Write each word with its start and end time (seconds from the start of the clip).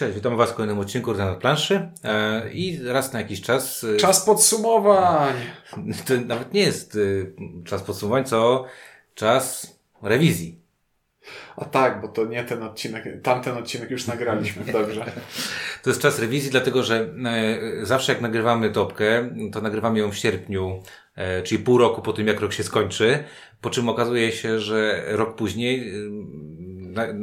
Cześć, 0.00 0.14
witam 0.14 0.36
Was 0.36 0.50
w 0.50 0.54
kolejnym 0.54 0.78
odcinku 0.78 1.14
na 1.14 1.34
planszy 1.34 1.88
e, 2.04 2.52
i 2.52 2.80
raz 2.84 3.12
na 3.12 3.20
jakiś 3.20 3.42
czas... 3.42 3.84
e, 3.84 3.96
czas 3.96 4.24
podsumowań! 4.24 5.34
To 6.06 6.14
nawet 6.26 6.52
nie 6.52 6.60
jest 6.60 6.96
e, 6.96 7.64
czas 7.64 7.82
podsumowań, 7.82 8.24
co 8.24 8.64
czas 9.14 9.74
rewizji. 10.02 10.60
A 11.56 11.64
tak, 11.64 12.00
bo 12.00 12.08
to 12.08 12.24
nie 12.24 12.44
ten 12.44 12.62
odcinek, 12.62 13.04
tamten 13.22 13.56
odcinek 13.56 13.90
już 13.90 14.06
nagraliśmy, 14.06 14.64
dobrze. 14.72 15.12
To 15.82 15.90
jest 15.90 16.02
czas 16.02 16.18
rewizji, 16.18 16.50
dlatego 16.50 16.82
że 16.82 17.14
zawsze 17.82 18.12
jak 18.12 18.20
nagrywamy 18.20 18.70
topkę, 18.70 19.30
to 19.52 19.60
nagrywamy 19.60 19.98
ją 19.98 20.10
w 20.10 20.16
sierpniu, 20.16 20.82
czyli 21.44 21.64
pół 21.64 21.78
roku 21.78 22.02
po 22.02 22.12
tym, 22.12 22.26
jak 22.26 22.40
rok 22.40 22.52
się 22.52 22.62
skończy, 22.62 23.24
po 23.60 23.70
czym 23.70 23.88
okazuje 23.88 24.32
się, 24.32 24.60
że 24.60 25.04
rok 25.06 25.36
później 25.36 25.92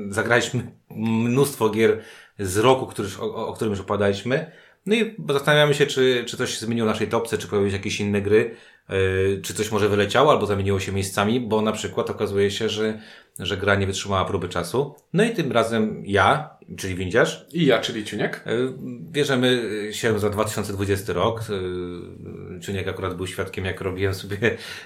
zagraliśmy 0.09 0.71
mnóstwo 0.89 1.69
gier 1.69 2.01
z 2.39 2.57
roku, 2.57 2.85
który, 2.85 3.07
o, 3.19 3.47
o 3.47 3.53
którym 3.53 3.71
już 3.71 3.79
opadaliśmy. 3.79 4.51
No 4.85 4.95
i 4.95 5.15
zastanawiamy 5.29 5.73
się, 5.73 5.85
czy, 5.85 6.23
czy 6.27 6.37
coś 6.37 6.53
się 6.53 6.65
zmieniło 6.65 6.87
w 6.87 6.91
naszej 6.91 7.07
topce, 7.07 7.37
czy 7.37 7.47
pojawiły 7.47 7.71
się 7.71 7.77
jakieś 7.77 7.99
inne 7.99 8.21
gry, 8.21 8.55
yy, 8.89 9.41
czy 9.43 9.53
coś 9.53 9.71
może 9.71 9.89
wyleciało, 9.89 10.31
albo 10.31 10.45
zamieniło 10.45 10.79
się 10.79 10.91
miejscami, 10.91 11.39
bo 11.39 11.61
na 11.61 11.71
przykład 11.71 12.09
okazuje 12.09 12.51
się, 12.51 12.69
że, 12.69 12.99
że 13.39 13.57
gra 13.57 13.75
nie 13.75 13.87
wytrzymała 13.87 14.25
próby 14.25 14.49
czasu. 14.49 14.95
No 15.13 15.23
i 15.23 15.29
tym 15.29 15.51
razem 15.51 16.03
ja, 16.05 16.56
czyli 16.77 16.95
Windziarz. 16.95 17.45
I 17.53 17.65
ja, 17.65 17.79
czyli 17.79 18.05
Ciuniek. 18.05 18.43
Yy, 18.45 18.73
bierzemy 19.11 19.61
się 19.91 20.19
za 20.19 20.29
2020 20.29 21.13
rok. 21.13 21.41
Yy, 21.49 22.59
Ciuniek 22.59 22.87
akurat 22.87 23.17
był 23.17 23.27
świadkiem, 23.27 23.65
jak 23.65 23.81
robiłem 23.81 24.13
sobie 24.13 24.37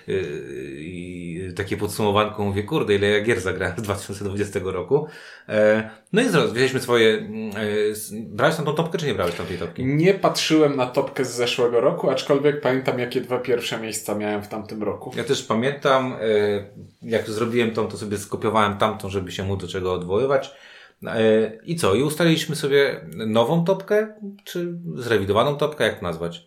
yy, 0.08 1.54
takie 1.54 1.78
podsumowanko. 1.78 2.44
Mówię, 2.44 2.64
kurde, 2.64 2.96
ile 2.96 3.08
ja 3.08 3.22
gier 3.22 3.42
zagrałem 3.42 3.78
z 3.78 3.82
2020 3.82 4.60
roku. 4.64 5.08
No 6.14 6.22
i 6.22 6.26
wzięliśmy 6.54 6.80
swoje... 6.80 7.30
Brałeś 8.12 8.56
tam 8.56 8.66
tą 8.66 8.74
topkę, 8.74 8.98
czy 8.98 9.06
nie 9.06 9.14
brałeś 9.14 9.36
tam 9.36 9.46
tej 9.46 9.58
topki? 9.58 9.86
Nie 9.86 10.14
patrzyłem 10.14 10.76
na 10.76 10.86
topkę 10.86 11.26
z 11.26 11.36
zeszłego 11.36 11.82
roku, 11.82 12.10
aczkolwiek 12.10 12.62
pamiętam, 12.62 13.00
jakie 13.00 13.22
dwa 13.22 13.40
pierwsze 13.40 13.80
miejsca 13.80 14.16
miałem 14.16 14.44
w 14.44 14.48
tamtym 14.48 14.84
roku. 14.84 15.12
Ja 15.16 15.24
też 15.24 15.44
pamiętam, 15.44 16.16
jak 17.02 17.30
zrobiłem 17.30 17.72
tą, 17.72 17.88
to 17.88 17.98
sobie 17.98 18.18
skopiowałem 18.18 18.78
tamtą, 18.78 19.10
żeby 19.10 19.32
się 19.32 19.44
mu 19.44 19.58
do 19.58 19.68
czego 19.68 19.94
odwoływać. 19.94 20.52
E, 21.08 21.52
I 21.64 21.76
co? 21.76 21.96
I 21.96 22.04
ustaliliśmy 22.04 22.56
sobie 22.56 23.06
nową 23.14 23.64
topkę, 23.64 24.16
czy 24.44 24.80
zrewidowaną 24.96 25.58
topkę, 25.58 25.84
jak 25.84 26.00
to 26.00 26.04
nazwać? 26.04 26.46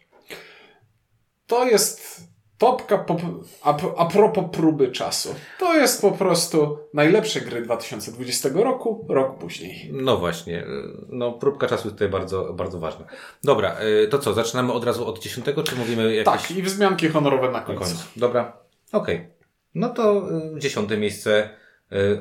To 1.46 1.64
jest 1.64 2.24
topka 2.58 2.98
po, 2.98 3.16
a, 3.62 3.76
a 3.96 4.06
propos 4.06 4.44
próby 4.52 4.88
czasu. 4.88 5.34
To 5.58 5.74
jest 5.74 6.00
po 6.00 6.10
prostu 6.10 6.78
najlepsze 6.94 7.40
gry 7.40 7.62
2020 7.62 8.48
roku, 8.54 9.06
rok 9.08 9.38
później. 9.38 9.90
No 9.92 10.16
właśnie. 10.16 10.66
No, 11.08 11.32
próbka 11.32 11.66
czasu 11.66 11.88
jest 11.88 11.94
tutaj 11.94 12.08
bardzo, 12.08 12.52
bardzo 12.52 12.78
ważna. 12.78 13.06
Dobra, 13.44 13.76
e, 13.76 14.06
to 14.06 14.18
co? 14.18 14.34
Zaczynamy 14.34 14.72
od 14.72 14.84
razu 14.84 15.06
od 15.06 15.18
dziesiątego, 15.18 15.62
czy 15.62 15.76
mówimy 15.76 16.14
jakieś... 16.14 16.42
Tak, 16.42 16.56
i 16.56 16.62
wzmianki 16.62 17.08
honorowe 17.08 17.50
na 17.50 17.60
końcu. 17.60 17.82
końcu. 17.82 18.04
Dobra, 18.16 18.56
okej. 18.92 19.16
Okay. 19.16 19.34
No 19.74 19.88
to 19.88 20.28
e, 20.56 20.58
dziesiąte 20.58 20.96
miejsce 20.96 21.50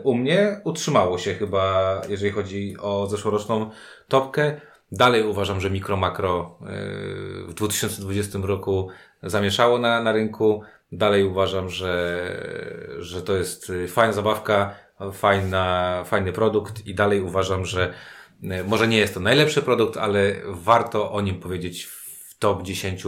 u 0.03 0.15
mnie 0.15 0.61
utrzymało 0.63 1.17
się 1.17 1.33
chyba, 1.33 2.01
jeżeli 2.09 2.31
chodzi 2.31 2.75
o 2.79 3.07
zeszłoroczną 3.07 3.69
topkę. 4.07 4.61
Dalej 4.91 5.23
uważam, 5.23 5.61
że 5.61 5.69
mikro 5.69 5.97
makro 5.97 6.57
y, 6.61 6.65
w 7.47 7.53
2020 7.53 8.39
roku 8.43 8.89
zamieszało 9.23 9.77
na, 9.77 10.03
na 10.03 10.11
rynku. 10.11 10.61
Dalej 10.91 11.23
uważam, 11.23 11.69
że, 11.69 12.25
że 12.99 13.21
to 13.21 13.35
jest 13.35 13.71
fajna 13.87 14.13
zabawka, 14.13 14.75
fajna, 15.13 16.03
fajny 16.05 16.33
produkt 16.33 16.87
i 16.87 16.95
dalej 16.95 17.21
uważam, 17.21 17.65
że 17.65 17.93
może 18.67 18.87
nie 18.87 18.97
jest 18.97 19.13
to 19.13 19.19
najlepszy 19.19 19.61
produkt, 19.61 19.97
ale 19.97 20.33
warto 20.45 21.11
o 21.11 21.21
nim 21.21 21.39
powiedzieć 21.39 21.85
w 21.85 22.39
top 22.39 22.63
10 22.63 23.03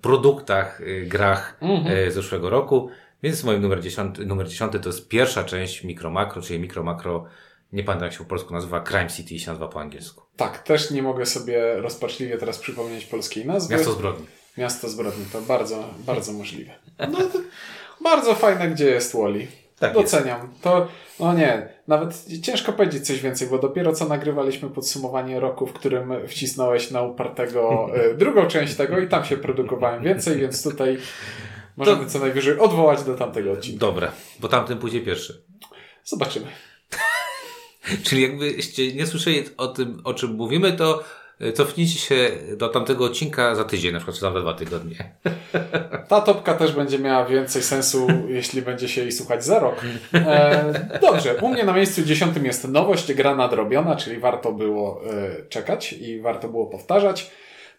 produktach, 0.00 0.80
grach 1.06 1.56
mhm. 1.60 2.12
zeszłego 2.12 2.50
roku. 2.50 2.90
Więc 3.26 3.44
moim 3.44 3.62
numer 3.62 3.80
10, 3.80 4.18
numer 4.26 4.48
10 4.48 4.72
to 4.82 4.88
jest 4.88 5.08
pierwsza 5.08 5.44
część 5.44 5.84
Mikro 5.84 6.10
Makro, 6.10 6.42
czyli 6.42 6.60
Mikro 6.60 6.82
Makro, 6.82 7.24
nie 7.72 7.84
pamiętam 7.84 8.06
jak 8.06 8.12
się 8.12 8.18
po 8.18 8.24
polsku 8.24 8.54
nazywa, 8.54 8.80
Crime 8.80 9.08
City 9.08 9.38
się 9.38 9.50
nazywa 9.50 9.68
po 9.68 9.80
angielsku. 9.80 10.22
Tak, 10.36 10.58
też 10.58 10.90
nie 10.90 11.02
mogę 11.02 11.26
sobie 11.26 11.76
rozpaczliwie 11.76 12.38
teraz 12.38 12.58
przypomnieć 12.58 13.04
polskiej 13.04 13.46
nazwy. 13.46 13.74
Miasto 13.74 13.92
Zbrodni. 13.92 14.26
Miasto 14.58 14.88
Zbrodni, 14.88 15.24
to 15.32 15.40
bardzo, 15.40 15.84
bardzo 15.98 16.32
możliwe. 16.32 16.72
No, 16.98 17.18
bardzo 18.00 18.34
fajne, 18.34 18.68
gdzie 18.68 18.86
jest 18.86 19.16
Wally. 19.16 19.46
Tak 19.78 19.94
Doceniam. 19.94 20.48
Jest. 20.48 20.62
To, 20.62 20.88
no 21.20 21.34
nie, 21.34 21.68
nawet 21.88 22.24
ciężko 22.42 22.72
powiedzieć 22.72 23.06
coś 23.06 23.20
więcej, 23.20 23.48
bo 23.48 23.58
dopiero 23.58 23.92
co 23.92 24.08
nagrywaliśmy 24.08 24.70
podsumowanie 24.70 25.40
roku, 25.40 25.66
w 25.66 25.72
którym 25.72 26.12
wcisnąłeś 26.28 26.90
na 26.90 27.02
upartego 27.02 27.88
y, 28.12 28.14
drugą 28.14 28.46
część 28.46 28.74
tego 28.74 28.98
i 28.98 29.08
tam 29.08 29.24
się 29.24 29.36
produkowałem 29.36 30.02
więcej, 30.02 30.38
więc 30.38 30.62
tutaj 30.62 30.98
Możemy 31.76 32.04
to... 32.04 32.10
co 32.10 32.18
najwyżej 32.18 32.58
odwołać 32.58 33.02
do 33.02 33.14
tamtego 33.14 33.52
odcinka. 33.52 33.86
Dobra, 33.86 34.12
bo 34.40 34.48
tamten 34.48 34.78
pójdzie 34.78 35.00
pierwszy. 35.00 35.42
Zobaczymy. 36.04 36.46
Czyli 38.04 38.22
jakbyście 38.22 38.94
nie 38.94 39.06
słyszeli 39.06 39.44
o 39.56 39.68
tym, 39.68 40.00
o 40.04 40.14
czym 40.14 40.34
mówimy, 40.34 40.72
to 40.72 41.04
e, 41.40 41.52
cofnijcie 41.52 41.98
się 41.98 42.30
do 42.56 42.68
tamtego 42.68 43.04
odcinka 43.04 43.54
za 43.54 43.64
tydzień, 43.64 43.92
na 43.92 43.98
przykład, 43.98 44.16
czy 44.16 44.22
tam 44.22 44.34
za 44.34 44.40
dwa 44.40 44.54
tygodnie. 44.54 45.14
Ta 46.08 46.20
topka 46.20 46.54
też 46.54 46.72
będzie 46.72 46.98
miała 46.98 47.24
więcej 47.24 47.62
sensu, 47.62 48.06
jeśli 48.28 48.62
będzie 48.62 48.88
się 48.88 49.00
jej 49.00 49.12
słuchać 49.12 49.44
za 49.44 49.58
rok. 49.58 49.80
E, 50.14 50.98
dobrze, 51.02 51.34
u 51.34 51.48
mnie 51.48 51.64
na 51.64 51.72
miejscu 51.72 52.02
dziesiątym 52.02 52.44
jest 52.44 52.68
nowość, 52.68 53.12
gra 53.12 53.34
nadrobiona, 53.34 53.96
czyli 53.96 54.18
warto 54.18 54.52
było 54.52 55.00
e, 55.06 55.46
czekać 55.48 55.92
i 55.92 56.20
warto 56.20 56.48
było 56.48 56.66
powtarzać. 56.66 57.30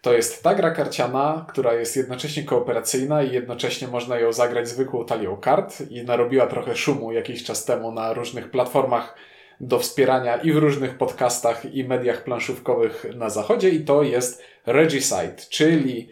To 0.02 0.12
jest 0.12 0.42
ta 0.42 0.54
gra 0.54 0.70
karciana, 0.70 1.46
która 1.48 1.74
jest 1.74 1.96
jednocześnie 1.96 2.42
kooperacyjna 2.42 3.22
i 3.22 3.32
jednocześnie 3.32 3.88
można 3.88 4.18
ją 4.18 4.32
zagrać 4.32 4.68
zwykłą 4.68 5.04
talią 5.04 5.36
kart 5.36 5.90
i 5.90 6.02
narobiła 6.02 6.46
trochę 6.46 6.76
szumu 6.76 7.12
jakiś 7.12 7.44
czas 7.44 7.64
temu 7.64 7.92
na 7.92 8.12
różnych 8.12 8.50
platformach 8.50 9.14
do 9.60 9.78
wspierania 9.78 10.36
i 10.36 10.52
w 10.52 10.56
różnych 10.56 10.98
podcastach 10.98 11.74
i 11.74 11.84
mediach 11.84 12.24
planszówkowych 12.24 13.06
na 13.14 13.30
zachodzie 13.30 13.70
i 13.70 13.84
to 13.84 14.02
jest 14.02 14.42
Regicide, 14.66 15.36
czyli 15.50 16.08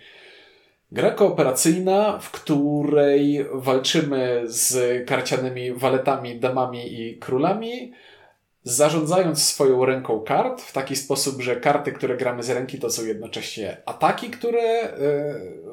gra 0.93 1.11
kooperacyjna, 1.11 2.19
w 2.19 2.31
której 2.31 3.47
walczymy 3.53 4.43
z 4.45 5.09
karcianymi 5.09 5.73
waletami, 5.73 6.41
damami 6.41 7.01
i 7.01 7.19
królami, 7.19 7.93
zarządzając 8.67 9.45
swoją 9.45 9.85
ręką 9.85 10.21
kart 10.21 10.63
w 10.63 10.73
taki 10.73 10.97
sposób, 10.97 11.43
że 11.43 11.57
karty, 11.57 11.93
które 11.93 12.17
gramy 12.17 12.43
z 12.43 12.51
ręki, 12.51 12.79
to 12.79 12.91
są 12.91 13.05
jednocześnie 13.05 13.77
ataki, 13.87 14.31
które 14.31 14.61
e, 14.61 14.91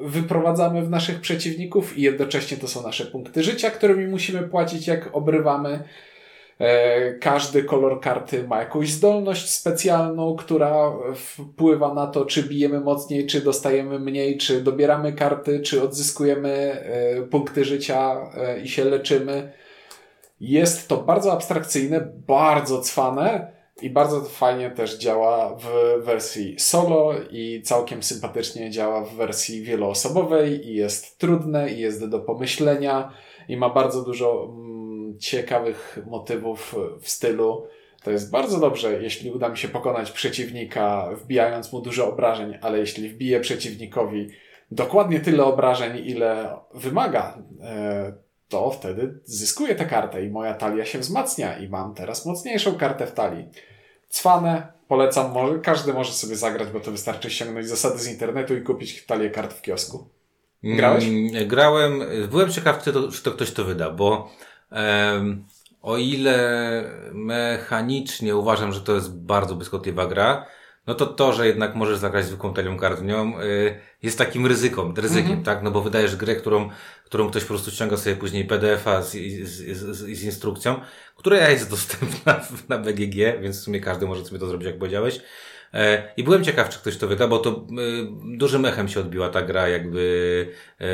wyprowadzamy 0.00 0.82
w 0.82 0.90
naszych 0.90 1.20
przeciwników 1.20 1.98
i 1.98 2.02
jednocześnie 2.02 2.56
to 2.56 2.68
są 2.68 2.82
nasze 2.82 3.06
punkty 3.06 3.42
życia, 3.42 3.70
którymi 3.70 4.06
musimy 4.06 4.42
płacić, 4.42 4.86
jak 4.86 5.08
obrywamy. 5.12 5.84
E, 6.60 7.12
każdy 7.14 7.62
kolor 7.64 8.00
karty 8.00 8.48
ma 8.48 8.58
jakąś 8.58 8.90
zdolność 8.90 9.50
specjalną, 9.50 10.36
która 10.36 10.92
wpływa 11.14 11.94
na 11.94 12.06
to, 12.06 12.24
czy 12.24 12.42
bijemy 12.42 12.80
mocniej, 12.80 13.26
czy 13.26 13.40
dostajemy 13.40 13.98
mniej, 13.98 14.38
czy 14.38 14.60
dobieramy 14.60 15.12
karty, 15.12 15.60
czy 15.60 15.82
odzyskujemy 15.82 16.50
e, 16.50 17.22
punkty 17.22 17.64
życia 17.64 18.16
i 18.64 18.68
się 18.68 18.84
leczymy. 18.84 19.63
Jest 20.44 20.88
to 20.88 20.96
bardzo 20.96 21.32
abstrakcyjne, 21.32 22.12
bardzo 22.26 22.80
cwane 22.80 23.52
i 23.82 23.90
bardzo 23.90 24.20
fajnie 24.20 24.70
też 24.70 24.98
działa 24.98 25.56
w 25.56 25.64
wersji 26.04 26.58
solo 26.58 27.12
i 27.30 27.62
całkiem 27.62 28.02
sympatycznie 28.02 28.70
działa 28.70 29.04
w 29.04 29.14
wersji 29.14 29.62
wieloosobowej 29.62 30.68
i 30.68 30.74
jest 30.74 31.18
trudne 31.18 31.72
i 31.72 31.80
jest 31.80 32.08
do 32.08 32.20
pomyślenia 32.20 33.12
i 33.48 33.56
ma 33.56 33.70
bardzo 33.70 34.02
dużo 34.02 34.48
mm, 34.48 35.18
ciekawych 35.18 35.98
motywów 36.06 36.74
w 37.00 37.08
stylu. 37.08 37.66
To 38.02 38.10
jest 38.10 38.30
bardzo 38.30 38.60
dobrze, 38.60 39.02
jeśli 39.02 39.30
uda 39.30 39.48
mi 39.48 39.58
się 39.58 39.68
pokonać 39.68 40.10
przeciwnika, 40.10 41.10
wbijając 41.16 41.72
mu 41.72 41.80
dużo 41.80 42.08
obrażeń, 42.08 42.58
ale 42.60 42.78
jeśli 42.78 43.08
wbiję 43.08 43.40
przeciwnikowi 43.40 44.28
dokładnie 44.70 45.20
tyle 45.20 45.44
obrażeń, 45.44 46.06
ile 46.06 46.56
wymaga 46.74 47.38
e, 47.60 48.23
to 48.54 48.70
wtedy 48.70 49.18
zyskuję 49.24 49.74
tę 49.74 49.86
kartę 49.86 50.24
i 50.24 50.30
moja 50.30 50.54
talia 50.54 50.84
się 50.84 50.98
wzmacnia 50.98 51.58
i 51.58 51.68
mam 51.68 51.94
teraz 51.94 52.26
mocniejszą 52.26 52.74
kartę 52.74 53.06
w 53.06 53.12
talii. 53.12 53.48
Cwane, 54.08 54.72
polecam, 54.88 55.32
może, 55.32 55.58
każdy 55.58 55.92
może 55.92 56.12
sobie 56.12 56.36
zagrać, 56.36 56.68
bo 56.68 56.80
to 56.80 56.90
wystarczy 56.90 57.30
ściągnąć 57.30 57.68
zasady 57.68 57.98
z 57.98 58.08
internetu 58.08 58.56
i 58.56 58.62
kupić 58.62 59.06
talię 59.06 59.30
kart 59.30 59.52
w 59.52 59.62
kiosku. 59.62 60.08
Grałeś? 60.62 61.04
Mm, 61.04 61.48
grałem, 61.48 62.02
byłem 62.30 62.52
ciekaw, 62.52 62.82
czy 62.82 62.92
to, 62.92 63.12
czy 63.12 63.22
to 63.22 63.30
ktoś 63.30 63.52
to 63.52 63.64
wyda, 63.64 63.90
bo 63.90 64.30
o 65.82 65.96
ile 65.96 66.38
mechanicznie 67.12 68.36
uważam, 68.36 68.72
że 68.72 68.80
to 68.80 68.94
jest 68.94 69.16
bardzo 69.18 69.54
błyskotliwa 69.54 70.06
gra, 70.06 70.46
no 70.86 70.94
to 70.94 71.06
to, 71.06 71.32
że 71.32 71.46
jednak 71.46 71.74
możesz 71.74 71.98
zagrać 71.98 72.24
zwykłą 72.24 72.54
talią 72.54 72.76
kart 72.76 73.00
w 73.00 73.04
nią, 73.04 73.40
y, 73.40 73.78
jest 74.02 74.18
takim 74.18 74.46
ryzyką, 74.46 74.94
ryzykiem, 74.96 75.30
mm 75.30 75.42
-hmm. 75.42 75.44
tak? 75.44 75.62
No 75.62 75.70
bo 75.70 75.80
wydajesz 75.80 76.16
grę, 76.16 76.36
którą, 76.36 76.70
którą 77.04 77.30
ktoś 77.30 77.42
po 77.42 77.48
prostu 77.48 77.70
ściąga 77.70 77.96
sobie 77.96 78.16
później 78.16 78.44
PDF-a 78.44 79.02
z, 79.02 79.12
z, 79.42 79.76
z, 79.76 79.96
z, 79.96 80.22
instrukcją, 80.22 80.80
która 81.16 81.50
jest 81.50 81.70
dostępna 81.76 82.40
na 82.68 82.78
BGG, 82.78 83.14
więc 83.40 83.60
w 83.60 83.62
sumie 83.62 83.80
każdy 83.80 84.06
może 84.06 84.24
sobie 84.24 84.38
to 84.38 84.46
zrobić, 84.46 84.66
jak 84.66 84.78
powiedziałeś. 84.78 85.20
E, 85.74 86.12
I 86.16 86.24
byłem 86.24 86.44
ciekaw, 86.44 86.68
czy 86.68 86.78
ktoś 86.78 86.96
to 86.96 87.08
wyda, 87.08 87.28
bo 87.28 87.38
to 87.38 87.50
e, 87.50 87.62
dużym 88.36 88.64
echem 88.64 88.88
się 88.88 89.00
odbiła 89.00 89.28
ta 89.28 89.42
gra 89.42 89.68
jakby 89.68 90.48
e, 90.80 90.86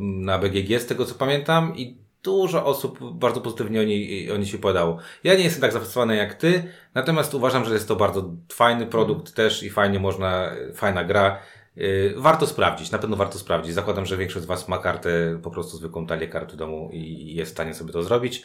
na 0.00 0.38
BGG, 0.38 0.80
z 0.80 0.86
tego 0.86 1.04
co 1.04 1.14
pamiętam 1.14 1.76
i 1.76 2.05
dużo 2.22 2.64
osób 2.64 3.18
bardzo 3.18 3.40
pozytywnie 3.40 3.80
o 3.80 3.84
niej, 3.84 4.32
o 4.32 4.36
niej 4.36 4.46
się 4.46 4.58
podało. 4.58 4.98
Ja 5.24 5.34
nie 5.34 5.44
jestem 5.44 5.60
tak 5.60 5.72
zafascynowany 5.72 6.16
jak 6.16 6.34
ty, 6.34 6.72
natomiast 6.94 7.34
uważam, 7.34 7.64
że 7.64 7.74
jest 7.74 7.88
to 7.88 7.96
bardzo 7.96 8.30
fajny 8.52 8.86
produkt 8.86 9.34
też 9.34 9.62
i 9.62 9.70
fajnie 9.70 10.00
można, 10.00 10.50
fajna 10.74 11.04
gra. 11.04 11.38
Yy, 11.76 12.14
warto 12.16 12.46
sprawdzić, 12.46 12.90
na 12.90 12.98
pewno 12.98 13.16
warto 13.16 13.38
sprawdzić. 13.38 13.74
Zakładam, 13.74 14.06
że 14.06 14.16
większość 14.16 14.44
z 14.44 14.48
Was 14.48 14.68
ma 14.68 14.78
kartę, 14.78 15.40
po 15.42 15.50
prostu 15.50 15.76
zwykłą 15.76 16.06
talię 16.06 16.28
karty 16.28 16.56
domu 16.56 16.90
i 16.92 17.34
jest 17.34 17.50
w 17.50 17.54
stanie 17.54 17.74
sobie 17.74 17.92
to 17.92 18.02
zrobić. 18.02 18.42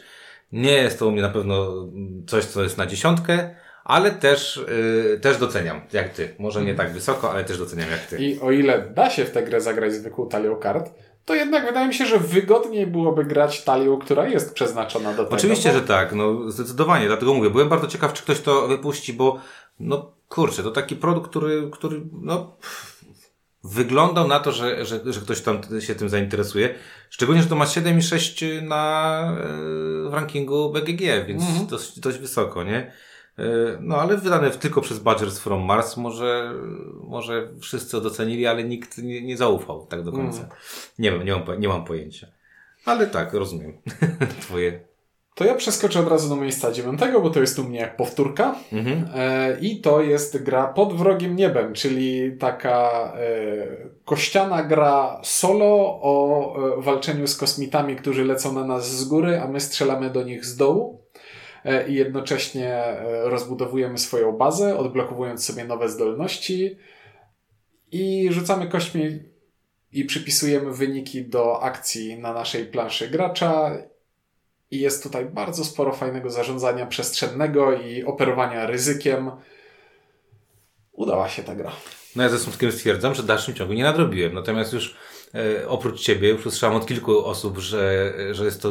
Nie 0.52 0.72
jest 0.72 0.98
to 0.98 1.06
u 1.06 1.10
mnie 1.10 1.22
na 1.22 1.28
pewno 1.28 1.88
coś, 2.26 2.44
co 2.44 2.62
jest 2.62 2.78
na 2.78 2.86
dziesiątkę, 2.86 3.56
ale 3.84 4.10
też, 4.10 4.64
yy, 5.10 5.18
też 5.18 5.36
doceniam, 5.36 5.80
jak 5.92 6.08
Ty. 6.08 6.34
Może 6.38 6.64
nie 6.64 6.74
tak 6.74 6.92
wysoko, 6.92 7.30
ale 7.30 7.44
też 7.44 7.58
doceniam 7.58 7.90
jak 7.90 8.06
Ty. 8.06 8.18
I 8.18 8.40
o 8.40 8.50
ile 8.50 8.90
da 8.94 9.10
się 9.10 9.24
w 9.24 9.30
tę 9.30 9.42
grę 9.42 9.60
zagrać 9.60 9.94
zwykłą 9.94 10.28
talią 10.28 10.56
kart, 10.56 10.90
to 11.24 11.34
jednak 11.34 11.66
wydaje 11.66 11.88
mi 11.88 11.94
się, 11.94 12.06
że 12.06 12.18
wygodniej 12.18 12.86
byłoby 12.86 13.24
grać 13.24 13.64
talią, 13.64 13.98
która 13.98 14.28
jest 14.28 14.54
przeznaczona 14.54 15.12
do 15.12 15.24
tego. 15.24 15.36
Oczywiście, 15.36 15.68
bo... 15.68 15.74
że 15.74 15.80
tak, 15.80 16.12
no 16.12 16.50
zdecydowanie, 16.50 17.06
dlatego 17.06 17.34
mówię, 17.34 17.50
byłem 17.50 17.68
bardzo 17.68 17.86
ciekaw, 17.86 18.12
czy 18.12 18.22
ktoś 18.22 18.40
to 18.40 18.68
wypuści, 18.68 19.12
bo 19.12 19.38
no 19.80 20.12
kurczę, 20.28 20.62
to 20.62 20.70
taki 20.70 20.96
produkt, 20.96 21.30
który, 21.30 21.70
który 21.72 22.00
no 22.12 22.56
wyglądał 23.64 24.28
na 24.28 24.40
to, 24.40 24.52
że, 24.52 24.84
że, 24.84 25.00
że 25.12 25.20
ktoś 25.20 25.40
tam 25.40 25.60
się 25.80 25.94
tym 25.94 26.08
zainteresuje. 26.08 26.74
Szczególnie, 27.10 27.42
że 27.42 27.48
to 27.48 27.56
ma 27.56 27.64
7,6 27.64 28.62
na 28.62 29.22
e, 30.06 30.10
w 30.10 30.14
rankingu 30.14 30.72
BGG, 30.72 31.00
więc 31.26 31.42
mm 31.42 31.54
-hmm. 31.54 31.66
dość, 31.66 32.00
dość 32.00 32.18
wysoko, 32.18 32.64
nie? 32.64 32.92
E, 33.38 33.42
no 33.80 33.96
ale 33.96 34.16
wydane 34.16 34.50
tylko 34.50 34.80
przez 34.80 34.98
Badgers 34.98 35.38
from 35.38 35.62
Mars, 35.62 35.96
może, 35.96 36.54
może 37.04 37.48
wszyscy 37.60 38.00
docenili, 38.00 38.46
ale 38.46 38.64
nikt 38.64 38.98
nie, 38.98 39.22
nie 39.22 39.36
zaufał 39.36 39.86
tak 39.86 40.02
do 40.02 40.12
końca. 40.12 40.38
Mm. 40.38 40.50
Nie 40.98 41.10
wiem, 41.10 41.24
nie 41.24 41.32
mam, 41.32 41.60
nie 41.60 41.68
mam 41.68 41.84
pojęcia. 41.84 42.26
Ale 42.84 43.06
tak, 43.06 43.32
rozumiem 43.32 43.78
twoje 44.40 44.92
to 45.34 45.44
ja 45.44 45.54
przeskoczę 45.54 46.00
od 46.00 46.08
razu 46.08 46.28
do 46.28 46.36
miejsca 46.36 46.72
dziewiątego, 46.72 47.20
bo 47.20 47.30
to 47.30 47.40
jest 47.40 47.58
u 47.58 47.64
mnie 47.64 47.94
powtórka. 47.96 48.54
Mhm. 48.72 49.04
E, 49.14 49.56
I 49.60 49.80
to 49.80 50.02
jest 50.02 50.42
gra 50.42 50.66
pod 50.66 50.94
wrogiem 50.94 51.36
niebem, 51.36 51.72
czyli 51.72 52.36
taka 52.38 53.12
e, 53.16 53.66
kościana 54.04 54.62
gra 54.62 55.20
solo 55.22 55.98
o 56.02 56.54
e, 56.78 56.82
walczeniu 56.82 57.26
z 57.26 57.36
kosmitami, 57.36 57.96
którzy 57.96 58.24
lecą 58.24 58.52
na 58.52 58.64
nas 58.64 58.90
z 58.90 59.04
góry, 59.04 59.40
a 59.40 59.48
my 59.48 59.60
strzelamy 59.60 60.10
do 60.10 60.22
nich 60.22 60.44
z 60.44 60.56
dołu. 60.56 61.01
E, 61.64 61.88
I 61.88 61.94
jednocześnie 61.94 62.74
e, 62.74 63.30
rozbudowujemy 63.30 63.98
swoją 63.98 64.32
bazę, 64.32 64.78
odblokowując 64.78 65.44
sobie 65.44 65.64
nowe 65.64 65.88
zdolności. 65.88 66.76
I 67.92 68.28
rzucamy 68.30 68.68
kośćmi 68.68 69.18
i 69.92 70.04
przypisujemy 70.04 70.72
wyniki 70.72 71.24
do 71.24 71.62
akcji 71.62 72.18
na 72.18 72.32
naszej 72.32 72.66
planszy 72.66 73.08
gracza 73.08 73.76
i 74.70 74.80
jest 74.80 75.02
tutaj 75.02 75.24
bardzo 75.24 75.64
sporo 75.64 75.92
fajnego 75.92 76.30
zarządzania 76.30 76.86
przestrzennego 76.86 77.72
i 77.72 78.04
operowania 78.04 78.66
ryzykiem. 78.66 79.30
Udała 80.92 81.28
się 81.28 81.42
ta 81.42 81.54
gra. 81.54 81.72
No 82.16 82.22
ja 82.22 82.28
ze 82.28 82.38
smutkiem 82.38 82.72
stwierdzam, 82.72 83.14
że 83.14 83.22
w 83.22 83.26
dalszym 83.26 83.54
ciągu 83.54 83.72
nie 83.72 83.82
nadrobiłem. 83.82 84.34
Natomiast 84.34 84.72
już 84.72 84.96
e, 85.34 85.68
oprócz 85.68 86.00
ciebie 86.00 86.28
już 86.28 86.46
usłyszałem 86.46 86.76
od 86.76 86.86
kilku 86.86 87.24
osób, 87.24 87.58
że, 87.58 88.14
że 88.30 88.44
jest 88.44 88.62
to 88.62 88.68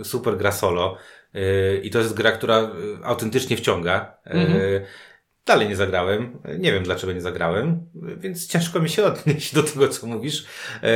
e, 0.00 0.04
super 0.04 0.36
gra 0.36 0.52
solo. 0.52 0.96
E, 1.34 1.76
I 1.76 1.90
to 1.90 1.98
jest 1.98 2.14
gra, 2.14 2.32
która 2.32 2.58
e, 2.58 2.70
autentycznie 3.04 3.56
wciąga. 3.56 4.16
E, 4.26 4.30
mhm. 4.30 4.60
Dalej 5.46 5.68
nie 5.68 5.76
zagrałem. 5.76 6.38
Nie 6.58 6.72
wiem 6.72 6.82
dlaczego 6.82 7.12
nie 7.12 7.20
zagrałem, 7.20 7.86
więc 7.94 8.46
ciężko 8.46 8.80
mi 8.80 8.88
się 8.88 9.04
odnieść 9.12 9.54
do 9.54 9.62
tego, 9.62 9.88
co 9.88 10.06
mówisz. 10.06 10.46
E, 10.82 10.88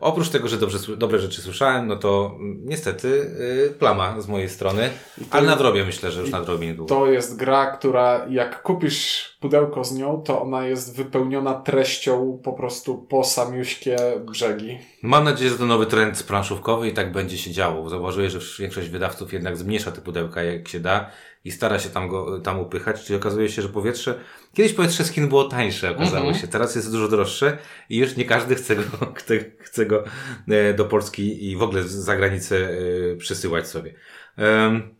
oprócz 0.00 0.28
tego, 0.28 0.48
że 0.48 0.56
dobrze, 0.56 0.96
dobre 0.96 1.18
rzeczy 1.18 1.42
słyszałem, 1.42 1.86
no 1.86 1.96
to 1.96 2.38
niestety 2.64 3.30
e, 3.70 3.74
plama 3.74 4.20
z 4.20 4.28
mojej 4.28 4.48
strony, 4.48 4.90
ale 5.30 5.46
nadrobię 5.46 5.84
myślę, 5.84 6.10
że 6.10 6.20
już 6.20 6.30
nadrobię 6.30 6.66
niedługo. 6.66 6.94
To 6.94 7.06
jest 7.06 7.36
gra, 7.36 7.66
która 7.66 8.26
jak 8.30 8.62
kupisz 8.62 9.34
pudełko 9.40 9.84
z 9.84 9.92
nią, 9.92 10.22
to 10.26 10.42
ona 10.42 10.66
jest 10.66 10.96
wypełniona 10.96 11.54
treścią 11.54 12.40
po 12.44 12.52
prostu 12.52 12.98
po 12.98 13.24
samiuśkie 13.24 13.96
brzegi. 14.26 14.78
Mam 15.02 15.24
nadzieję, 15.24 15.50
że 15.50 15.58
to 15.58 15.66
nowy 15.66 15.86
trend 15.86 16.22
planszówkowy 16.22 16.88
i 16.88 16.92
tak 16.92 17.12
będzie 17.12 17.38
się 17.38 17.50
działo. 17.50 17.88
Zauważyłem, 17.88 18.30
że 18.30 18.38
większość 18.58 18.88
wydawców 18.88 19.32
jednak 19.32 19.56
zmniejsza 19.56 19.92
te 19.92 20.00
pudełka 20.00 20.42
jak 20.42 20.68
się 20.68 20.80
da 20.80 21.10
i 21.44 21.50
stara 21.50 21.78
się 21.78 21.88
tam 21.88 22.08
go 22.08 22.40
tam 22.40 22.60
upychać, 22.60 23.04
czyli 23.04 23.16
okazuje 23.16 23.48
się, 23.48 23.62
że 23.62 23.68
powietrze, 23.94 24.24
kiedyś 24.54 24.72
powietrze 24.72 25.04
z 25.04 25.10
Chin 25.10 25.28
było 25.28 25.44
tańsze, 25.44 25.90
okazało 25.90 26.24
mm 26.24 26.34
-hmm. 26.34 26.40
się, 26.40 26.48
teraz 26.48 26.74
jest 26.74 26.92
dużo 26.92 27.08
droższe 27.08 27.58
i 27.90 27.96
już 27.96 28.16
nie 28.16 28.24
każdy 28.24 28.54
chce 28.54 28.76
go, 28.76 28.82
chce, 29.64 29.86
go 29.86 30.04
e, 30.48 30.74
do 30.74 30.84
Polski 30.84 31.50
i 31.50 31.56
w 31.56 31.62
ogóle 31.62 31.82
za 31.82 32.16
granicę 32.16 32.56
e, 32.56 33.16
przysyłać 33.16 33.68
sobie. 33.68 33.94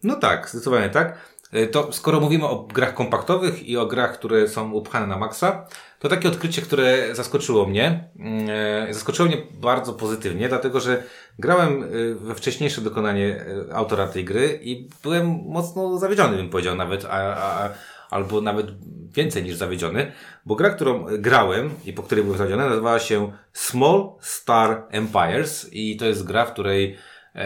No 0.02 0.16
tak, 0.16 0.48
zdecydowanie 0.48 0.90
tak. 0.90 1.18
E, 1.52 1.66
to 1.66 1.92
skoro 1.92 2.20
mówimy 2.20 2.46
o 2.46 2.62
grach 2.62 2.94
kompaktowych 2.94 3.68
i 3.68 3.76
o 3.76 3.86
grach, 3.86 4.18
które 4.18 4.48
są 4.48 4.72
upchane 4.72 5.06
na 5.06 5.18
maksa, 5.18 5.66
to 5.98 6.08
takie 6.08 6.28
odkrycie, 6.28 6.62
które 6.62 7.14
zaskoczyło 7.14 7.66
mnie, 7.66 8.08
mm, 8.18 8.94
zaskoczyło 8.94 9.28
mnie 9.28 9.36
bardzo 9.60 9.92
pozytywnie, 9.92 10.48
dlatego 10.48 10.80
że 10.80 11.02
grałem 11.38 11.84
we 12.16 12.34
wcześniejsze 12.34 12.80
dokonanie 12.80 13.44
autora 13.72 14.06
tej 14.06 14.24
gry 14.24 14.58
i 14.62 14.88
byłem 15.02 15.26
mocno 15.46 15.98
zawiedziony, 15.98 16.36
bym 16.36 16.50
powiedział 16.50 16.76
nawet, 16.76 17.04
a, 17.04 17.36
a, 17.36 17.70
albo 18.14 18.40
nawet 18.40 18.66
więcej 19.12 19.42
niż 19.42 19.56
zawiedziony, 19.56 20.12
bo 20.46 20.54
gra, 20.54 20.70
którą 20.70 21.06
grałem 21.18 21.70
i 21.84 21.92
po 21.92 22.02
której 22.02 22.24
byłem 22.24 22.38
zawiedziony, 22.38 22.68
nazywała 22.68 22.98
się 22.98 23.32
Small 23.52 24.12
Star 24.20 24.86
Empires 24.90 25.68
i 25.72 25.96
to 25.96 26.06
jest 26.06 26.24
gra, 26.24 26.46
w 26.46 26.52
której 26.52 26.96
e, 27.34 27.44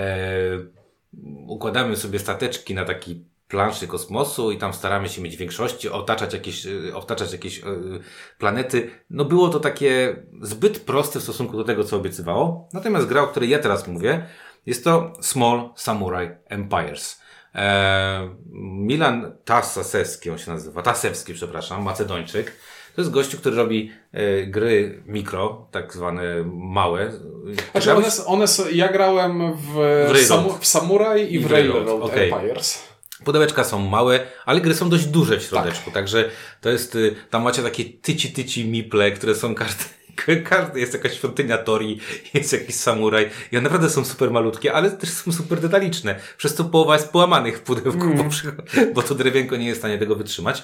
układamy 1.46 1.96
sobie 1.96 2.18
stateczki 2.18 2.74
na 2.74 2.84
taki 2.84 3.24
planszy 3.48 3.86
kosmosu 3.86 4.50
i 4.50 4.58
tam 4.58 4.74
staramy 4.74 5.08
się 5.08 5.22
mieć 5.22 5.36
większości, 5.36 5.88
otaczać 5.88 6.32
jakieś, 6.32 6.66
y, 6.66 6.96
otaczać 6.96 7.32
jakieś 7.32 7.58
yy, 7.58 8.00
planety. 8.38 8.90
No 9.10 9.24
było 9.24 9.48
to 9.48 9.60
takie 9.60 10.16
zbyt 10.42 10.80
proste 10.80 11.20
w 11.20 11.22
stosunku 11.22 11.56
do 11.56 11.64
tego, 11.64 11.84
co 11.84 11.96
obiecywało. 11.96 12.68
Natomiast 12.72 13.06
gra, 13.06 13.22
o 13.22 13.26
której 13.26 13.50
ja 13.50 13.58
teraz 13.58 13.88
mówię, 13.88 14.26
jest 14.66 14.84
to 14.84 15.12
Small 15.20 15.70
Samurai 15.76 16.30
Empires. 16.46 17.20
Eee, 17.54 18.28
Milan 18.52 19.32
Tasasewski, 19.44 20.30
on 20.30 20.38
się 20.38 20.50
nazywa, 20.50 20.82
Tasewski, 20.82 21.34
przepraszam, 21.34 21.82
Macedończyk. 21.82 22.52
To 22.94 23.00
jest 23.00 23.10
gościu, 23.10 23.38
który 23.38 23.56
robi 23.56 23.92
e, 24.12 24.46
gry 24.46 25.02
mikro, 25.06 25.66
tak 25.70 25.94
zwane 25.94 26.22
małe. 26.52 27.12
Znaczy 27.72 27.94
one, 27.94 28.08
one 28.26 28.48
są, 28.48 28.68
ja 28.68 28.92
grałem 28.92 29.52
w, 29.52 29.74
w, 30.12 30.26
Samu, 30.26 30.58
w 30.60 30.66
Samurai 30.66 31.22
i, 31.22 31.34
I 31.34 31.38
w 31.38 31.50
Railroad, 31.50 31.86
Railroad 31.86 32.10
okay. 32.10 32.32
Empires. 32.34 32.82
Pudełeczka 33.24 33.64
są 33.64 33.78
małe, 33.78 34.20
ale 34.44 34.60
gry 34.60 34.74
są 34.74 34.90
dość 34.90 35.06
duże 35.06 35.38
w 35.38 35.42
środeczku, 35.42 35.84
tak. 35.84 35.94
także 35.94 36.30
to 36.60 36.70
jest, 36.70 36.94
y, 36.94 37.14
tam 37.30 37.42
macie 37.42 37.62
takie 37.62 37.84
tyci-tyci 37.84 38.64
miple, 38.64 39.10
które 39.10 39.34
są 39.34 39.54
każdy, 39.54 39.84
każdy 40.44 40.80
jest 40.80 40.92
jakaś 40.92 41.18
świątynia 41.18 41.58
Tori, 41.58 42.00
jest 42.34 42.52
jakiś 42.52 42.74
samuraj 42.74 43.30
i 43.52 43.56
one 43.56 43.64
naprawdę 43.64 43.90
są 43.90 44.04
super 44.04 44.30
malutkie, 44.30 44.72
ale 44.72 44.90
też 44.90 45.10
są 45.10 45.32
super 45.32 45.60
detaliczne. 45.60 46.14
Przez 46.36 46.54
to 46.54 46.64
połowa 46.64 46.94
jest 46.94 47.12
połamanych 47.12 47.58
w 47.58 47.62
pudełku, 47.62 48.04
mm. 48.04 48.16
bo, 48.16 48.24
bo 48.94 49.02
to 49.02 49.14
drewienko 49.14 49.56
nie 49.56 49.66
jest 49.66 49.78
w 49.78 49.82
stanie 49.82 49.98
tego 49.98 50.16
wytrzymać. 50.16 50.62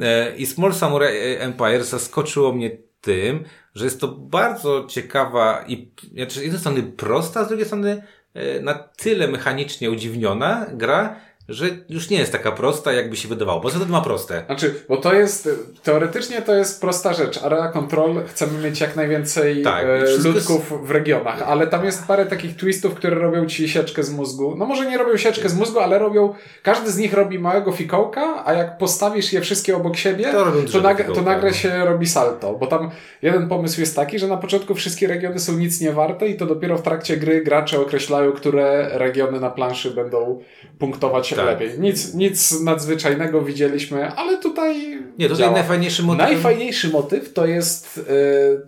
E, 0.00 0.36
I 0.36 0.46
Small 0.46 0.74
Samurai 0.74 1.36
Empire 1.38 1.84
zaskoczyło 1.84 2.52
mnie 2.52 2.70
tym, 3.00 3.44
że 3.74 3.84
jest 3.84 4.00
to 4.00 4.08
bardzo 4.08 4.86
ciekawa 4.88 5.64
i 5.68 5.90
znaczy, 6.14 6.40
z 6.40 6.42
jednej 6.42 6.60
strony 6.60 6.82
prosta, 6.82 7.44
z 7.44 7.48
drugiej 7.48 7.66
strony 7.66 8.02
e, 8.34 8.60
na 8.60 8.74
tyle 8.74 9.28
mechanicznie 9.28 9.90
udziwniona 9.90 10.66
gra, 10.72 11.16
że 11.48 11.66
już 11.88 12.10
nie 12.10 12.18
jest 12.18 12.32
taka 12.32 12.52
prosta, 12.52 12.92
jakby 12.92 13.16
się 13.16 13.28
wydawało. 13.28 13.60
Bo 13.60 13.70
to 13.70 13.86
ma 13.86 14.00
proste. 14.00 14.42
Znaczy, 14.46 14.74
bo 14.88 14.96
to 14.96 15.14
jest, 15.14 15.48
teoretycznie 15.82 16.42
to 16.42 16.54
jest 16.54 16.80
prosta 16.80 17.12
rzecz. 17.12 17.42
Area 17.42 17.68
Control 17.68 18.24
chcemy 18.26 18.58
mieć 18.58 18.80
jak 18.80 18.96
najwięcej 18.96 19.62
tak, 19.62 19.84
e, 19.84 20.28
ludków 20.28 20.70
jest... 20.70 20.82
w 20.82 20.90
regionach, 20.90 21.42
ale 21.42 21.66
tam 21.66 21.84
jest 21.84 22.06
parę 22.06 22.26
takich 22.26 22.56
twistów, 22.56 22.94
które 22.94 23.16
robią 23.16 23.46
ci 23.46 23.68
sieczkę 23.68 24.02
z 24.02 24.10
mózgu. 24.10 24.54
No 24.56 24.66
może 24.66 24.90
nie 24.90 24.98
robią 24.98 25.16
sieczkę 25.16 25.48
z 25.48 25.54
mózgu, 25.54 25.78
ale 25.80 25.98
robią, 25.98 26.34
każdy 26.62 26.90
z 26.90 26.96
nich 26.98 27.12
robi 27.12 27.38
małego 27.38 27.72
fikołka, 27.72 28.42
a 28.46 28.52
jak 28.52 28.78
postawisz 28.78 29.32
je 29.32 29.40
wszystkie 29.40 29.76
obok 29.76 29.96
siebie, 29.96 30.24
to, 30.32 30.52
to, 30.72 30.80
nag 30.80 31.12
to 31.12 31.22
nagle 31.22 31.54
się 31.54 31.84
robi 31.84 32.06
salto. 32.06 32.54
Bo 32.54 32.66
tam 32.66 32.90
jeden 33.22 33.48
pomysł 33.48 33.80
jest 33.80 33.96
taki, 33.96 34.18
że 34.18 34.28
na 34.28 34.36
początku 34.36 34.74
wszystkie 34.74 35.06
regiony 35.06 35.38
są 35.38 35.52
nic 35.52 35.80
nie 35.80 35.92
warte 35.92 36.28
i 36.28 36.36
to 36.36 36.46
dopiero 36.46 36.78
w 36.78 36.82
trakcie 36.82 37.16
gry 37.16 37.42
gracze 37.42 37.80
określają, 37.80 38.32
które 38.32 38.88
regiony 38.92 39.40
na 39.40 39.50
planszy 39.50 39.90
będą 39.90 40.40
punktować 40.78 41.33
tak. 41.36 41.46
lepiej. 41.46 41.78
Nic, 41.78 42.14
nic 42.14 42.60
nadzwyczajnego 42.60 43.42
widzieliśmy, 43.42 44.12
ale 44.12 44.38
tutaj. 44.38 44.98
Nie, 45.18 45.28
tutaj 45.28 45.44
działa. 45.44 45.52
najfajniejszy 45.52 46.02
motyw. 46.02 46.22
Najfajniejszy 46.22 46.88
motyw 46.88 47.32
to 47.32 47.46
jest 47.46 47.98
y, 47.98 48.02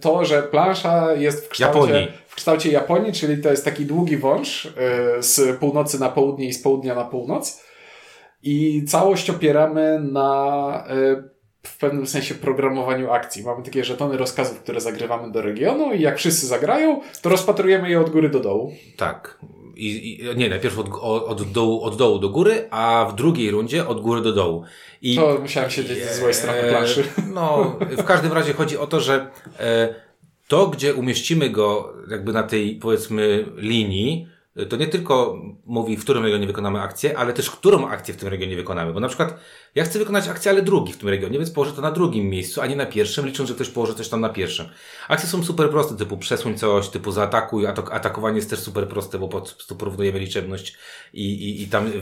to, 0.00 0.24
że 0.24 0.42
plansza 0.42 1.12
jest 1.12 1.46
w 1.46 1.48
kształcie. 1.48 1.78
Japonii. 1.78 2.12
W 2.28 2.34
kształcie 2.34 2.70
Japonii, 2.70 3.12
czyli 3.12 3.42
to 3.42 3.50
jest 3.50 3.64
taki 3.64 3.84
długi 3.84 4.16
wąż 4.16 4.66
y, 4.66 4.70
z 5.20 5.58
północy 5.58 6.00
na 6.00 6.08
południe 6.08 6.48
i 6.48 6.52
z 6.52 6.62
południa 6.62 6.94
na 6.94 7.04
północ. 7.04 7.62
I 8.42 8.84
całość 8.84 9.30
opieramy 9.30 10.00
na 10.12 10.84
y, 10.90 11.36
w 11.62 11.78
pewnym 11.78 12.06
sensie 12.06 12.34
programowaniu 12.34 13.10
akcji. 13.10 13.44
Mamy 13.44 13.62
takie 13.62 13.84
żetony 13.84 14.16
rozkazów, 14.16 14.60
które 14.60 14.80
zagrywamy 14.80 15.32
do 15.32 15.42
regionu 15.42 15.92
i 15.92 16.00
jak 16.00 16.18
wszyscy 16.18 16.46
zagrają, 16.46 17.00
to 17.22 17.28
rozpatrujemy 17.28 17.90
je 17.90 18.00
od 18.00 18.10
góry 18.10 18.28
do 18.28 18.40
dołu. 18.40 18.72
Tak. 18.96 19.38
I, 19.76 20.20
i, 20.20 20.36
nie, 20.36 20.48
najpierw 20.48 20.78
od, 20.78 20.88
od, 21.02 21.52
dołu, 21.52 21.82
od 21.82 21.96
dołu 21.96 22.18
do 22.18 22.28
góry, 22.28 22.68
a 22.70 23.08
w 23.10 23.14
drugiej 23.14 23.50
rundzie 23.50 23.88
od 23.88 24.00
góry 24.00 24.20
do 24.22 24.32
dołu. 24.32 24.64
I, 25.02 25.16
to 25.16 25.38
musiałem 25.40 25.70
siedzieć 25.70 26.04
ze 26.04 26.14
złej 26.14 26.34
strony 26.34 26.58
planszy. 26.68 27.04
No, 27.34 27.76
w 27.90 28.04
każdym 28.04 28.32
razie 28.32 28.52
chodzi 28.52 28.78
o 28.78 28.86
to, 28.86 29.00
że 29.00 29.30
e, 29.60 29.94
to, 30.48 30.66
gdzie 30.66 30.94
umieścimy 30.94 31.50
go 31.50 31.94
jakby 32.10 32.32
na 32.32 32.42
tej, 32.42 32.76
powiedzmy, 32.76 33.44
linii, 33.56 34.28
to 34.68 34.76
nie 34.76 34.86
tylko 34.86 35.42
mówi, 35.66 35.96
w 35.96 36.00
którym 36.00 36.24
regionie 36.24 36.46
wykonamy 36.46 36.80
akcję, 36.80 37.18
ale 37.18 37.32
też 37.32 37.50
którą 37.50 37.88
akcję 37.88 38.14
w 38.14 38.16
tym 38.16 38.28
regionie 38.28 38.56
wykonamy. 38.56 38.92
Bo 38.92 39.00
na 39.00 39.08
przykład 39.08 39.34
ja 39.74 39.84
chcę 39.84 39.98
wykonać 39.98 40.28
akcję, 40.28 40.50
ale 40.50 40.62
drugi 40.62 40.92
w 40.92 40.96
tym 40.96 41.08
regionie, 41.08 41.38
więc 41.38 41.50
położę 41.50 41.72
to 41.72 41.82
na 41.82 41.90
drugim 41.90 42.28
miejscu, 42.28 42.60
a 42.60 42.66
nie 42.66 42.76
na 42.76 42.86
pierwszym, 42.86 43.26
licząc, 43.26 43.48
że 43.48 43.54
ktoś 43.54 43.68
położy 43.68 43.94
coś 43.94 44.08
tam 44.08 44.20
na 44.20 44.28
pierwszym. 44.28 44.66
Akcje 45.08 45.28
są 45.28 45.44
super 45.44 45.70
proste, 45.70 45.96
typu 45.96 46.16
przesuń 46.16 46.58
coś, 46.58 46.88
typu 46.88 47.10
zaatakuj, 47.10 47.66
atak 47.66 47.92
atakowanie 47.92 48.36
jest 48.36 48.50
też 48.50 48.58
super 48.58 48.88
proste, 48.88 49.18
bo 49.18 49.28
po 49.28 49.40
prostu 49.40 49.76
porównujemy 49.76 50.18
liczebność 50.18 50.76
i, 51.12 51.32
i, 51.32 51.62
i 51.62 51.66
tam 51.66 51.92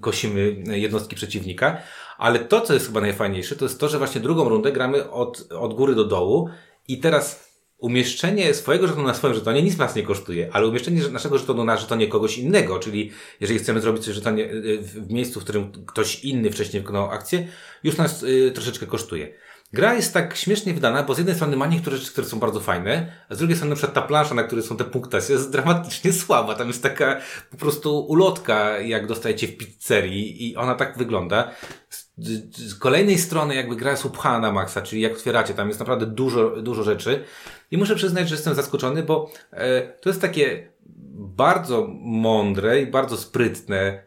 kosimy 0.00 0.56
jednostki 0.66 1.16
przeciwnika. 1.16 1.76
Ale 2.18 2.38
to, 2.38 2.60
co 2.60 2.74
jest 2.74 2.86
chyba 2.86 3.00
najfajniejsze, 3.00 3.56
to 3.56 3.64
jest 3.64 3.80
to, 3.80 3.88
że 3.88 3.98
właśnie 3.98 4.20
drugą 4.20 4.48
rundę 4.48 4.72
gramy 4.72 5.10
od, 5.10 5.52
od 5.52 5.74
góry 5.74 5.94
do 5.94 6.04
dołu 6.04 6.48
i 6.88 6.98
teraz 6.98 7.53
umieszczenie 7.78 8.54
swojego 8.54 8.86
żetonu 8.86 9.06
na 9.06 9.14
swoim 9.14 9.34
żetonie 9.34 9.62
nic 9.62 9.78
nas 9.78 9.96
nie 9.96 10.02
kosztuje, 10.02 10.50
ale 10.52 10.66
umieszczenie 10.66 11.08
naszego 11.08 11.38
żetonu 11.38 11.64
na 11.64 11.76
żetonie 11.76 12.08
kogoś 12.08 12.38
innego, 12.38 12.78
czyli 12.78 13.12
jeżeli 13.40 13.58
chcemy 13.58 13.80
zrobić 13.80 14.04
coś 14.04 14.14
żetonie 14.14 14.44
y, 14.44 14.78
w 14.82 15.10
miejscu, 15.10 15.40
w 15.40 15.44
którym 15.44 15.72
ktoś 15.86 16.24
inny 16.24 16.50
wcześniej 16.50 16.82
wykonał 16.82 17.10
akcję, 17.10 17.48
już 17.82 17.96
nas 17.96 18.22
y, 18.22 18.52
troszeczkę 18.54 18.86
kosztuje. 18.86 19.34
Gra 19.74 19.94
jest 19.94 20.14
tak 20.14 20.36
śmiesznie 20.36 20.74
wydana, 20.74 21.02
bo 21.02 21.14
z 21.14 21.18
jednej 21.18 21.36
strony 21.36 21.56
ma 21.56 21.66
niektóre 21.66 21.96
rzeczy, 21.96 22.12
które 22.12 22.26
są 22.26 22.38
bardzo 22.38 22.60
fajne, 22.60 23.12
a 23.28 23.34
z 23.34 23.38
drugiej 23.38 23.56
strony 23.56 23.70
na 23.70 23.76
przykład 23.76 23.94
ta 23.94 24.02
plansza, 24.02 24.34
na 24.34 24.42
której 24.42 24.64
są 24.64 24.76
te 24.76 24.84
punktacje, 24.84 25.34
jest 25.34 25.50
dramatycznie 25.50 26.12
słaba. 26.22 26.54
Tam 26.54 26.68
jest 26.68 26.82
taka 26.82 27.20
po 27.50 27.56
prostu 27.56 27.98
ulotka, 27.98 28.78
jak 28.78 29.06
dostajecie 29.06 29.48
w 29.48 29.56
pizzerii 29.56 30.50
i 30.50 30.56
ona 30.56 30.74
tak 30.74 30.98
wygląda. 30.98 31.50
Z 32.52 32.74
kolejnej 32.74 33.18
strony 33.18 33.54
jakby 33.54 33.76
gra 33.76 33.90
jest 33.90 34.04
upchana 34.04 34.38
na 34.38 34.52
maksa, 34.52 34.82
czyli 34.82 35.02
jak 35.02 35.12
otwieracie, 35.12 35.54
tam 35.54 35.68
jest 35.68 35.80
naprawdę 35.80 36.06
dużo, 36.06 36.62
dużo 36.62 36.82
rzeczy. 36.82 37.24
I 37.74 37.78
muszę 37.78 37.96
przyznać, 37.96 38.28
że 38.28 38.34
jestem 38.34 38.54
zaskoczony, 38.54 39.02
bo 39.02 39.30
e, 39.52 39.82
to 39.82 40.10
jest 40.10 40.20
takie 40.20 40.68
bardzo 41.16 41.88
mądre 42.00 42.82
i 42.82 42.86
bardzo 42.86 43.16
sprytne 43.16 43.76
e, 43.76 44.02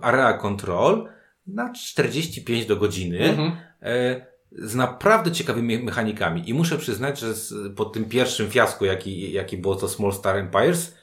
area 0.00 0.32
control 0.32 1.08
na 1.46 1.72
45 1.72 2.66
do 2.66 2.76
godziny. 2.76 3.18
Mhm. 3.18 3.52
E, 3.82 4.26
z 4.52 4.74
naprawdę 4.74 5.32
ciekawymi 5.32 5.78
mechanikami. 5.78 6.50
I 6.50 6.54
muszę 6.54 6.78
przyznać, 6.78 7.20
że 7.20 7.34
po 7.76 7.84
tym 7.84 8.04
pierwszym 8.04 8.50
fiasku, 8.50 8.84
jaki, 8.84 9.32
jaki 9.32 9.56
było 9.56 9.74
to 9.74 9.88
Small 9.88 10.12
Star 10.12 10.36
Empires, 10.36 10.96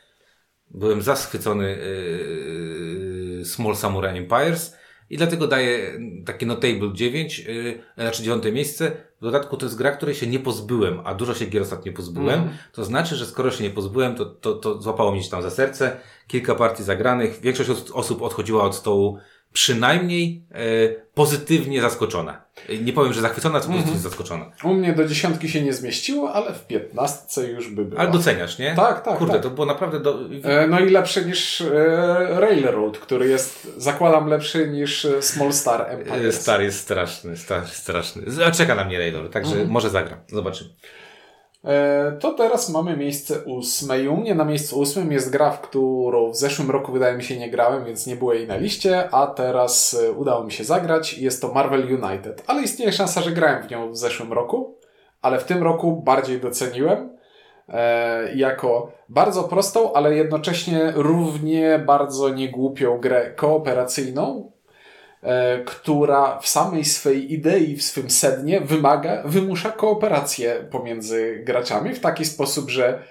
byłem 0.72 1.02
zaschwycony 1.02 1.78
yy, 3.38 3.46
Small 3.46 3.76
Samurai 3.76 4.18
Empires 4.18 4.78
i 5.12 5.18
dlatego 5.18 5.48
daję 5.48 6.00
takie 6.26 6.46
Notable 6.46 6.94
9, 6.94 7.40
yy, 7.40 7.82
znaczy 7.98 8.24
9 8.24 8.44
miejsce. 8.54 8.92
W 9.20 9.24
dodatku 9.24 9.58
to 9.58 9.66
jest 9.66 9.78
gra, 9.78 9.92
której 9.92 10.16
się 10.16 10.28
nie 10.28 10.40
pozbyłem, 10.40 11.00
a 11.04 11.14
dużo 11.16 11.34
się 11.34 11.46
gier 11.46 11.62
ostatnio 11.62 11.94
pozbyłem. 11.94 12.42
Mm. 12.42 12.54
To 12.72 12.86
znaczy, 12.86 13.16
że 13.16 13.26
skoro 13.26 13.52
się 13.52 13.64
nie 13.64 13.70
pozbyłem, 13.70 14.16
to, 14.16 14.26
to, 14.26 14.54
to 14.54 14.82
złapało 14.82 15.12
mnie 15.12 15.24
tam 15.32 15.42
za 15.42 15.50
serce. 15.50 15.98
Kilka 16.28 16.56
partii 16.56 16.84
zagranych. 16.84 17.40
Większość 17.42 17.70
osób 17.94 18.22
odchodziła 18.22 18.64
od 18.64 18.76
stołu 18.76 19.18
przynajmniej 19.54 20.44
e, 20.52 20.58
pozytywnie 21.14 21.82
zaskoczona. 21.82 22.42
Nie 22.82 22.94
powiem, 22.94 23.14
że 23.14 23.22
zachwycona, 23.22 23.60
to 23.60 23.68
pozytywnie 23.68 24.00
-hmm. 24.00 24.04
zaskoczona. 24.04 24.52
U 24.64 24.74
mnie 24.74 24.94
do 24.94 25.08
dziesiątki 25.08 25.50
się 25.50 25.62
nie 25.62 25.74
zmieściło, 25.74 26.34
ale 26.34 26.54
w 26.54 26.68
piętnastce 26.68 27.48
już 27.48 27.70
by 27.70 27.86
było. 27.86 28.02
Ale 28.02 28.12
doceniasz, 28.12 28.60
nie? 28.60 28.76
Tak, 28.76 29.02
tak. 29.02 29.18
Kurde, 29.18 29.34
tak. 29.34 29.44
to 29.44 29.50
było 29.50 29.66
naprawdę... 29.66 30.00
Do... 30.00 30.20
E, 30.44 30.68
no 30.68 30.80
i 30.80 30.90
lepsze 30.90 31.26
niż 31.26 31.62
e, 31.62 31.68
Railroad, 32.40 32.98
który 32.98 33.28
jest, 33.28 33.68
zakładam, 33.78 34.28
lepszy 34.28 34.68
niż 34.68 35.08
Small 35.22 35.54
Star 35.54 35.86
Empire. 35.90 36.34
Star 36.34 36.62
jest 36.62 36.80
straszny, 36.80 37.38
star, 37.38 37.68
straszny. 37.68 38.24
Czeka 38.54 38.76
na 38.76 38.86
mnie 38.86 39.00
Railroad, 39.00 39.32
także 39.32 39.56
-hmm. 39.56 39.68
może 39.68 39.90
zagram. 39.90 40.20
Zobaczymy. 40.28 40.70
E, 41.66 42.12
to 42.20 42.34
teraz 42.34 42.70
mamy 42.70 42.98
miejsce 42.98 43.44
ósme 43.44 44.00
i 44.00 44.08
u 44.08 44.18
mnie 44.18 44.36
na 44.36 44.46
miejscu 44.46 44.80
ósmym 44.80 45.12
jest 45.12 45.30
gra, 45.30 45.52
w 45.52 45.62
którą 45.62 46.32
w 46.32 46.36
zeszłym 46.36 46.72
roku 46.72 46.92
wydaje 46.92 47.18
mi 47.18 47.24
się 47.24 47.38
nie 47.38 47.50
grałem, 47.50 47.86
więc 47.86 48.08
nie 48.08 48.16
było 48.16 48.34
jej 48.34 48.48
na 48.48 48.56
liście, 48.56 49.10
a 49.12 49.28
teraz 49.28 49.98
e, 50.04 50.12
udało 50.12 50.44
mi 50.44 50.52
się 50.52 50.64
zagrać. 50.64 51.18
Jest 51.18 51.42
to 51.42 51.54
Marvel 51.54 52.04
United, 52.04 52.44
ale 52.48 52.62
istnieje 52.62 52.92
szansa, 52.92 53.22
że 53.22 53.32
grałem 53.32 53.64
w 53.64 53.70
nią 53.72 53.92
w 53.92 53.98
zeszłym 53.98 54.34
roku, 54.34 54.78
ale 55.22 55.40
w 55.40 55.44
tym 55.44 55.64
roku 55.64 56.02
bardziej 56.06 56.40
doceniłem 56.40 57.18
e, 57.70 58.36
jako 58.36 58.92
bardzo 59.10 59.44
prostą, 59.44 59.94
ale 59.94 60.16
jednocześnie 60.16 60.94
równie 60.96 61.84
bardzo 61.86 62.30
niegłupią 62.30 62.98
grę 62.98 63.32
kooperacyjną, 63.36 64.51
która 65.66 66.40
w 66.40 66.48
samej 66.48 66.86
swej 66.86 67.34
idei, 67.34 67.76
w 67.76 67.84
swym 67.84 68.10
sednie 68.10 68.62
wymaga, 68.62 69.24
wymusza 69.26 69.70
kooperację 69.70 70.68
pomiędzy 70.72 71.42
graczami 71.46 71.96
w 71.96 72.00
taki 72.00 72.26
sposób, 72.26 72.70
że 72.70 73.04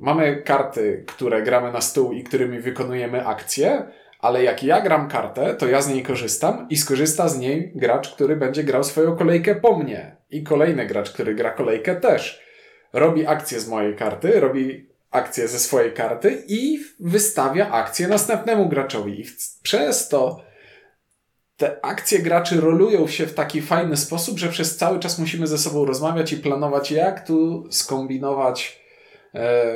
mamy 0.00 0.42
karty, 0.42 1.04
które 1.06 1.42
gramy 1.42 1.72
na 1.72 1.80
stół 1.80 2.12
i 2.12 2.24
którymi 2.24 2.58
wykonujemy 2.58 3.26
akcje, 3.26 3.82
ale 4.20 4.44
jak 4.44 4.62
ja 4.62 4.80
gram 4.80 5.08
kartę, 5.08 5.54
to 5.54 5.68
ja 5.68 5.82
z 5.82 5.88
niej 5.88 6.02
korzystam 6.02 6.66
i 6.70 6.76
skorzysta 6.76 7.28
z 7.28 7.38
niej 7.38 7.72
gracz, 7.74 8.14
który 8.14 8.36
będzie 8.36 8.64
grał 8.64 8.84
swoją 8.84 9.16
kolejkę 9.16 9.54
po 9.54 9.78
mnie. 9.78 10.16
I 10.30 10.42
kolejny 10.42 10.86
gracz, 10.86 11.10
który 11.10 11.34
gra 11.34 11.50
kolejkę 11.50 11.96
też. 11.96 12.42
Robi 12.92 13.26
akcję 13.26 13.60
z 13.60 13.68
mojej 13.68 13.96
karty, 13.96 14.40
robi 14.40 14.90
akcję 15.10 15.48
ze 15.48 15.58
swojej 15.58 15.92
karty 15.92 16.42
i 16.48 16.80
wystawia 17.00 17.70
akcję 17.70 18.08
następnemu 18.08 18.68
graczowi. 18.68 19.20
I 19.20 19.24
przez 19.62 20.08
to 20.08 20.49
te 21.60 21.84
akcje 21.84 22.18
graczy 22.18 22.60
rolują 22.60 23.08
się 23.08 23.26
w 23.26 23.34
taki 23.34 23.62
fajny 23.62 23.96
sposób, 23.96 24.38
że 24.38 24.48
przez 24.48 24.76
cały 24.76 24.98
czas 24.98 25.18
musimy 25.18 25.46
ze 25.46 25.58
sobą 25.58 25.84
rozmawiać 25.84 26.32
i 26.32 26.36
planować, 26.36 26.90
jak 26.90 27.26
tu 27.26 27.66
skombinować 27.70 28.82
e, 29.34 29.74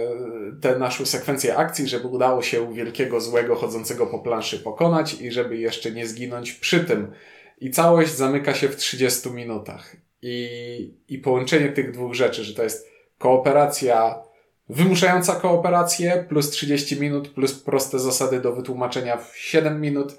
tę 0.61 0.79
naszą 0.79 1.07
sekwencję 1.07 1.57
akcji, 1.57 1.89
żeby 1.89 2.09
udało 2.09 2.43
się 2.43 2.75
wielkiego 2.75 3.21
złego 3.21 3.55
chodzącego 3.55 4.07
po 4.07 4.19
planszy 4.19 4.59
pokonać 4.59 5.21
i 5.21 5.33
żeby 5.33 5.57
jeszcze 5.57 5.91
nie 5.91 6.07
zginąć 6.07 6.53
przy 6.53 6.81
tym. 6.81 7.13
I 7.61 7.71
całość 7.71 8.15
zamyka 8.15 8.55
się 8.55 8.69
w 8.69 8.77
30 8.77 9.31
minutach. 9.31 9.97
I, 10.23 10.95
i 11.09 11.19
połączenie 11.19 11.69
tych 11.69 11.93
dwóch 11.93 12.15
rzeczy, 12.15 12.45
że 12.45 12.55
to 12.55 12.63
jest 12.63 12.89
kooperacja, 13.19 14.23
wymuszająca 14.69 15.35
kooperację, 15.35 16.25
plus 16.29 16.51
30 16.51 17.01
minut, 17.01 17.29
plus 17.29 17.55
proste 17.55 17.99
zasady 17.99 18.41
do 18.41 18.53
wytłumaczenia 18.53 19.17
w 19.17 19.37
7 19.37 19.81
minut. 19.81 20.19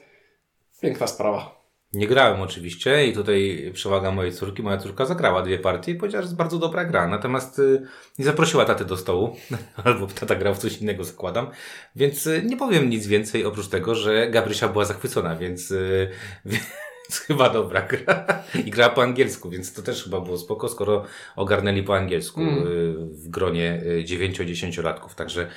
Piękna 0.81 1.07
sprawa. 1.07 1.54
Nie 1.95 2.07
grałem 2.07 2.41
oczywiście 2.41 3.07
i 3.07 3.13
tutaj 3.13 3.71
przewaga 3.73 4.11
mojej 4.11 4.33
córki. 4.33 4.63
Moja 4.63 4.77
córka 4.77 5.05
zagrała 5.05 5.41
dwie 5.41 5.59
partie 5.59 5.91
i 5.91 5.95
powiedziała, 5.95 6.21
że 6.21 6.25
jest 6.25 6.35
bardzo 6.35 6.59
dobra 6.59 6.85
gra. 6.85 7.07
Natomiast 7.07 7.59
y, 7.59 7.81
nie 8.19 8.25
zaprosiła 8.25 8.65
taty 8.65 8.85
do 8.85 8.97
stołu, 8.97 9.35
albo 9.83 10.07
tata 10.07 10.35
grał 10.35 10.55
w 10.55 10.57
coś 10.57 10.77
innego, 10.77 11.03
zakładam. 11.03 11.47
Więc 11.95 12.27
y, 12.27 12.43
nie 12.45 12.57
powiem 12.57 12.89
nic 12.89 13.07
więcej 13.07 13.45
oprócz 13.45 13.67
tego, 13.67 13.95
że 13.95 14.29
Gabrysia 14.29 14.67
była 14.67 14.85
zachwycona, 14.85 15.35
więc, 15.35 15.71
y, 15.71 16.09
więc 16.45 17.19
chyba 17.27 17.49
dobra 17.49 17.81
gra. 17.81 18.43
I 18.65 18.71
grała 18.71 18.93
po 18.93 19.03
angielsku, 19.03 19.49
więc 19.49 19.73
to 19.73 19.81
też 19.81 20.03
chyba 20.03 20.21
było 20.21 20.37
spoko, 20.37 20.69
skoro 20.69 21.05
ogarnęli 21.35 21.83
po 21.83 21.95
angielsku 21.95 22.41
mm. 22.41 22.63
w 23.09 23.29
gronie 23.29 23.81
9-10 24.03 24.83
latków. 24.83 25.15
Także 25.15 25.47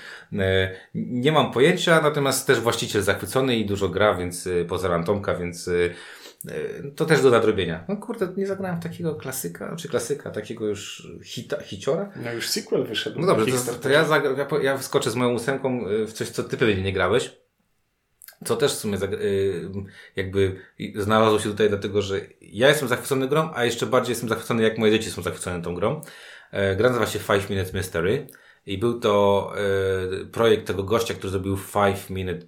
nie 0.94 1.32
mam 1.32 1.52
pojęcia, 1.52 2.00
natomiast 2.02 2.46
też 2.46 2.60
właściciel 2.60 3.02
zachwycony 3.02 3.56
i 3.56 3.66
dużo 3.66 3.88
gra, 3.88 4.14
więc 4.14 4.48
poza 4.68 5.02
Tomka, 5.02 5.34
więc 5.34 5.70
to 6.96 7.04
też 7.04 7.22
do 7.22 7.30
nadrobienia. 7.30 7.84
No 7.88 7.96
kurde, 7.96 8.28
nie 8.36 8.46
zagrałem 8.46 8.80
takiego 8.80 9.14
klasyka, 9.14 9.76
czy 9.76 9.88
klasyka, 9.88 10.30
takiego 10.30 10.66
już 10.66 11.08
hita, 11.24 11.60
hiciora. 11.62 12.12
No 12.24 12.32
już 12.32 12.48
sequel 12.48 12.84
wyszedł. 12.84 13.20
No 13.20 13.26
dobrze, 13.26 13.46
to, 13.66 13.74
to 13.74 13.88
ja, 13.88 14.04
zagra, 14.04 14.30
ja, 14.30 14.62
ja 14.62 14.78
wskoczę 14.78 15.10
z 15.10 15.14
moją 15.14 15.34
ósemką 15.34 15.86
e, 15.86 16.06
w 16.06 16.12
coś, 16.12 16.28
co 16.28 16.44
ty 16.44 16.56
pewnie 16.56 16.82
nie 16.82 16.92
grałeś. 16.92 17.36
Co 18.44 18.56
też 18.56 18.72
w 18.72 18.78
sumie 18.78 18.98
e, 18.98 19.08
jakby 20.16 20.60
znalazło 20.96 21.38
się 21.38 21.50
tutaj 21.50 21.68
dlatego, 21.68 22.02
że 22.02 22.20
ja 22.40 22.68
jestem 22.68 22.88
zachwycony 22.88 23.28
grą, 23.28 23.50
a 23.54 23.64
jeszcze 23.64 23.86
bardziej 23.86 24.12
jestem 24.12 24.28
zachwycony 24.28 24.62
jak 24.62 24.78
moje 24.78 24.92
dzieci 24.92 25.10
są 25.10 25.22
zachwycone 25.22 25.62
tą 25.62 25.74
grą. 25.74 26.00
Gra 26.76 26.88
nazywa 26.88 27.06
się 27.06 27.18
Five 27.18 27.50
Minutes 27.50 27.72
Mystery. 27.72 28.26
I 28.66 28.78
był 28.78 29.00
to 29.00 29.52
projekt 30.32 30.66
tego 30.66 30.82
gościa, 30.82 31.14
który 31.14 31.30
zrobił 31.30 31.56
Five 31.56 32.10
Minute 32.10 32.46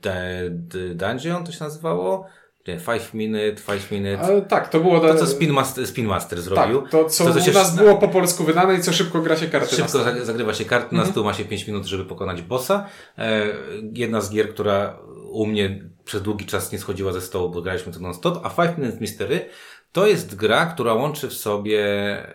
Dungeon, 0.95 1.45
to 1.45 1.53
się 1.53 1.65
nazywało 1.65 2.27
nie, 2.69 2.81
Five 2.81 3.15
Minute, 3.15 3.57
Five 3.57 3.91
Minute. 3.91 4.21
Ale 4.21 4.43
tak, 4.43 4.69
to 4.69 4.81
było... 4.81 5.01
To, 5.01 5.15
co 5.15 5.27
Spin 5.27 5.53
Master, 5.53 5.87
Spin 5.87 6.07
Master 6.07 6.43
zrobił. 6.43 6.83
Tak, 6.83 6.91
to, 6.91 7.05
co, 7.05 7.25
to, 7.25 7.35
co 7.35 7.41
się... 7.41 7.51
u 7.51 7.55
nas 7.55 7.77
było 7.77 7.97
po 7.97 8.09
polsku 8.09 8.45
wydane 8.45 8.75
i 8.75 8.83
co 8.83 8.93
szybko 8.93 9.21
gra 9.21 9.37
się 9.37 9.47
karty 9.47 9.77
Szybko 9.77 9.99
zagrywa 10.23 10.55
się 10.55 10.65
karty, 10.65 10.95
na 10.95 11.01
mhm. 11.01 11.13
stół 11.13 11.25
ma 11.25 11.35
się 11.35 11.45
5 11.45 11.67
minut, 11.67 11.87
żeby 11.87 12.05
pokonać 12.05 12.43
bossa. 12.43 12.87
E, 13.19 13.47
jedna 13.95 14.21
z 14.21 14.31
gier, 14.31 14.49
która 14.49 14.99
u 15.31 15.47
mnie 15.47 15.91
przez 16.05 16.23
długi 16.23 16.47
czas 16.47 16.73
nie 16.73 16.79
schodziła 16.79 17.13
ze 17.13 17.21
stołu, 17.21 17.51
bo 17.51 17.63
graliśmy 17.63 17.93
to 17.93 18.01
non-stop, 18.01 18.41
a 18.43 18.49
Five 18.49 18.79
Minute 18.79 19.01
Mystery 19.01 19.49
To 19.93 20.07
jest 20.07 20.35
gra, 20.35 20.67
która 20.67 20.95
łączy 20.95 21.29
w 21.29 21.33
sobie, 21.33 21.79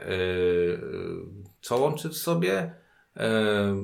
yy, 0.10 0.80
co 1.62 1.78
łączy 1.78 2.10
w 2.10 2.18
sobie? 2.18 2.76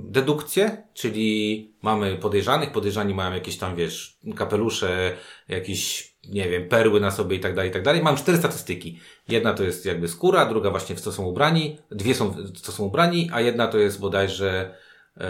Dedukcję, 0.03 0.83
czyli 0.93 1.73
mamy 1.81 2.15
podejrzanych, 2.15 2.71
podejrzani 2.71 3.13
mają 3.13 3.33
jakieś 3.33 3.57
tam, 3.57 3.75
wiesz, 3.75 4.17
kapelusze, 4.35 5.17
jakieś, 5.47 6.13
nie 6.29 6.49
wiem, 6.49 6.67
perły 6.67 6.99
na 6.99 7.11
sobie 7.11 7.35
i 7.35 7.39
tak 7.39 7.55
dalej, 7.55 7.69
i 7.69 7.73
tak 7.73 7.83
dalej. 7.83 8.01
Mam 8.01 8.15
cztery 8.15 8.37
statystyki. 8.37 8.99
Jedna 9.27 9.53
to 9.53 9.63
jest 9.63 9.85
jakby 9.85 10.07
skóra, 10.07 10.45
druga 10.45 10.69
właśnie 10.69 10.95
w 10.95 11.01
co 11.01 11.11
są 11.11 11.23
ubrani, 11.25 11.77
dwie 11.91 12.15
są 12.15 12.31
w 12.31 12.61
co 12.61 12.71
są 12.71 12.83
ubrani, 12.83 13.29
a 13.33 13.41
jedna 13.41 13.67
to 13.67 13.77
jest 13.77 13.99
bodajże 13.99 14.75
e, 15.17 15.29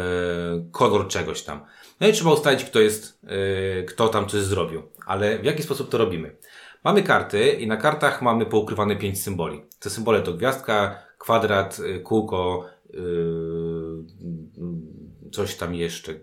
kolor 0.72 1.08
czegoś 1.08 1.42
tam. 1.42 1.66
No 2.00 2.08
i 2.08 2.14
trzeba 2.14 2.34
ustalić, 2.34 2.64
kto 2.64 2.80
jest, 2.80 3.20
e, 3.24 3.84
kto 3.84 4.08
tam 4.08 4.28
coś 4.28 4.42
zrobił. 4.42 4.82
Ale 5.06 5.40
w 5.40 5.46
jaki 5.46 5.64
sposób 5.64 5.90
to 5.90 5.98
robimy? 5.98 6.36
Mamy 6.84 7.04
karty 7.04 7.50
i 7.52 7.68
na 7.68 7.78
kartach 7.78 8.22
mamy 8.22 8.46
poukrywane 8.46 8.96
pięć 8.96 9.22
symboli. 9.24 9.62
Te 9.80 9.90
symbole 9.90 10.22
to 10.22 10.34
gwiazdka, 10.34 11.04
kwadrat, 11.18 11.78
kółko, 12.04 12.66
Yy, 12.94 13.81
coś 15.32 15.56
tam 15.56 15.76
jeszcze, 15.76 16.14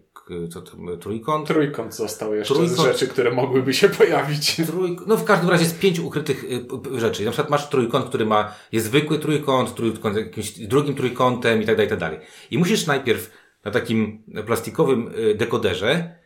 co 0.50 0.62
tam, 0.62 0.99
trójkąt? 1.00 1.47
Trójkąt 1.49 1.94
został 1.94 2.35
jeszcze 2.35 2.54
trójkąt, 2.54 2.78
z 2.78 2.82
rzeczy, 2.82 3.08
które 3.08 3.30
mogłyby 3.30 3.75
się 3.75 3.88
pojawić. 3.88 4.56
Trójk, 4.66 5.06
no 5.06 5.16
w 5.16 5.25
każdym 5.25 5.50
razie 5.50 5.64
jest 5.64 5.78
pięć 5.78 5.99
ukrytych 5.99 6.44
y, 6.44 7.00
rzeczy. 7.00 7.25
Na 7.25 7.30
przykład 7.30 7.50
masz 7.50 7.68
trójkąt, 7.68 8.06
który 8.06 8.26
ma, 8.26 8.54
jest 8.73 8.87
zwykły 8.87 9.18
trójkąt, 9.18 9.75
trójkąt 9.75 10.16
jakimś 10.16 10.50
drugim 10.50 10.94
trójkątem 10.94 11.62
i 11.62 11.66
tak 11.66 11.76
dalej, 11.76 11.87
i 11.87 11.90
tak 11.90 11.99
dalej. 11.99 12.18
I 12.50 12.58
musisz 12.58 12.87
najpierw 12.87 13.30
na 13.64 13.70
takim 13.70 14.23
plastikowym 14.47 15.11
y, 15.18 15.35
dekoderze 15.35 16.18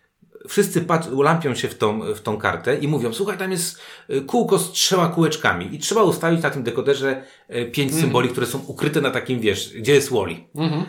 wszyscy 0.49 0.85
lampią 1.23 1.55
się 1.55 1.69
w 1.69 1.75
tą, 1.75 2.15
w 2.15 2.21
tą 2.21 2.37
kartę 2.37 2.77
i 2.77 2.89
mówią, 2.89 3.13
słuchaj, 3.13 3.39
tam 3.39 3.51
jest 3.51 3.81
y, 4.11 4.21
kółko 4.21 4.59
z 4.59 4.73
trzema 4.73 5.09
kółeczkami 5.09 5.75
i 5.75 5.79
trzeba 5.79 6.03
ustawić 6.03 6.43
na 6.43 6.51
tym 6.51 6.63
dekoderze 6.63 7.23
pięć 7.73 7.91
mm. 7.91 8.03
symboli, 8.03 8.29
które 8.29 8.47
są 8.47 8.59
ukryte 8.67 9.01
na 9.01 9.11
takim, 9.11 9.41
wiesz, 9.41 9.75
gdzie 9.79 9.95
jest 9.95 10.11
Wally. 10.11 10.37
Mm 10.55 10.71
-hmm. 10.71 10.85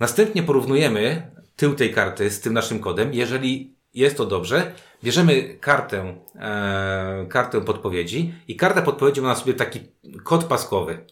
Następnie 0.00 0.42
porównujemy 0.42 1.30
tył 1.56 1.74
tej 1.74 1.94
karty 1.94 2.30
z 2.30 2.40
tym 2.40 2.52
naszym 2.52 2.80
kodem. 2.80 3.14
Jeżeli 3.14 3.76
jest 3.94 4.16
to 4.16 4.26
dobrze, 4.26 4.72
bierzemy 5.04 5.58
kartę, 5.60 6.16
e, 6.34 7.26
kartę 7.28 7.60
podpowiedzi 7.60 8.34
i 8.48 8.56
karta 8.56 8.82
podpowiedzi 8.82 9.20
ma 9.20 9.28
na 9.28 9.34
sobie 9.34 9.54
taki 9.54 9.80
kod 10.24 10.44
paskowy. 10.44 11.06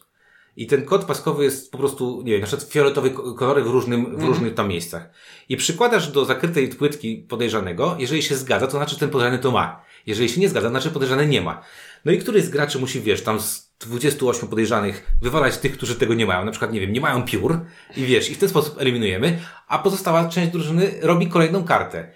I 0.57 0.67
ten 0.67 0.85
kod 0.85 1.05
paskowy 1.05 1.43
jest 1.43 1.71
po 1.71 1.77
prostu, 1.77 2.21
nie 2.25 2.31
wiem, 2.31 2.41
na 2.41 2.47
przykład 2.47 2.69
fioletowy 2.71 3.11
kolory 3.11 3.63
w, 3.63 3.67
różnym, 3.67 4.05
w 4.05 4.13
mm. 4.13 4.27
różnych 4.27 4.53
tam 4.53 4.67
miejscach. 4.67 5.09
I 5.49 5.57
przykładasz 5.57 6.11
do 6.11 6.25
zakrytej 6.25 6.67
płytki 6.67 7.17
podejrzanego, 7.17 7.95
jeżeli 7.99 8.23
się 8.23 8.35
zgadza, 8.35 8.67
to 8.67 8.71
znaczy, 8.71 8.99
ten 8.99 9.09
podejrzany 9.09 9.39
to 9.39 9.51
ma. 9.51 9.81
Jeżeli 10.05 10.29
się 10.29 10.41
nie 10.41 10.49
zgadza, 10.49 10.67
to 10.67 10.71
znaczy, 10.71 10.91
podejrzany 10.91 11.27
nie 11.27 11.41
ma. 11.41 11.61
No 12.05 12.11
i 12.11 12.17
któryś 12.17 12.43
z 12.43 12.49
graczy 12.49 12.79
musi, 12.79 13.01
wiesz, 13.01 13.23
tam 13.23 13.39
28 13.79 14.49
podejrzanych 14.49 15.11
wywalać 15.21 15.57
tych, 15.57 15.77
którzy 15.77 15.95
tego 15.95 16.13
nie 16.13 16.25
mają. 16.25 16.45
Na 16.45 16.51
przykład, 16.51 16.73
nie 16.73 16.79
wiem, 16.79 16.93
nie 16.93 17.01
mają 17.01 17.23
piór 17.23 17.59
i 17.97 18.05
wiesz, 18.05 18.29
i 18.29 18.35
w 18.35 18.37
ten 18.37 18.49
sposób 18.49 18.81
eliminujemy, 18.81 19.39
a 19.67 19.79
pozostała 19.79 20.29
część 20.29 20.51
drużyny 20.51 20.91
robi 21.01 21.27
kolejną 21.27 21.63
kartę. 21.63 22.11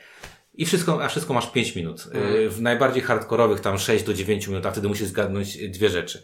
I 0.53 0.65
wszystko, 0.65 1.03
a 1.03 1.07
wszystko 1.07 1.33
masz 1.33 1.51
5 1.51 1.75
minut. 1.75 2.07
Mm. 2.13 2.49
W 2.49 2.61
najbardziej 2.61 3.03
hardkorowych 3.03 3.59
tam 3.59 3.77
6 3.77 4.03
do 4.03 4.13
9 4.13 4.47
minut, 4.47 4.65
a 4.65 4.71
wtedy 4.71 4.87
musisz 4.87 5.07
zgadnąć 5.07 5.57
dwie 5.57 5.89
rzeczy. 5.89 6.23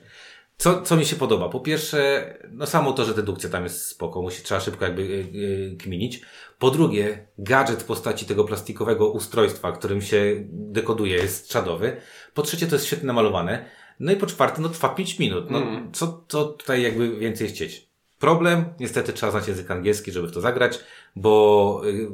Co, 0.57 0.81
co 0.81 0.95
mi 0.95 1.05
się 1.05 1.15
podoba? 1.15 1.49
Po 1.49 1.59
pierwsze, 1.59 2.33
no 2.51 2.65
samo 2.65 2.93
to, 2.93 3.05
że 3.05 3.13
dedukcja 3.13 3.49
tam 3.49 3.63
jest 3.63 3.85
spoko, 3.85 4.21
musi, 4.21 4.43
trzeba 4.43 4.61
szybko 4.61 4.85
jakby 4.85 5.03
yy, 5.03 5.75
kminić. 5.79 6.21
Po 6.59 6.71
drugie, 6.71 7.27
gadżet 7.37 7.83
w 7.83 7.85
postaci 7.85 8.25
tego 8.25 8.43
plastikowego 8.43 9.11
ustrojstwa, 9.11 9.71
którym 9.71 10.01
się 10.01 10.35
dekoduje, 10.49 11.15
jest 11.15 11.49
czadowy. 11.49 11.97
Po 12.33 12.41
trzecie, 12.41 12.67
to 12.67 12.75
jest 12.75 12.85
świetnie 12.85 13.07
namalowane. 13.07 13.65
No 13.99 14.11
i 14.11 14.15
po 14.15 14.25
czwarte, 14.25 14.61
no 14.61 14.69
trwa 14.69 14.89
5 14.89 15.19
minut. 15.19 15.51
No, 15.51 15.57
mm. 15.57 15.91
co, 15.91 16.23
co 16.27 16.45
tutaj 16.45 16.81
jakby 16.81 17.17
więcej 17.17 17.47
chcieć? 17.47 17.89
Problem, 18.19 18.65
niestety 18.79 19.13
trzeba 19.13 19.31
znać 19.31 19.47
język 19.47 19.71
angielski, 19.71 20.11
żeby 20.11 20.27
w 20.27 20.31
to 20.31 20.41
zagrać, 20.41 20.79
bo 21.15 21.81
yy, 21.85 22.09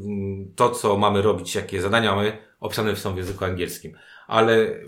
to, 0.55 0.69
co 0.69 0.97
mamy 0.97 1.21
robić, 1.21 1.55
jakie 1.55 1.81
zadania 1.81 2.15
mamy, 2.15 2.37
opisane 2.59 2.95
są 2.95 3.13
w 3.13 3.17
języku 3.17 3.45
angielskim. 3.45 3.93
Ale 4.27 4.79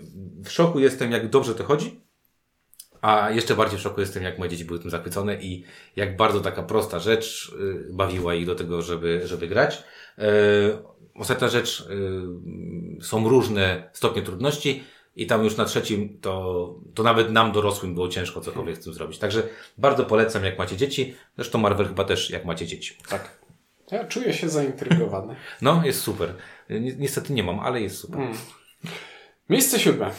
w 0.44 0.48
szoku 0.50 0.80
jestem, 0.80 1.12
jak 1.12 1.30
dobrze 1.30 1.54
to 1.54 1.64
chodzi 1.64 2.04
a 3.04 3.30
jeszcze 3.30 3.54
bardziej 3.54 3.78
w 3.78 3.82
szoku 3.82 4.00
jestem, 4.00 4.22
jak 4.22 4.38
moje 4.38 4.50
dzieci 4.50 4.64
były 4.64 4.78
tym 4.78 4.90
zachwycone 4.90 5.42
i 5.42 5.64
jak 5.96 6.16
bardzo 6.16 6.40
taka 6.40 6.62
prosta 6.62 6.98
rzecz 6.98 7.52
y, 7.60 7.88
bawiła 7.92 8.34
ich 8.34 8.46
do 8.46 8.54
tego, 8.54 8.82
żeby, 8.82 9.22
żeby 9.24 9.48
grać. 9.48 9.82
Y, 10.18 10.22
ostatnia 11.14 11.48
rzecz, 11.48 11.80
y, 13.00 13.04
są 13.04 13.28
różne 13.28 13.90
stopnie 13.92 14.22
trudności 14.22 14.84
i 15.16 15.26
tam 15.26 15.44
już 15.44 15.56
na 15.56 15.64
trzecim 15.64 16.18
to, 16.20 16.74
to 16.94 17.02
nawet 17.02 17.32
nam 17.32 17.52
dorosłym 17.52 17.94
było 17.94 18.08
ciężko 18.08 18.40
cokolwiek 18.40 18.76
z 18.76 18.84
tym 18.84 18.92
zrobić. 18.92 19.18
Także 19.18 19.42
bardzo 19.78 20.04
polecam, 20.04 20.44
jak 20.44 20.58
macie 20.58 20.76
dzieci. 20.76 21.14
Zresztą 21.36 21.58
Marvel 21.58 21.86
chyba 21.86 22.04
też, 22.04 22.30
jak 22.30 22.44
macie 22.44 22.66
dzieci. 22.66 22.96
Tak. 23.08 23.38
Ja 23.90 24.04
czuję 24.04 24.32
się 24.32 24.48
zaintrygowany. 24.48 25.36
No, 25.62 25.82
jest 25.84 26.00
super. 26.00 26.34
Niestety 26.98 27.32
nie 27.32 27.42
mam, 27.42 27.60
ale 27.60 27.80
jest 27.80 27.96
super. 27.96 28.16
Hmm. 28.18 28.38
Miejsce 29.50 29.78
siódme. 29.78 30.10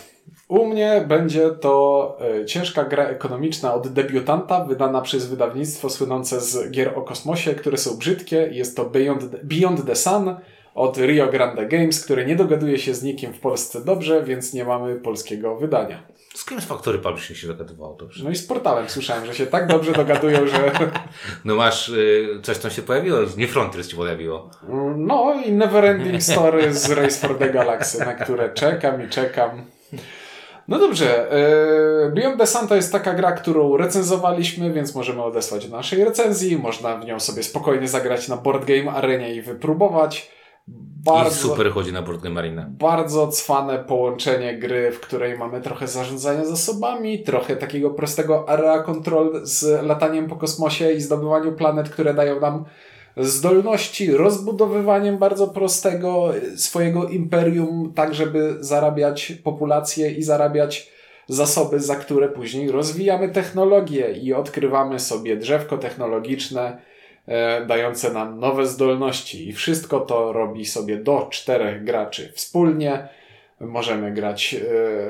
U 0.47 0.65
mnie 0.65 1.05
będzie 1.07 1.49
to 1.49 2.17
e, 2.41 2.45
ciężka 2.45 2.83
gra 2.83 3.03
ekonomiczna 3.03 3.73
od 3.73 3.87
debiutanta, 3.87 4.65
wydana 4.65 5.01
przez 5.01 5.27
wydawnictwo 5.27 5.89
słynące 5.89 6.41
z 6.41 6.71
gier 6.71 6.99
o 6.99 7.01
kosmosie, 7.01 7.55
które 7.55 7.77
są 7.77 7.97
brzydkie. 7.97 8.49
Jest 8.51 8.77
to 8.77 8.85
Beyond, 8.85 9.25
Beyond 9.43 9.85
the 9.85 9.95
Sun 9.95 10.35
od 10.75 10.97
Rio 10.97 11.27
Grande 11.27 11.65
Games, 11.65 12.03
który 12.03 12.25
nie 12.25 12.35
dogaduje 12.35 12.77
się 12.79 12.93
z 12.93 13.03
nikim 13.03 13.33
w 13.33 13.39
Polsce 13.39 13.85
dobrze, 13.85 14.23
więc 14.23 14.53
nie 14.53 14.65
mamy 14.65 14.95
polskiego 14.95 15.55
wydania. 15.55 16.03
Z 16.33 16.45
kim 16.45 16.61
z 16.61 16.65
Factory 16.65 16.99
Publishing 16.99 17.39
się 17.39 17.47
dogadywało 17.47 17.95
dobrze? 17.99 18.23
No 18.23 18.29
i 18.29 18.35
z 18.35 18.47
portalem 18.47 18.89
słyszałem, 18.89 19.25
że 19.25 19.35
się 19.35 19.47
tak 19.47 19.67
dobrze 19.67 19.91
dogadują, 19.91 20.47
że... 20.47 20.71
No 21.45 21.55
masz, 21.55 21.89
y, 21.89 22.39
coś 22.43 22.57
tam 22.57 22.71
się 22.71 22.81
pojawiło, 22.81 23.17
nie 23.37 23.47
Frontiers 23.47 23.87
ci 23.87 23.95
pojawiło. 23.95 24.49
No 24.97 25.33
i 25.45 25.51
Neverending 25.51 26.23
Story 26.23 26.73
z 26.73 26.89
Race 26.89 27.27
for 27.27 27.37
the 27.37 27.49
Galaxy, 27.49 27.99
na 27.99 28.13
które 28.13 28.53
czekam 28.53 29.05
i 29.05 29.09
czekam. 29.09 29.65
No 30.67 30.79
dobrze, 30.79 31.31
e, 31.31 32.11
Beyond 32.11 32.37
the 32.37 32.47
Sun 32.47 32.67
to 32.67 32.75
jest 32.75 32.91
taka 32.91 33.13
gra, 33.13 33.31
którą 33.31 33.77
recenzowaliśmy, 33.77 34.73
więc 34.73 34.95
możemy 34.95 35.23
odesłać 35.23 35.67
do 35.67 35.77
naszej 35.77 36.05
recenzji. 36.05 36.57
Można 36.57 36.97
w 36.97 37.05
nią 37.05 37.19
sobie 37.19 37.43
spokojnie 37.43 37.87
zagrać 37.87 38.27
na 38.27 38.37
Board 38.37 38.65
Game 38.65 38.91
Arenie 38.91 39.35
i 39.35 39.41
wypróbować. 39.41 40.34
Bardzo, 41.05 41.47
I 41.47 41.49
super 41.49 41.71
chodzi 41.71 41.93
na 41.93 42.01
Game 42.01 42.39
Arena. 42.39 42.69
Bardzo 42.69 43.27
cwane 43.27 43.79
połączenie 43.79 44.59
gry, 44.59 44.91
w 44.91 44.99
której 44.99 45.37
mamy 45.37 45.61
trochę 45.61 45.87
zarządzania 45.87 46.45
zasobami, 46.45 47.23
trochę 47.23 47.55
takiego 47.55 47.89
prostego 47.89 48.49
area 48.49 48.83
control 48.83 49.41
z 49.43 49.83
lataniem 49.83 50.27
po 50.27 50.35
kosmosie 50.35 50.91
i 50.91 51.01
zdobywaniu 51.01 51.51
planet, 51.51 51.89
które 51.89 52.13
dają 52.13 52.39
nam 52.39 52.65
zdolności, 53.17 54.11
rozbudowywaniem 54.11 55.17
bardzo 55.17 55.47
prostego 55.47 56.33
swojego 56.55 57.07
imperium, 57.07 57.93
tak 57.95 58.13
żeby 58.13 58.57
zarabiać 58.59 59.33
populację 59.43 60.11
i 60.11 60.23
zarabiać 60.23 60.91
zasoby, 61.27 61.79
za 61.79 61.95
które 61.95 62.29
później 62.29 62.71
rozwijamy 62.71 63.29
technologię 63.29 64.11
i 64.11 64.33
odkrywamy 64.33 64.99
sobie 64.99 65.37
drzewko 65.37 65.77
technologiczne, 65.77 66.77
dające 67.67 68.13
nam 68.13 68.39
nowe 68.39 68.65
zdolności. 68.65 69.49
I 69.49 69.53
wszystko 69.53 69.99
to 69.99 70.33
robi 70.33 70.65
sobie 70.65 70.97
do 70.97 71.27
czterech 71.31 71.83
graczy 71.83 72.31
wspólnie 72.35 73.07
Możemy 73.59 74.11
grać 74.11 74.55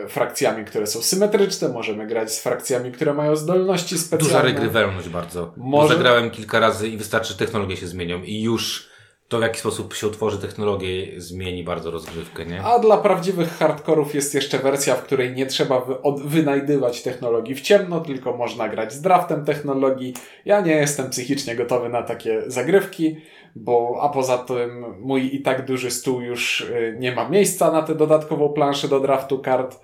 e, 0.04 0.08
frakcjami, 0.08 0.65
które 0.65 0.88
są 0.88 1.01
symetryczne, 1.01 1.69
możemy 1.69 2.08
grać 2.08 2.32
z 2.32 2.41
frakcjami, 2.41 2.91
które 2.91 3.13
mają 3.13 3.36
zdolności 3.36 3.97
specjalne. 3.97 4.28
Duża 4.28 4.41
regrywalność 4.41 5.10
bardzo. 5.10 5.54
Może... 5.58 5.95
Zagrałem 5.95 6.32
kilka 6.32 6.60
razy 6.60 6.88
i 6.88 6.97
wystarczy, 6.97 7.34
że 7.34 7.39
technologie 7.39 7.78
się 7.78 7.88
zmienią 7.88 8.23
i 8.23 8.41
już 8.41 8.89
to 9.35 9.39
w 9.39 9.43
jaki 9.43 9.59
sposób 9.59 9.93
się 9.93 10.07
utworzy 10.07 10.37
technologię 10.37 11.21
zmieni 11.21 11.63
bardzo 11.63 11.91
rozgrywkę, 11.91 12.45
nie? 12.45 12.63
A 12.63 12.79
dla 12.79 12.97
prawdziwych 12.97 13.49
hardkorów 13.49 14.15
jest 14.15 14.33
jeszcze 14.33 14.59
wersja, 14.59 14.95
w 14.95 15.03
której 15.03 15.33
nie 15.33 15.45
trzeba 15.45 15.81
wy 15.81 15.95
wynajdywać 16.25 17.01
technologii 17.01 17.55
w 17.55 17.61
ciemno, 17.61 18.01
tylko 18.01 18.37
można 18.37 18.69
grać 18.69 18.93
z 18.93 19.01
draftem 19.01 19.45
technologii. 19.45 20.13
Ja 20.45 20.61
nie 20.61 20.71
jestem 20.71 21.09
psychicznie 21.09 21.55
gotowy 21.55 21.89
na 21.89 22.03
takie 22.03 22.43
zagrywki 22.47 23.15
bo 23.55 23.99
a 24.01 24.09
poza 24.09 24.37
tym 24.37 24.85
mój 24.99 25.35
i 25.35 25.41
tak 25.41 25.65
duży 25.65 25.91
stół 25.91 26.21
już 26.21 26.61
y, 26.61 26.95
nie 26.99 27.15
ma 27.15 27.29
miejsca 27.29 27.71
na 27.71 27.81
tę 27.81 27.95
dodatkową 27.95 28.49
planszę 28.49 28.87
do 28.87 28.99
draftu 28.99 29.39
kart. 29.39 29.79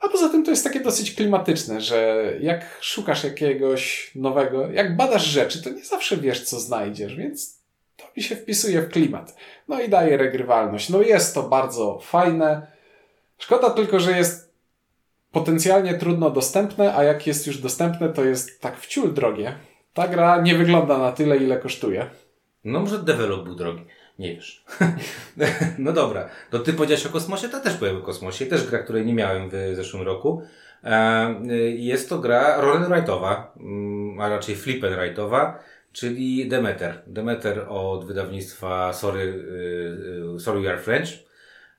A 0.00 0.08
poza 0.08 0.28
tym 0.28 0.44
to 0.44 0.50
jest 0.50 0.64
takie 0.64 0.80
dosyć 0.80 1.14
klimatyczne, 1.14 1.80
że 1.80 2.32
jak 2.40 2.78
szukasz 2.80 3.24
jakiegoś 3.24 4.12
nowego, 4.14 4.70
jak 4.70 4.96
badasz 4.96 5.24
rzeczy, 5.24 5.62
to 5.62 5.70
nie 5.70 5.84
zawsze 5.84 6.16
wiesz, 6.16 6.44
co 6.44 6.60
znajdziesz, 6.60 7.16
więc 7.16 7.59
to 8.00 8.06
mi 8.16 8.22
się 8.22 8.36
wpisuje 8.36 8.82
w 8.82 8.88
klimat. 8.88 9.36
No 9.68 9.80
i 9.80 9.88
daje 9.88 10.16
regrywalność. 10.16 10.88
No 10.88 11.02
jest 11.02 11.34
to 11.34 11.42
bardzo 11.42 11.98
fajne. 12.02 12.66
Szkoda 13.38 13.70
tylko, 13.70 14.00
że 14.00 14.18
jest 14.18 14.52
potencjalnie 15.32 15.94
trudno 15.94 16.30
dostępne, 16.30 16.94
a 16.96 17.04
jak 17.04 17.26
jest 17.26 17.46
już 17.46 17.58
dostępne, 17.58 18.08
to 18.08 18.24
jest 18.24 18.60
tak 18.60 18.80
wciul 18.80 19.14
drogie. 19.14 19.54
Ta 19.94 20.08
gra 20.08 20.40
nie 20.40 20.54
wygląda 20.54 20.98
na 20.98 21.12
tyle, 21.12 21.36
ile 21.36 21.56
kosztuje. 21.56 22.06
No 22.64 22.80
może 22.80 22.98
develop 22.98 23.44
był 23.44 23.54
drogi. 23.54 23.84
Nie 24.18 24.34
wiesz. 24.34 24.64
no 25.78 25.92
dobra. 25.92 26.28
To 26.50 26.58
ty 26.58 26.72
powiedziałeś 26.72 27.06
o 27.06 27.08
kosmosie, 27.08 27.48
to 27.48 27.60
też 27.60 27.76
byłem 27.76 27.96
o 27.96 28.00
kosmosie. 28.00 28.46
Też 28.46 28.66
gra, 28.66 28.78
której 28.78 29.06
nie 29.06 29.14
miałem 29.14 29.50
w 29.50 29.72
zeszłym 29.74 30.02
roku. 30.02 30.42
E, 30.84 31.34
jest 31.74 32.08
to 32.08 32.18
gra 32.18 32.60
roll 32.60 32.76
and 32.76 33.08
mm, 33.60 34.20
a 34.20 34.28
raczej 34.28 34.56
flip 34.56 34.84
and 34.84 34.96
czyli 35.92 36.48
Demeter. 36.48 37.02
Demeter 37.06 37.66
od 37.68 38.06
wydawnictwa 38.06 38.92
Sorry, 38.92 39.22
y, 39.22 40.34
y, 40.36 40.40
Sorry 40.40 40.60
We 40.60 40.68
Are 40.68 40.78
French. 40.78 41.08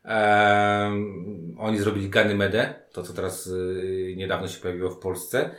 Um, 0.06 1.56
oni 1.60 1.80
zrobili 1.80 2.10
Ganymede, 2.10 2.74
to 2.92 3.04
co 3.04 3.14
teraz 3.14 3.48
y, 3.48 4.14
niedawno 4.18 4.48
się 4.48 4.62
pojawiło 4.62 4.90
w 4.90 5.00
Polsce. 5.00 5.50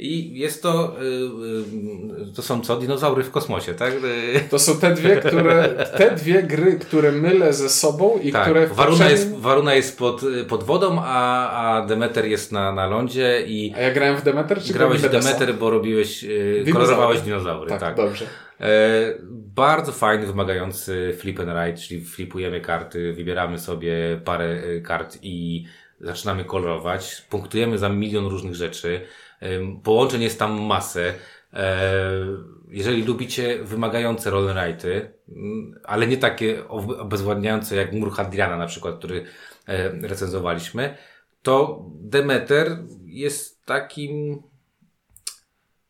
I 0.00 0.38
jest 0.38 0.62
to, 0.62 0.96
y, 1.02 1.04
y, 2.30 2.34
to 2.34 2.42
są 2.42 2.60
co? 2.60 2.76
Dinozaury 2.76 3.22
w 3.22 3.30
kosmosie, 3.30 3.74
tak? 3.74 3.94
To 4.50 4.58
są 4.58 4.76
te 4.76 4.94
dwie, 4.94 5.16
które, 5.16 5.68
te 5.96 6.10
dwie 6.10 6.42
gry, 6.42 6.78
które 6.78 7.12
mylę 7.12 7.52
ze 7.52 7.68
sobą 7.68 8.18
i 8.22 8.32
tak, 8.32 8.42
które... 8.42 8.66
Waruna, 8.66 8.98
poprzednim... 8.98 9.30
jest, 9.30 9.40
Waruna 9.40 9.74
jest 9.74 9.98
pod, 9.98 10.22
pod 10.48 10.64
wodą, 10.64 11.02
a, 11.04 11.50
a 11.50 11.86
Demeter 11.86 12.26
jest 12.26 12.52
na, 12.52 12.72
na 12.72 12.86
lądzie 12.86 13.42
i... 13.46 13.74
A 13.76 13.80
ja 13.80 13.90
grałem 13.90 14.16
w 14.16 14.22
Demeter, 14.22 14.62
czy 14.62 14.72
Grałeś 14.72 15.00
w 15.00 15.10
Demeter, 15.10 15.54
bo 15.54 15.70
robiłeś, 15.70 16.24
y, 16.24 16.64
kolorowałeś 16.72 17.20
dinozaury, 17.20 17.68
tak. 17.68 17.80
tak. 17.80 17.96
dobrze. 17.96 18.26
E, 18.60 18.68
bardzo 19.54 19.92
fajny, 19.92 20.26
wymagający 20.26 21.14
flip 21.18 21.40
and 21.40 21.48
ride, 21.48 21.78
czyli 21.78 22.04
flipujemy 22.04 22.60
karty, 22.60 23.12
wybieramy 23.12 23.58
sobie 23.58 24.20
parę 24.24 24.80
kart 24.80 25.18
i 25.22 25.64
zaczynamy 26.00 26.44
kolorować, 26.44 27.26
punktujemy 27.30 27.78
za 27.78 27.88
milion 27.88 28.26
różnych 28.26 28.54
rzeczy. 28.54 29.00
Połączeń 29.82 30.22
jest 30.22 30.38
tam 30.38 30.62
masę. 30.62 31.14
E, 31.52 31.82
jeżeli 32.68 33.04
lubicie 33.04 33.64
wymagające 33.64 34.30
rollrighty, 34.30 35.12
mm, 35.28 35.80
ale 35.84 36.06
nie 36.06 36.16
takie 36.16 36.68
obezwładniające 36.68 37.76
jak 37.76 37.92
Mur 37.92 38.12
Hadriana 38.12 38.56
na 38.56 38.66
przykład, 38.66 38.98
który 38.98 39.24
e, 39.66 39.90
recenzowaliśmy, 40.08 40.96
to 41.42 41.84
Demeter 41.94 42.78
jest 43.04 43.64
takim 43.64 44.42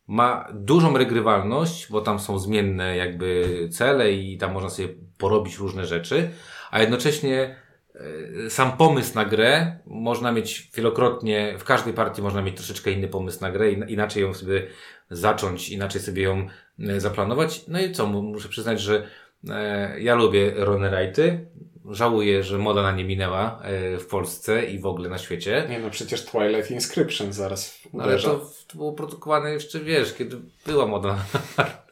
ma 0.06 0.48
dużą 0.54 0.98
regrywalność, 0.98 1.90
bo 1.90 2.00
tam 2.00 2.20
są 2.20 2.38
zmienne 2.38 2.96
jakby 2.96 3.68
cele 3.72 4.12
i 4.12 4.38
tam 4.38 4.52
można 4.52 4.70
sobie 4.70 4.88
porobić 5.18 5.58
różne 5.58 5.86
rzeczy, 5.86 6.30
a 6.70 6.80
jednocześnie 6.80 7.56
sam 8.48 8.76
pomysł 8.76 9.14
na 9.14 9.24
grę 9.24 9.78
można 9.86 10.32
mieć 10.32 10.70
wielokrotnie, 10.74 11.54
w 11.58 11.64
każdej 11.64 11.94
partii 11.94 12.22
można 12.22 12.42
mieć 12.42 12.56
troszeczkę 12.56 12.90
inny 12.90 13.08
pomysł 13.08 13.40
na 13.40 13.50
grę, 13.50 13.72
inaczej 13.72 14.22
ją 14.22 14.34
sobie 14.34 14.66
zacząć, 15.10 15.68
inaczej 15.68 16.00
sobie 16.00 16.22
ją 16.22 16.46
e, 16.78 17.00
zaplanować. 17.00 17.64
No 17.68 17.80
i 17.80 17.92
co, 17.92 18.06
muszę 18.06 18.48
przyznać, 18.48 18.80
że 18.80 19.06
e, 19.50 20.00
ja 20.00 20.14
lubię 20.14 20.52
Ronerajty. 20.56 21.46
Żałuję, 21.90 22.42
że 22.42 22.58
moda 22.58 22.82
na 22.82 22.92
nie 22.92 23.04
minęła 23.04 23.62
w 24.00 24.06
Polsce 24.10 24.64
i 24.64 24.78
w 24.78 24.86
ogóle 24.86 25.08
na 25.08 25.18
świecie. 25.18 25.66
Nie 25.68 25.78
no, 25.78 25.90
przecież 25.90 26.24
Twilight 26.24 26.70
Inscription 26.70 27.32
zaraz 27.32 27.80
no, 27.92 28.04
Ale 28.04 28.18
to, 28.18 28.40
to 28.66 28.76
było 28.76 28.92
produkowane 28.92 29.52
jeszcze, 29.52 29.80
wiesz, 29.80 30.14
kiedy 30.14 30.36
była 30.66 30.86
moda 30.86 31.16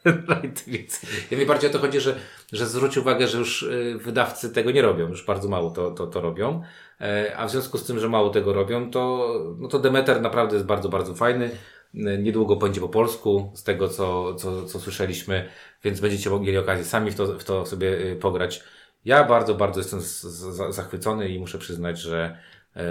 więc 0.67 1.01
ja 1.31 1.37
mi 1.37 1.45
bardziej 1.45 1.69
o 1.69 1.73
to 1.73 1.79
chodzi, 1.79 1.99
że, 1.99 2.15
że 2.51 2.67
zwróć 2.67 2.97
uwagę, 2.97 3.27
że 3.27 3.37
już 3.37 3.63
y, 3.63 3.97
wydawcy 4.03 4.49
tego 4.49 4.71
nie 4.71 4.81
robią, 4.81 5.07
już 5.07 5.25
bardzo 5.25 5.49
mało 5.49 5.71
to, 5.71 5.91
to, 5.91 6.07
to 6.07 6.21
robią. 6.21 6.63
E, 7.01 7.33
a 7.37 7.47
w 7.47 7.51
związku 7.51 7.77
z 7.77 7.85
tym, 7.85 7.99
że 7.99 8.09
mało 8.09 8.29
tego 8.29 8.53
robią, 8.53 8.91
to, 8.91 9.33
no 9.57 9.67
to 9.67 9.79
Demeter 9.79 10.21
naprawdę 10.21 10.55
jest 10.55 10.67
bardzo, 10.67 10.89
bardzo 10.89 11.15
fajny. 11.15 11.51
E, 11.95 12.17
niedługo 12.17 12.55
będzie 12.55 12.81
po 12.81 12.89
polsku, 12.89 13.51
z 13.55 13.63
tego 13.63 13.89
co, 13.89 14.35
co, 14.35 14.65
co 14.65 14.79
słyszeliśmy, 14.79 15.49
więc 15.83 15.99
będziecie 15.99 16.29
mieli 16.29 16.57
okazję 16.57 16.85
sami 16.85 17.11
w 17.11 17.15
to, 17.15 17.39
w 17.39 17.43
to 17.43 17.65
sobie 17.65 18.15
pograć. 18.15 18.63
Ja 19.05 19.23
bardzo, 19.23 19.55
bardzo 19.55 19.79
jestem 19.79 20.01
z, 20.01 20.21
z, 20.21 20.75
zachwycony 20.75 21.29
i 21.29 21.39
muszę 21.39 21.57
przyznać, 21.57 21.99
że 21.99 22.37
e, 22.75 22.81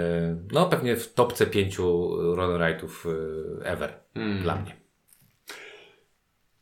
no 0.51 0.65
pewnie 0.65 0.95
w 0.95 1.13
topce 1.13 1.45
pięciu 1.45 2.09
Runnerite'ów 2.35 2.89
ever 3.63 3.93
mm. 4.15 4.41
dla 4.41 4.55
mnie. 4.55 4.79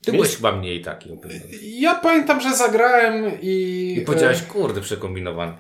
Ty 0.06 0.12
byłeś 0.12 0.36
chyba 0.36 0.52
mniej 0.52 0.82
taki. 0.82 1.18
Ja 1.62 1.96
pamiętam, 1.96 2.42
że 2.42 2.56
zagrałem 2.56 3.42
i... 3.42 3.96
I 3.98 4.06
powiedziałeś, 4.06 4.42
kurde, 4.42 4.82
przekombinowany. 4.82 5.54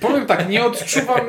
Powiem 0.00 0.26
tak, 0.26 0.48
nie 0.48 0.64
odczuwam 0.64 1.20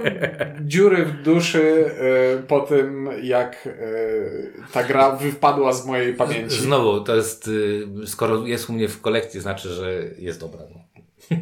dziury 0.62 1.06
w 1.06 1.22
duszy 1.22 1.92
y, 2.40 2.44
po 2.48 2.60
tym, 2.60 3.10
jak 3.24 3.68
y, 3.68 4.54
ta 4.74 4.84
gra 4.84 5.12
wypadła 5.16 5.74
z 5.74 5.86
mojej 5.86 6.14
pamięci. 6.14 6.62
Znowu, 6.62 7.02
to 7.02 7.16
jest, 7.16 7.48
y, 7.48 7.88
skoro 8.06 8.48
jest 8.48 8.70
u 8.70 8.74
mnie 8.74 8.88
w 8.88 9.02
kolekcji, 9.02 9.42
znaczy, 9.42 9.70
że 9.70 9.94
jest 10.18 10.40
dobra. 10.40 10.62
No. 10.76 10.84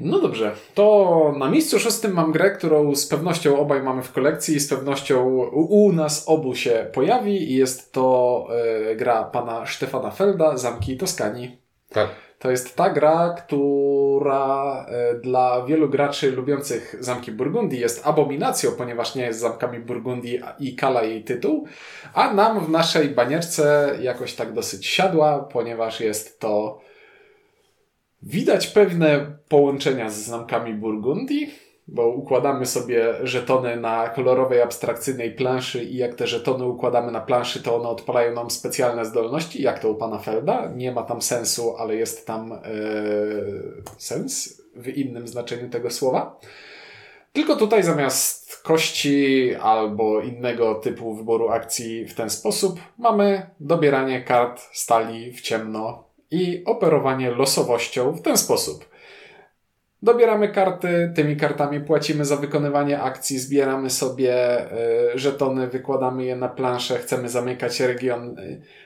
No 0.00 0.20
dobrze, 0.20 0.52
to 0.74 1.34
na 1.38 1.50
miejscu 1.50 1.78
szóstym 1.78 2.12
mam 2.12 2.32
grę, 2.32 2.50
którą 2.50 2.94
z 2.94 3.06
pewnością 3.06 3.58
obaj 3.58 3.82
mamy 3.82 4.02
w 4.02 4.12
kolekcji 4.12 4.56
i 4.56 4.60
z 4.60 4.68
pewnością 4.68 5.26
u, 5.52 5.92
nas 5.92 6.24
obu 6.28 6.54
się 6.54 6.86
pojawi 6.92 7.52
i 7.52 7.54
jest 7.54 7.92
to 7.92 8.48
gra 8.96 9.24
pana 9.24 9.66
Stefana 9.66 10.10
Felda, 10.10 10.56
Zamki 10.56 10.96
Toskanii. 10.96 11.58
Tak. 11.88 12.25
To 12.38 12.50
jest 12.50 12.76
ta 12.76 12.90
gra, 12.90 13.34
która 13.38 14.86
y, 15.14 15.20
dla 15.20 15.64
wielu 15.64 15.88
graczy 15.88 16.32
lubiących 16.32 16.96
Zamki 17.00 17.32
Burgundii 17.32 17.80
jest 17.80 18.06
abominacją, 18.06 18.72
ponieważ 18.72 19.14
nie 19.14 19.22
jest 19.22 19.40
Zamkami 19.40 19.78
Burgundii 19.78 20.40
i 20.58 20.76
kala 20.76 21.02
jej 21.02 21.24
tytuł, 21.24 21.66
a 22.14 22.34
nam 22.34 22.66
w 22.66 22.70
naszej 22.70 23.08
banierce 23.08 23.96
jakoś 24.00 24.34
tak 24.34 24.52
dosyć 24.52 24.86
siadła, 24.86 25.38
ponieważ 25.38 26.00
jest 26.00 26.40
to 26.40 26.80
Widać 28.22 28.66
pewne 28.66 29.38
połączenia 29.48 30.10
z 30.10 30.16
znamkami 30.16 30.74
Burgundii, 30.74 31.54
bo 31.88 32.08
układamy 32.08 32.66
sobie 32.66 33.14
żetony 33.22 33.76
na 33.76 34.08
kolorowej, 34.08 34.62
abstrakcyjnej 34.62 35.30
planszy 35.30 35.84
i 35.84 35.96
jak 35.96 36.14
te 36.14 36.26
żetony 36.26 36.66
układamy 36.66 37.12
na 37.12 37.20
planszy, 37.20 37.62
to 37.62 37.76
one 37.76 37.88
odpalają 37.88 38.34
nam 38.34 38.50
specjalne 38.50 39.04
zdolności, 39.04 39.62
jak 39.62 39.78
to 39.78 39.90
u 39.90 39.94
pana 39.94 40.18
Felda. 40.18 40.72
Nie 40.76 40.92
ma 40.92 41.02
tam 41.02 41.22
sensu, 41.22 41.76
ale 41.76 41.96
jest 41.96 42.26
tam 42.26 42.50
yy, 42.50 43.82
sens 43.98 44.62
w 44.76 44.88
innym 44.88 45.28
znaczeniu 45.28 45.70
tego 45.70 45.90
słowa. 45.90 46.40
Tylko 47.32 47.56
tutaj 47.56 47.82
zamiast 47.82 48.62
kości 48.62 49.54
albo 49.54 50.20
innego 50.20 50.74
typu 50.74 51.14
wyboru 51.14 51.48
akcji 51.48 52.04
w 52.04 52.14
ten 52.14 52.30
sposób 52.30 52.80
mamy 52.98 53.50
dobieranie 53.60 54.22
kart 54.22 54.60
stali 54.72 55.32
w 55.32 55.40
ciemno 55.40 56.04
i 56.30 56.62
operowanie 56.64 57.30
losowością 57.30 58.12
w 58.12 58.22
ten 58.22 58.36
sposób. 58.36 58.95
Dobieramy 60.06 60.48
karty, 60.48 61.12
tymi 61.14 61.36
kartami 61.36 61.80
płacimy 61.80 62.24
za 62.24 62.36
wykonywanie 62.36 63.00
akcji, 63.00 63.38
zbieramy 63.38 63.90
sobie 63.90 64.60
y, 65.14 65.18
żetony, 65.18 65.68
wykładamy 65.68 66.24
je 66.24 66.36
na 66.36 66.48
planszę, 66.48 66.98
chcemy 66.98 67.28
zamykać 67.28 67.80
region. 67.80 68.36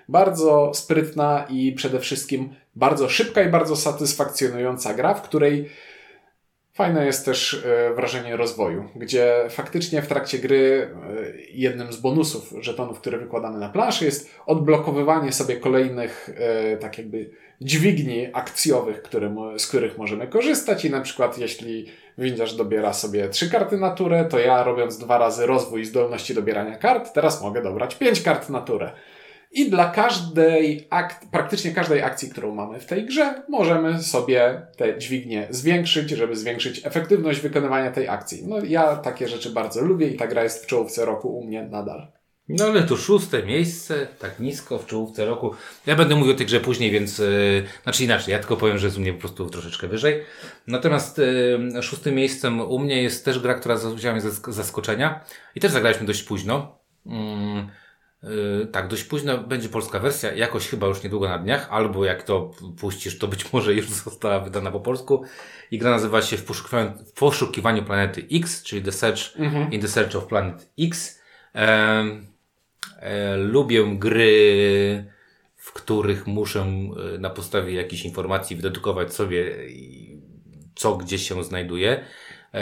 Bardzo 0.09 0.70
sprytna 0.74 1.46
i 1.48 1.72
przede 1.72 2.00
wszystkim 2.00 2.54
bardzo 2.76 3.09
szybka 3.09 3.42
i 3.42 3.48
bardzo 3.48 3.76
satysfakcjonująca 3.76 4.94
gra, 4.94 5.14
w 5.14 5.22
której 5.22 5.70
Fajne 6.72 7.06
jest 7.06 7.24
też 7.24 7.64
e, 7.64 7.94
wrażenie 7.94 8.37
rozwoju, 8.37 8.88
gdzie 8.96 9.46
faktycznie 9.50 10.02
w 10.02 10.06
trakcie 10.06 10.38
gry 10.38 10.90
e, 10.92 11.40
jednym 11.52 11.92
z 11.92 11.96
bonusów 11.96 12.54
żetonów, 12.61 13.00
które 13.00 13.18
wykładamy 13.18 13.59
na 13.59 13.68
planszy 13.68 14.04
jest 14.04 14.30
odblokowywanie 14.46 15.33
sobie 15.33 15.56
kolejnych 15.56 16.30
tak 16.80 16.98
jakby 16.98 17.30
dźwigni 17.61 18.29
akcjowych, 18.33 19.03
które, 19.03 19.35
z 19.59 19.66
których 19.66 19.99
możemy 19.99 20.27
korzystać 20.27 20.85
i 20.85 20.90
na 20.90 21.01
przykład 21.01 21.38
jeśli 21.38 21.87
windziarz 22.18 22.55
dobiera 22.55 22.92
sobie 22.92 23.29
trzy 23.29 23.51
karty 23.51 23.79
naturę, 23.79 24.25
to 24.25 24.38
ja 24.38 24.62
robiąc 24.62 24.99
dwa 24.99 25.18
razy 25.18 25.46
rozwój 25.46 25.85
zdolności 25.85 26.35
dobierania 26.35 26.79
kart, 26.79 27.12
teraz 27.12 27.42
mogę 27.42 27.62
dobrać 27.62 27.94
pięć 27.94 28.23
kart 28.23 28.49
naturę. 28.49 28.92
I 29.53 29.70
dla 29.70 29.90
każdej 29.90 30.87
akt, 30.90 31.27
praktycznie 31.31 31.70
każdej 31.70 32.03
akcji, 32.03 32.31
którą 32.31 32.55
mamy 32.55 32.81
w 32.81 32.87
tej 32.87 33.07
grze, 33.07 33.42
możemy 33.49 34.03
sobie 34.03 34.66
te 34.77 34.99
dźwignie 34.99 35.46
zwiększyć, 35.51 36.11
żeby 36.11 36.37
zwiększyć 36.37 36.87
efektywność 36.87 37.40
wykonywania 37.40 37.90
tej 37.90 38.09
akcji. 38.09 38.49
No 38.49 38.57
ja 38.64 38.96
takie 38.96 39.29
rzeczy 39.29 39.51
bardzo 39.51 39.81
lubię 39.81 40.09
i 40.09 40.16
ta 40.16 40.27
gra 40.27 40.42
jest 40.42 40.64
w 40.64 40.66
czołówce 40.66 41.05
roku 41.05 41.38
u 41.38 41.44
mnie 41.44 41.62
nadal. 41.62 42.19
No 42.58 42.64
ale 42.64 42.82
to 42.82 42.96
szóste 42.96 43.42
miejsce, 43.42 44.06
tak 44.18 44.40
nisko 44.40 44.78
w 44.78 44.86
czołówce 44.86 45.26
roku. 45.26 45.54
Ja 45.86 45.96
będę 45.96 46.16
mówił 46.16 46.32
o 46.32 46.36
tej 46.36 46.46
grze 46.46 46.60
później, 46.60 46.90
więc 46.90 47.18
yy, 47.18 47.64
znaczy 47.82 48.04
inaczej, 48.04 48.32
ja 48.32 48.38
tylko 48.38 48.56
powiem, 48.56 48.78
że 48.78 48.86
jest 48.86 48.98
u 48.98 49.00
mnie 49.00 49.12
po 49.12 49.20
prostu 49.20 49.50
troszeczkę 49.50 49.88
wyżej. 49.88 50.24
Natomiast 50.66 51.18
yy, 51.74 51.82
szóstym 51.82 52.14
miejscem 52.14 52.60
u 52.60 52.78
mnie 52.78 53.02
jest 53.02 53.24
też 53.24 53.38
gra, 53.38 53.54
która 53.54 53.76
wzięła 53.76 54.14
mnie 54.14 54.30
z 54.30 54.42
zaskoczenia 54.48 55.24
i 55.54 55.60
też 55.60 55.72
zagraliśmy 55.72 56.06
dość 56.06 56.22
późno. 56.22 56.78
Yy, 57.06 57.12
Yy, 58.22 58.66
tak, 58.66 58.88
dość 58.88 59.04
późno 59.04 59.38
będzie 59.38 59.68
polska 59.68 59.98
wersja, 59.98 60.32
jakoś 60.32 60.68
chyba 60.68 60.86
już 60.86 61.02
niedługo 61.02 61.28
na 61.28 61.38
dniach, 61.38 61.68
albo 61.70 62.04
jak 62.04 62.22
to 62.22 62.50
puścisz, 62.80 63.18
to 63.18 63.28
być 63.28 63.52
może 63.52 63.74
już 63.74 63.90
została 64.04 64.40
wydana 64.40 64.70
po 64.70 64.80
polsku. 64.80 65.24
I 65.70 65.78
gra 65.78 65.90
nazywa 65.90 66.22
się 66.22 66.36
W 66.36 66.44
poszukiwaniu, 66.44 66.92
w 67.06 67.12
poszukiwaniu 67.12 67.82
planety 67.82 68.26
X, 68.32 68.62
czyli 68.62 68.82
The 68.82 68.92
Search 68.92 69.36
mhm. 69.36 69.72
in 69.72 69.80
the 69.80 69.88
Search 69.88 70.16
of 70.16 70.26
Planet 70.26 70.72
X. 70.78 71.20
E, 71.54 72.04
e, 72.98 73.36
lubię 73.36 73.96
gry, 73.98 75.04
w 75.56 75.72
których 75.72 76.26
muszę 76.26 76.60
e, 76.60 77.18
na 77.18 77.30
podstawie 77.30 77.74
jakichś 77.74 78.04
informacji 78.04 78.56
wydedukować 78.56 79.14
sobie, 79.14 79.56
co 80.74 80.96
gdzie 80.96 81.18
się 81.18 81.44
znajduje. 81.44 82.04
E, 82.54 82.60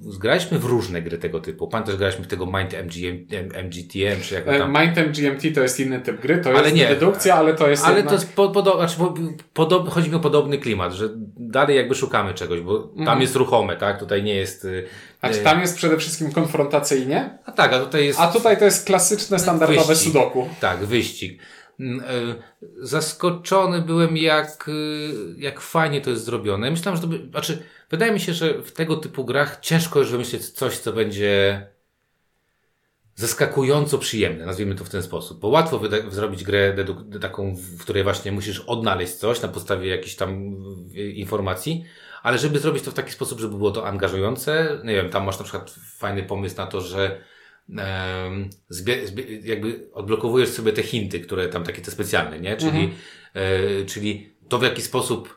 zgraliśmy 0.00 0.58
w 0.58 0.64
różne 0.64 1.02
gry 1.02 1.18
tego 1.18 1.40
typu. 1.40 1.68
Pan 1.68 1.82
też 1.84 1.96
graliśmy 1.96 2.24
w 2.24 2.26
tego 2.28 2.46
Mind 2.46 2.74
MGM, 2.74 3.26
MGTM, 3.64 4.20
czy 4.22 4.34
jak 4.34 4.48
E, 4.48 4.58
tam. 4.58 4.72
Mind 4.80 4.98
MGMT 4.98 5.54
to 5.54 5.60
jest 5.60 5.80
inny 5.80 6.00
typ 6.00 6.20
gry, 6.20 6.38
to 6.38 6.50
Ale 6.50 6.62
jest 6.62 6.74
nie. 6.76 6.88
dedukcja, 6.88 7.34
ale 7.34 7.54
to 7.54 7.68
jest 7.70 7.84
Ale 7.84 7.96
jednak... 7.96 8.14
to 8.14 8.20
jest 8.20 8.32
po, 8.36 8.48
podo, 8.50 8.76
znaczy, 8.76 8.96
po, 8.98 9.14
podob, 9.54 9.88
chodzi 9.90 10.08
mi 10.10 10.14
o 10.16 10.20
podobny 10.20 10.58
klimat, 10.58 10.92
że 10.92 11.08
dalej 11.36 11.76
jakby 11.76 11.94
szukamy 11.94 12.34
czegoś, 12.34 12.60
bo 12.60 12.78
tam 12.78 12.98
Mhm. 12.98 13.20
jest 13.20 13.36
ruchome, 13.36 13.76
tak? 13.76 13.98
Tutaj 13.98 14.22
nie 14.22 14.34
jest. 14.34 14.66
Znaczy 15.20 15.38
tam 15.38 15.60
jest 15.60 15.76
przede 15.76 15.96
wszystkim 15.98 16.32
konfrontacyjnie, 16.32 17.38
A 17.44 17.52
tak, 17.52 17.72
a 17.72 17.78
tutaj 17.78 18.04
jest. 18.06 18.20
a 18.20 18.32
tutaj 18.32 18.58
to 18.58 18.64
jest 18.64 18.86
klasyczne, 18.86 19.38
standardowe 19.38 19.88
Wyścig. 19.88 20.12
sudoku. 20.12 20.48
Tak, 20.60 20.78
wyścig. 20.84 21.42
Mm, 21.80 22.00
y, 22.00 22.34
Zaskoczony 22.86 23.82
byłem, 23.82 24.16
jak, 24.16 24.70
jak 25.38 25.60
fajnie 25.60 26.00
to 26.00 26.10
jest 26.10 26.24
zrobione. 26.24 26.70
Myślałem, 26.70 26.96
że 26.96 27.02
to 27.02 27.08
by, 27.08 27.28
znaczy, 27.30 27.62
wydaje 27.90 28.12
mi 28.12 28.20
się, 28.20 28.34
że 28.34 28.62
w 28.62 28.72
tego 28.72 28.96
typu 28.96 29.24
grach 29.24 29.60
ciężko 29.60 29.98
już 29.98 30.10
wymyślić 30.10 30.50
coś, 30.50 30.78
co 30.78 30.92
będzie 30.92 31.66
zaskakująco 33.14 33.98
przyjemne, 33.98 34.46
nazwijmy 34.46 34.74
to 34.74 34.84
w 34.84 34.88
ten 34.88 35.02
sposób. 35.02 35.40
Bo 35.40 35.48
łatwo 35.48 35.80
zrobić 36.10 36.44
grę 36.44 36.76
taką, 37.20 37.54
w 37.54 37.80
której 37.80 38.02
właśnie 38.02 38.32
musisz 38.32 38.60
odnaleźć 38.60 39.12
coś 39.12 39.42
na 39.42 39.48
podstawie 39.48 39.88
jakichś 39.88 40.14
tam 40.14 40.54
y, 40.96 41.12
informacji, 41.12 41.84
ale 42.22 42.38
żeby 42.38 42.58
zrobić 42.58 42.82
to 42.82 42.90
w 42.90 42.94
taki 42.94 43.12
sposób, 43.12 43.40
żeby 43.40 43.56
było 43.56 43.70
to 43.70 43.86
angażujące, 43.86 44.78
nie 44.84 44.94
wiem, 44.94 45.10
tam 45.10 45.24
masz 45.24 45.38
na 45.38 45.44
przykład 45.44 45.74
fajny 45.96 46.22
pomysł 46.22 46.56
na 46.56 46.66
to, 46.66 46.80
że 46.80 47.20
zbie, 48.68 49.06
zbie, 49.06 49.24
jakby 49.38 49.88
odblokowujesz 49.92 50.48
sobie 50.48 50.72
te 50.72 50.82
hinty, 50.82 51.20
które 51.20 51.48
tam 51.48 51.64
takie 51.64 51.82
te 51.82 51.90
specjalne, 51.90 52.40
nie? 52.40 52.56
Czyli, 52.56 52.94
e, 53.34 53.84
czyli 53.84 54.34
to 54.48 54.58
w 54.58 54.62
jaki 54.62 54.82
sposób 54.82 55.35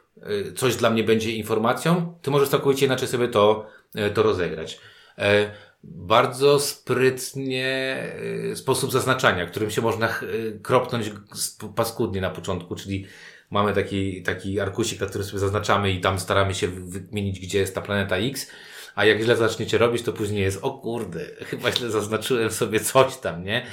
coś 0.55 0.75
dla 0.75 0.89
mnie 0.89 1.03
będzie 1.03 1.31
informacją, 1.31 2.13
ty 2.21 2.31
możesz 2.31 2.49
całkowicie 2.49 2.85
inaczej 2.85 3.07
sobie 3.07 3.27
to, 3.27 3.67
e, 3.95 4.09
to 4.09 4.23
rozegrać. 4.23 4.79
E, 5.17 5.51
bardzo 5.83 6.59
sprytnie 6.59 7.97
e, 8.51 8.55
sposób 8.55 8.91
zaznaczania, 8.91 9.45
którym 9.45 9.71
się 9.71 9.81
można 9.81 10.19
kropnąć 10.61 11.11
paskudnie 11.75 12.21
na 12.21 12.29
początku, 12.29 12.75
czyli 12.75 13.05
mamy 13.51 13.73
taki, 13.73 14.23
taki 14.23 14.59
arkusik, 14.59 15.01
na 15.01 15.07
którym 15.07 15.27
sobie 15.27 15.39
zaznaczamy 15.39 15.91
i 15.91 16.01
tam 16.01 16.19
staramy 16.19 16.55
się 16.55 16.67
wy- 16.67 16.99
wymienić, 17.01 17.39
gdzie 17.39 17.59
jest 17.59 17.75
ta 17.75 17.81
planeta 17.81 18.17
X, 18.17 18.47
a 18.95 19.05
jak 19.05 19.21
źle 19.21 19.35
zaczniecie 19.35 19.77
robić, 19.77 20.03
to 20.03 20.13
później 20.13 20.41
jest, 20.41 20.59
o 20.61 20.71
kurde, 20.71 21.25
chyba 21.49 21.71
źle 21.71 21.91
zaznaczyłem 21.91 22.51
sobie 22.51 22.79
coś 22.79 23.17
tam, 23.17 23.43
nie? 23.43 23.65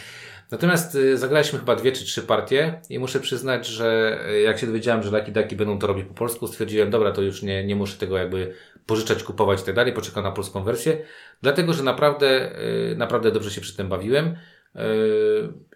Natomiast 0.50 0.94
y, 0.94 1.18
zagraliśmy 1.18 1.58
chyba 1.58 1.76
dwie 1.76 1.92
czy 1.92 2.04
trzy 2.04 2.22
partie 2.22 2.80
i 2.90 2.98
muszę 2.98 3.20
przyznać, 3.20 3.66
że 3.66 4.18
y, 4.30 4.40
jak 4.40 4.58
się 4.58 4.66
dowiedziałem, 4.66 5.02
że 5.02 5.10
Lucky 5.10 5.32
Ducky 5.32 5.56
będą 5.56 5.78
to 5.78 5.86
robić 5.86 6.04
po 6.04 6.14
polsku, 6.14 6.46
stwierdziłem, 6.46 6.90
dobra, 6.90 7.12
to 7.12 7.22
już 7.22 7.42
nie, 7.42 7.64
nie 7.64 7.76
muszę 7.76 7.98
tego 7.98 8.18
jakby 8.18 8.54
pożyczać, 8.86 9.22
kupować 9.22 9.60
i 9.62 9.64
tak 9.64 9.74
dalej, 9.74 9.92
poczekam 9.92 10.24
na 10.24 10.32
polską 10.32 10.62
wersję, 10.62 10.98
dlatego, 11.42 11.72
że 11.72 11.82
naprawdę, 11.82 12.58
y, 12.92 12.96
naprawdę 12.96 13.32
dobrze 13.32 13.50
się 13.50 13.60
przy 13.60 13.76
tym 13.76 13.88
bawiłem. 13.88 14.36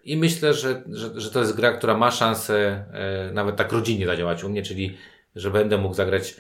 I 0.05 0.17
myślę, 0.17 0.55
że, 0.55 0.83
że, 0.91 1.21
że 1.21 1.31
to 1.31 1.41
jest 1.41 1.57
gra, 1.57 1.73
która 1.73 1.97
ma 1.97 2.11
szansę 2.11 2.85
nawet 3.33 3.57
tak 3.57 3.73
rodzinnie 3.73 4.07
zadziałać 4.07 4.45
u 4.45 4.49
mnie, 4.49 4.63
czyli 4.63 4.97
że 5.37 5.51
będę 5.51 5.79
mógł 5.79 5.95
zagrać 5.95 6.37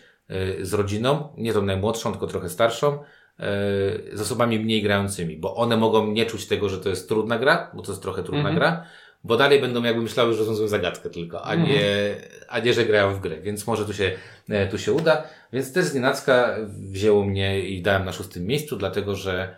z 0.60 0.74
rodziną, 0.74 1.34
nie 1.36 1.52
tą 1.52 1.62
najmłodszą, 1.62 2.10
tylko 2.10 2.26
trochę 2.26 2.48
starszą, 2.48 2.98
z 4.12 4.20
osobami 4.20 4.58
mniej 4.58 4.82
grającymi, 4.82 5.36
bo 5.36 5.56
one 5.56 5.76
mogą 5.76 6.06
nie 6.12 6.26
czuć 6.26 6.46
tego, 6.46 6.68
że 6.68 6.78
to 6.78 6.88
jest 6.88 7.08
trudna 7.08 7.38
gra, 7.38 7.70
bo 7.74 7.82
to 7.82 7.92
jest 7.92 8.02
trochę 8.02 8.22
trudna 8.22 8.38
Mhm. 8.50 8.56
gra, 8.56 8.84
bo 9.24 9.36
dalej 9.36 9.60
będą 9.60 9.82
jakby 9.82 10.02
myślały, 10.02 10.32
że 10.32 10.38
rozwiązują 10.38 10.68
zagadkę 10.68 11.10
tylko, 11.10 11.42
a 11.44 11.54
nie, 11.54 12.14
a 12.48 12.58
nie, 12.58 12.72
że 12.72 12.84
grają 12.84 13.14
w 13.14 13.20
grę, 13.20 13.40
więc 13.40 13.66
może 13.66 13.84
tu 13.84 13.92
się, 13.92 14.12
e, 14.48 14.66
tu 14.66 14.78
się 14.78 14.92
uda. 14.92 15.24
Więc 15.52 15.72
też 15.72 15.84
z 15.84 15.94
nienacka 15.94 16.56
wzięło 16.68 17.24
mnie 17.24 17.60
i 17.60 17.82
dałem 17.82 18.04
na 18.04 18.12
szóstym 18.12 18.46
miejscu, 18.46 18.76
dlatego 18.76 19.14
że 19.14 19.56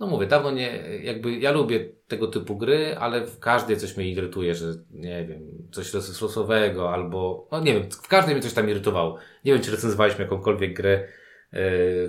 no 0.00 0.06
mówię, 0.06 0.26
dawno 0.26 0.50
nie, 0.50 0.78
jakby 1.02 1.38
ja 1.38 1.52
lubię 1.52 1.88
tego 2.08 2.26
typu 2.26 2.56
gry, 2.56 2.96
ale 2.98 3.26
w 3.26 3.38
każdej 3.38 3.76
coś 3.76 3.96
mnie 3.96 4.08
irytuje, 4.08 4.54
że 4.54 4.66
nie 4.90 5.24
wiem, 5.24 5.68
coś 5.72 5.92
losowego 6.22 6.92
albo, 6.94 7.48
no 7.52 7.60
nie 7.60 7.72
wiem, 7.74 7.90
w 7.90 8.08
każdej 8.08 8.34
mnie 8.34 8.42
coś 8.42 8.52
tam 8.52 8.70
irytowało. 8.70 9.18
Nie 9.44 9.52
wiem, 9.52 9.62
czy 9.62 9.70
recenzowaliśmy 9.70 10.24
jakąkolwiek 10.24 10.74
grę 10.74 10.92
e, 10.94 11.06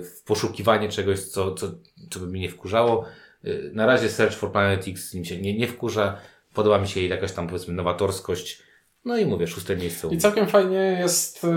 w 0.04 0.22
poszukiwanie 0.26 0.88
czegoś, 0.88 1.20
co, 1.20 1.54
co, 1.54 1.70
co 2.10 2.20
by 2.20 2.26
mnie 2.26 2.40
nie 2.40 2.48
wkurzało. 2.50 3.04
E, 3.44 3.48
Na 3.72 3.86
razie 3.86 4.08
Search 4.08 4.34
for 4.36 4.52
Planet 4.52 4.88
X 4.88 5.14
nie, 5.14 5.58
nie 5.58 5.66
wkurza. 5.66 6.20
Podoba 6.54 6.78
mi 6.78 6.88
się 6.88 7.00
jej 7.00 7.10
jakaś 7.10 7.32
tam 7.32 7.46
powiedzmy 7.48 7.74
nowatorskość. 7.74 8.62
No 9.08 9.16
i 9.16 9.26
mówię, 9.26 9.46
szóste 9.46 9.76
miejsce. 9.76 10.08
I 10.10 10.18
całkiem 10.18 10.46
fajnie 10.46 10.96
jest 11.00 11.44
y, 11.44 11.48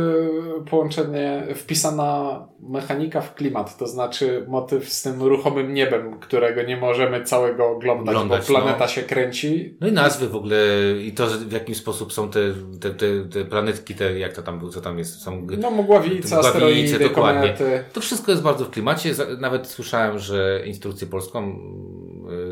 połączenie, 0.70 1.48
wpisana 1.56 2.48
mechanika 2.60 3.22
w 3.22 3.36
klimat, 3.36 3.78
to 3.78 3.88
znaczy 3.88 4.46
motyw 4.48 4.90
z 4.90 5.02
tym 5.02 5.22
ruchomym 5.22 5.74
niebem, 5.74 6.20
którego 6.20 6.64
nie 6.64 6.78
możemy 6.78 7.24
całego 7.24 7.68
oglądać, 7.68 8.16
Oglądać, 8.16 8.42
bo 8.42 8.48
planeta 8.48 8.80
no. 8.80 8.88
się 8.88 9.02
kręci. 9.02 9.78
No 9.82 9.88
i 9.88 9.92
nazwy 9.92 10.28
w 10.28 10.36
ogóle 10.36 10.58
i 11.04 11.12
to, 11.12 11.28
w 11.28 11.52
jaki 11.52 11.76
sposób 11.76 12.14
są 12.14 12.30
te, 12.30 12.40
te, 12.82 12.90
te, 12.90 13.06
te 13.34 13.46
planetki, 13.46 13.96
te, 13.96 14.20
jak 14.20 14.34
to 14.34 14.42
tam, 14.42 14.60
było, 14.60 14.72
co 14.72 14.82
tam 14.82 14.98
jest, 15.00 15.22
są 15.22 15.48
No 15.58 15.72
mgławice, 15.72 16.38
asteroidy, 16.38 17.00
dokładnie. 17.00 17.42
komety. 17.42 17.84
To 17.94 18.02
wszystko 18.02 18.32
jest 18.32 18.44
bardzo 18.44 18.66
w 18.66 18.70
klimacie. 18.70 19.14
Nawet 19.40 19.68
słyszałem, 19.68 20.20
że 20.20 20.64
instrukcję 20.66 21.08
polską, 21.08 21.48
yy, 21.48 22.51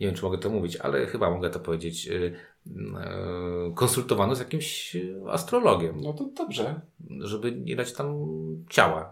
nie 0.00 0.06
wiem 0.06 0.16
czy 0.16 0.22
mogę 0.22 0.38
to 0.38 0.50
mówić, 0.50 0.76
ale 0.76 1.06
chyba 1.06 1.30
mogę 1.30 1.50
to 1.50 1.60
powiedzieć, 1.60 2.06
yy, 2.06 2.32
yy, 2.66 2.74
konsultowano 3.74 4.34
z 4.34 4.38
jakimś 4.38 4.94
yy, 4.94 5.22
astrologiem, 5.30 6.00
No 6.00 6.12
to 6.12 6.24
dobrze. 6.24 6.80
żeby 7.20 7.52
nie 7.52 7.76
dać 7.76 7.92
tam 7.92 8.14
ciała, 8.70 9.10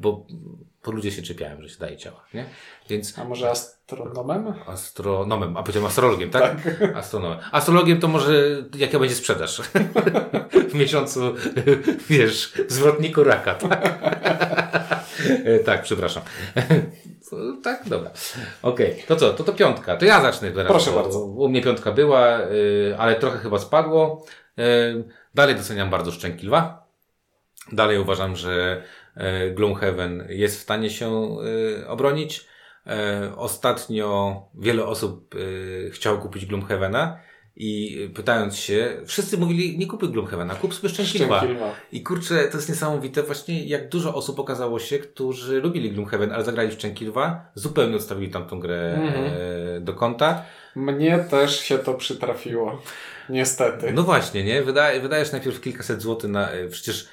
bo, 0.00 0.26
bo 0.84 0.92
ludzie 0.92 1.12
się 1.12 1.22
czepiają, 1.22 1.62
że 1.62 1.68
się 1.68 1.78
daje 1.78 1.96
ciała, 1.96 2.24
nie? 2.34 2.44
Więc 2.88 3.18
A 3.18 3.24
może 3.24 3.50
astronomem? 3.50 4.54
astronomem, 4.66 5.56
a 5.56 5.62
powiedziałem 5.62 5.86
astrologiem, 5.86 6.30
tak? 6.30 6.56
Astronomem. 6.94 7.38
Astrologiem 7.52 8.00
to 8.00 8.08
może 8.08 8.64
jaka 8.76 8.98
będzie 8.98 9.14
sprzedaż 9.14 9.62
w 10.70 10.74
miesiącu, 10.74 11.20
wiesz, 12.08 12.52
w 12.68 12.72
zwrotniku 12.72 13.24
raka, 13.24 13.54
tak? 13.54 13.98
E, 15.44 15.58
tak, 15.58 15.82
przepraszam. 15.82 16.22
tak, 17.64 17.82
dobra. 17.86 18.10
Okej, 18.62 19.02
to 19.08 19.16
co? 19.16 19.32
To 19.32 19.44
to 19.44 19.52
piątka. 19.52 19.96
To 19.96 20.04
ja 20.04 20.20
zacznę 20.20 20.50
teraz. 20.50 20.68
Proszę 20.72 20.90
bardzo. 20.90 21.20
U 21.24 21.48
mnie 21.48 21.62
piątka 21.62 21.92
była, 21.92 22.40
y, 22.40 22.94
ale 22.98 23.14
trochę 23.14 23.38
chyba 23.38 23.58
spadło. 23.58 24.26
Y, 24.58 25.04
Dalej 25.34 25.54
doceniam 25.54 25.90
bardzo 25.90 26.12
Szczęki 26.12 26.46
Lwa. 26.46 26.86
Dalej 27.72 27.98
uważam, 27.98 28.36
że 28.36 28.82
e, 29.16 29.50
Gloomhaven 29.50 30.26
jest 30.28 30.58
w 30.58 30.62
stanie 30.62 30.90
się 30.90 31.36
e, 31.82 31.88
obronić. 31.88 32.46
E, 32.86 33.32
Ostatnio 33.36 34.42
wiele 34.54 34.86
osób 34.86 35.34
e, 35.34 35.90
chciało 35.90 36.18
kupić 36.18 36.46
Gloomhavena 36.46 37.18
i 37.56 37.98
pytając 38.14 38.56
się, 38.56 38.96
wszyscy 39.06 39.38
mówili, 39.38 39.78
nie 39.78 39.86
kupuj 39.86 40.08
Gloomhavena, 40.08 40.54
kup 40.54 40.74
sobie 40.74 40.88
lwa. 41.24 41.40
I 41.92 42.02
kurczę, 42.02 42.44
to 42.48 42.56
jest 42.56 42.68
niesamowite 42.68 43.22
właśnie, 43.22 43.64
jak 43.64 43.88
dużo 43.88 44.14
osób 44.14 44.38
okazało 44.40 44.78
się, 44.78 44.98
którzy 44.98 45.60
lubili 45.60 45.90
Gloomhaven, 45.92 46.32
ale 46.32 46.44
zagrali 46.44 46.70
w 46.70 46.72
Szczęki 46.72 47.06
Lwa, 47.06 47.50
zupełnie 47.54 47.96
odstawili 47.96 48.32
tamtą 48.32 48.60
grę 48.60 48.94
Mhm. 48.94 49.24
e, 49.76 49.80
do 49.80 49.94
kąta. 49.94 50.42
Mnie 50.76 51.18
też 51.30 51.60
się 51.60 51.78
to 51.78 51.94
przytrafiło. 51.94 52.82
Niestety. 53.28 53.92
No 53.92 54.02
właśnie, 54.02 54.44
nie? 54.44 54.62
Wydaje, 54.62 55.00
wydajesz 55.00 55.32
najpierw 55.32 55.60
kilkaset 55.60 56.02
złotych 56.02 56.30
na... 56.30 56.50
e, 56.50 56.68
Przecież 56.68 57.08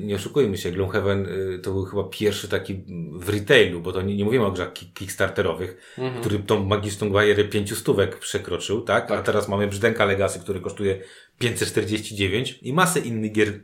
nie 0.00 0.14
oszukujmy 0.14 0.58
się, 0.58 0.70
Gloomhaven 0.72 1.26
e, 1.54 1.58
to 1.58 1.72
był 1.72 1.84
chyba 1.84 2.04
pierwszy 2.04 2.48
taki 2.48 2.84
w 3.12 3.28
retailu, 3.28 3.80
bo 3.80 3.92
to 3.92 4.02
nie, 4.02 4.16
nie 4.16 4.24
mówimy 4.24 4.44
o 4.46 4.50
grzach 4.52 4.72
ki- 4.72 4.90
kickstarterowych, 4.94 5.94
Mhm. 5.98 6.20
który 6.20 6.38
tą 6.38 6.64
magiczną 6.64 7.10
barierę 7.10 7.44
pięciu 7.44 7.76
stówek 7.76 8.18
przekroczył, 8.18 8.80
tak? 8.82 9.04
A 9.04 9.08
Tak. 9.16 9.26
teraz 9.26 9.48
mamy 9.48 9.66
Brzdęka 9.66 10.04
Legacy, 10.04 10.40
który 10.40 10.60
kosztuje 10.60 11.00
549 11.38 12.58
i 12.62 12.72
masę 12.72 13.00
innych 13.00 13.32
gier 13.32 13.60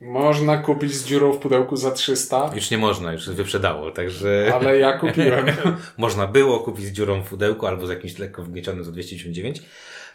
Można 0.00 0.56
kupić 0.58 0.94
z 0.94 1.04
dziurą 1.06 1.32
w 1.32 1.38
pudełku 1.38 1.76
za 1.76 1.90
300, 1.90 2.50
już 2.54 2.70
nie 2.70 2.78
można, 2.78 3.12
już 3.12 3.30
wyprzedało, 3.30 3.90
także 3.90 4.50
ale 4.54 4.78
ja 4.78 4.98
kupiłem. 4.98 5.46
można 5.98 6.26
było 6.26 6.60
kupić 6.60 6.84
z 6.86 6.92
dziurą 6.92 7.22
w 7.22 7.28
pudełku 7.28 7.66
albo 7.66 7.86
z 7.86 7.90
jakimś 7.90 8.18
lekko 8.18 8.42
wgniecionym 8.42 8.84
za 8.84 8.92
299. 8.92 9.62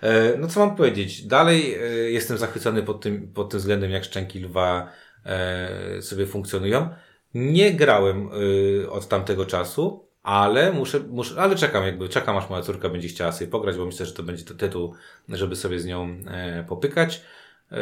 E, 0.02 0.38
No 0.38 0.47
co 0.47 0.60
mam 0.60 0.76
powiedzieć? 0.76 1.21
Dalej 1.28 1.76
e, 1.76 1.80
jestem 2.12 2.38
zachwycony 2.38 2.84
pod 2.84 3.02
tym, 3.02 3.28
pod 3.34 3.50
tym 3.50 3.60
względem, 3.60 3.91
jak 3.91 4.04
szczęki 4.04 4.39
lwa 4.39 4.89
sobie 6.01 6.25
funkcjonują. 6.27 6.89
Nie 7.33 7.73
grałem 7.73 8.29
e, 8.83 8.89
od 8.89 9.07
tamtego 9.07 9.45
czasu, 9.45 10.07
ale 10.23 10.71
muszę, 10.71 10.99
muszę, 10.99 11.41
ale 11.41 11.55
czekam 11.55 11.85
jakby, 11.85 12.09
czekam 12.09 12.37
aż 12.37 12.49
moja 12.49 12.61
córka 12.61 12.89
będzie 12.89 13.07
chciała 13.07 13.31
sobie 13.31 13.51
pograć, 13.51 13.77
bo 13.77 13.85
myślę, 13.85 14.05
że 14.05 14.13
to 14.13 14.23
będzie 14.23 14.43
tytuł, 14.45 14.93
żeby 15.29 15.55
sobie 15.55 15.79
z 15.79 15.85
nią 15.85 16.17
e, 16.27 16.63
popykać. 16.63 17.21
E, 17.71 17.77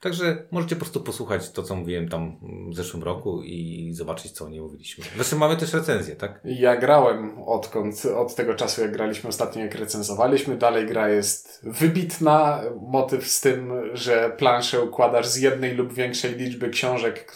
Także 0.00 0.36
możecie 0.50 0.76
po 0.76 0.80
prostu 0.80 1.00
posłuchać 1.00 1.50
to, 1.50 1.62
co 1.62 1.76
mówiłem 1.76 2.08
tam 2.08 2.36
w 2.70 2.76
zeszłym 2.76 3.02
roku 3.02 3.42
i 3.42 3.90
zobaczyć, 3.92 4.32
co 4.32 4.44
o 4.44 4.48
niej 4.48 4.60
mówiliśmy. 4.60 5.04
Zresztą 5.14 5.38
mamy 5.38 5.56
też 5.56 5.74
recenzję, 5.74 6.16
tak? 6.16 6.40
Ja 6.44 6.76
grałem 6.76 7.42
odkąd, 7.42 8.06
od 8.16 8.34
tego 8.34 8.54
czasu, 8.54 8.80
jak 8.80 8.92
graliśmy 8.92 9.28
ostatnio, 9.28 9.62
jak 9.62 9.74
recenzowaliśmy. 9.74 10.56
Dalej 10.56 10.86
gra 10.86 11.08
jest 11.08 11.60
wybitna. 11.62 12.62
Motyw 12.80 13.28
z 13.28 13.40
tym, 13.40 13.72
że 13.92 14.32
planszę 14.38 14.82
układasz 14.82 15.26
z 15.26 15.36
jednej 15.36 15.74
lub 15.74 15.92
większej 15.92 16.34
liczby 16.34 16.68
książek, 16.70 17.32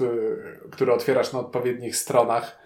które 0.71 0.95
otwierasz 0.95 1.33
na 1.33 1.39
odpowiednich 1.39 1.97
stronach. 1.97 2.59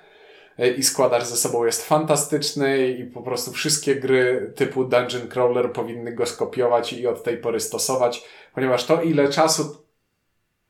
E, 0.59 0.71
i 0.71 0.83
składacz 0.83 1.25
ze 1.25 1.37
sobą 1.37 1.65
jest 1.65 1.87
fantastyczny 1.87 2.89
i 2.89 3.05
po 3.05 3.23
prostu 3.23 3.53
wszystkie 3.53 3.97
gry 3.97 4.53
typu 4.57 4.85
Dungeon 4.85 5.29
Crawler 5.29 5.73
powinny 5.73 6.13
go 6.13 6.27
skopiować 6.27 6.93
i 6.93 7.07
od 7.07 7.23
tej 7.23 7.37
pory 7.37 7.61
stosować, 7.61 8.25
ponieważ 8.55 8.85
to 8.85 9.03
ile 9.03 9.29
czasu 9.29 9.83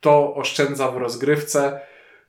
to 0.01 0.35
oszczędza 0.35 0.91
w 0.91 0.97
rozgrywce, 0.97 1.81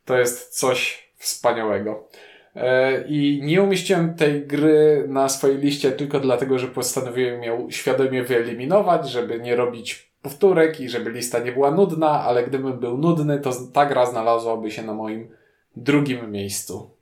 to 0.06 0.18
jest 0.18 0.60
coś 0.60 1.10
wspaniałego. 1.18 2.08
E, 2.56 3.04
I 3.08 3.42
nie 3.44 3.62
umieściłem 3.62 4.16
tej 4.16 4.48
gry 4.48 5.06
na 5.08 5.30
swojej 5.30 5.58
liście 5.58 5.92
tylko 5.92 6.20
dlatego, 6.20 6.60
że 6.60 6.68
postanowiłem 6.68 7.44
ją 7.44 7.72
świadomie 7.72 8.24
wyeliminować, 8.24 9.10
żeby 9.10 9.40
nie 9.40 9.56
robić 9.56 10.14
powtórek 10.22 10.80
i 10.80 10.90
żeby 10.90 11.12
lista 11.12 11.40
nie 11.40 11.52
była 11.52 11.72
nudna, 11.72 12.10
ale 12.10 12.44
gdybym 12.44 12.80
był 12.80 12.98
nudny, 12.98 13.40
to 13.40 13.52
ta 13.74 13.86
gra 13.86 14.06
znalazłaby 14.06 14.72
się 14.72 14.82
na 14.82 14.94
moim 14.94 15.30
drugim 15.76 16.32
miejscu 16.32 16.93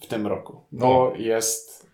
w 0.00 0.06
tym 0.06 0.26
roku. 0.26 0.60
Bo 0.72 1.12
no. 1.14 1.22
jest. 1.22 1.88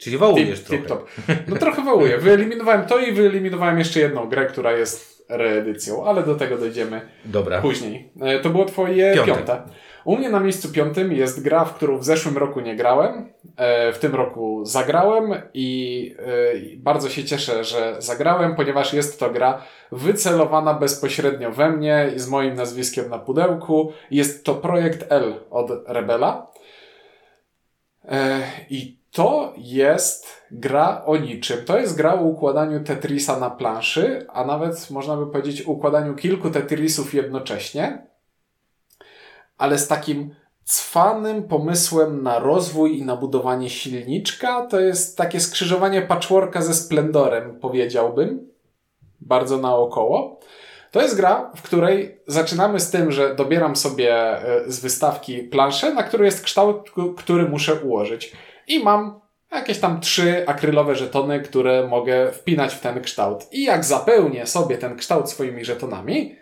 Czyli 0.00 0.18
wołujesz 0.18 0.60
tip, 0.64 0.68
tip 0.68 0.86
trochę. 0.86 1.04
Top. 1.04 1.48
No 1.48 1.56
trochę 1.56 1.82
wołuję. 1.82 2.18
Wyeliminowałem 2.18 2.86
to 2.86 2.98
i 2.98 3.12
wyeliminowałem 3.12 3.78
jeszcze 3.78 4.00
jedną 4.00 4.28
grę, 4.28 4.46
która 4.46 4.72
jest 4.72 5.14
reedycją, 5.28 6.04
ale 6.04 6.22
do 6.22 6.34
tego 6.34 6.58
dojdziemy 6.58 7.00
Dobra. 7.24 7.60
później. 7.60 8.12
E, 8.20 8.40
to 8.40 8.50
było 8.50 8.64
twoje 8.64 9.14
piąte. 9.14 9.32
piąte. 9.32 9.62
U 10.04 10.16
mnie 10.16 10.30
na 10.30 10.40
miejscu 10.40 10.72
piątym 10.72 11.12
jest 11.12 11.42
gra, 11.42 11.64
w 11.64 11.74
którą 11.74 11.98
w 11.98 12.04
zeszłym 12.04 12.38
roku 12.38 12.60
nie 12.60 12.76
grałem. 12.76 13.32
E, 13.56 13.92
w 13.92 13.98
tym 13.98 14.14
roku 14.14 14.64
zagrałem 14.64 15.34
i 15.54 16.14
e, 16.18 16.76
bardzo 16.76 17.08
się 17.08 17.24
cieszę, 17.24 17.64
że 17.64 17.96
zagrałem, 17.98 18.56
ponieważ 18.56 18.92
jest 18.92 19.20
to 19.20 19.30
gra 19.30 19.62
wycelowana 19.92 20.74
bezpośrednio 20.74 21.50
we 21.50 21.70
mnie 21.70 22.12
i 22.16 22.18
z 22.18 22.28
moim 22.28 22.54
nazwiskiem 22.54 23.10
na 23.10 23.18
pudełku. 23.18 23.92
Jest 24.10 24.44
to 24.44 24.54
projekt 24.54 25.12
L 25.12 25.34
od 25.50 25.70
Rebela. 25.86 26.53
E, 28.08 28.42
I 28.70 28.96
to 29.10 29.52
jest 29.56 30.26
gra 30.50 31.02
o 31.04 31.16
niczym. 31.16 31.64
To 31.64 31.78
jest 31.78 31.96
gra 31.96 32.14
o 32.14 32.22
układaniu 32.22 32.84
Tetrisa 32.84 33.38
na 33.38 33.50
planszy, 33.50 34.26
a 34.32 34.44
nawet 34.44 34.90
można 34.90 35.16
by 35.16 35.26
powiedzieć 35.26 35.62
układaniu 35.62 36.14
kilku 36.14 36.50
Tetrisów 36.50 37.14
jednocześnie 37.14 38.14
ale 39.58 39.78
z 39.78 39.88
takim 39.88 40.34
cwanym 40.64 41.42
pomysłem 41.42 42.22
na 42.22 42.38
rozwój 42.38 42.98
i 42.98 43.04
na 43.04 43.16
budowanie 43.16 43.70
silniczka. 43.70 44.66
To 44.66 44.80
jest 44.80 45.16
takie 45.16 45.40
skrzyżowanie 45.40 46.02
patchworka 46.02 46.62
ze 46.62 46.74
Splendorem, 46.74 47.60
powiedziałbym. 47.60 48.48
Bardzo 49.20 49.58
naokoło. 49.58 50.40
To 50.94 51.02
jest 51.02 51.16
gra, 51.16 51.50
w 51.56 51.62
której 51.62 52.20
zaczynamy 52.26 52.80
z 52.80 52.90
tym, 52.90 53.12
że 53.12 53.34
dobieram 53.34 53.76
sobie 53.76 54.14
e, 54.14 54.62
z 54.66 54.80
wystawki 54.80 55.38
planszę, 55.38 55.94
na 55.94 56.02
której 56.02 56.26
jest 56.26 56.44
kształt, 56.44 56.90
który 57.16 57.48
muszę 57.48 57.74
ułożyć. 57.74 58.32
I 58.68 58.84
mam 58.84 59.20
jakieś 59.52 59.78
tam 59.78 60.00
trzy 60.00 60.44
akrylowe 60.46 60.96
żetony, 60.96 61.40
które 61.40 61.86
mogę 61.88 62.32
wpinać 62.32 62.74
w 62.74 62.80
ten 62.80 63.02
kształt. 63.02 63.46
I 63.52 63.64
jak 63.64 63.84
zapełnię 63.84 64.46
sobie 64.46 64.78
ten 64.78 64.96
kształt 64.96 65.30
swoimi 65.30 65.64
żetonami, 65.64 66.36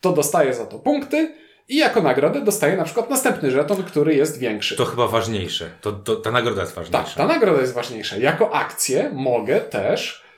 to 0.00 0.12
dostaję 0.12 0.54
za 0.54 0.66
to 0.66 0.78
punkty 0.78 1.34
i 1.68 1.76
jako 1.76 2.02
nagrodę 2.02 2.40
dostaje 2.40 2.76
na 2.76 2.84
przykład 2.84 3.10
następny 3.10 3.50
żeton, 3.50 3.82
który 3.82 4.14
jest 4.14 4.38
większy. 4.38 4.76
To 4.76 4.84
chyba 4.84 5.08
ważniejsze. 5.08 5.70
To, 5.80 5.92
to, 5.92 6.16
ta 6.16 6.30
nagroda 6.30 6.60
jest 6.60 6.74
ważniejsza. 6.74 7.04
Tak, 7.04 7.14
ta 7.14 7.26
nagroda 7.26 7.60
jest 7.60 7.74
ważniejsza. 7.74 8.16
Jako 8.16 8.54
akcję 8.54 9.10
mogę 9.14 9.60
też 9.60 10.29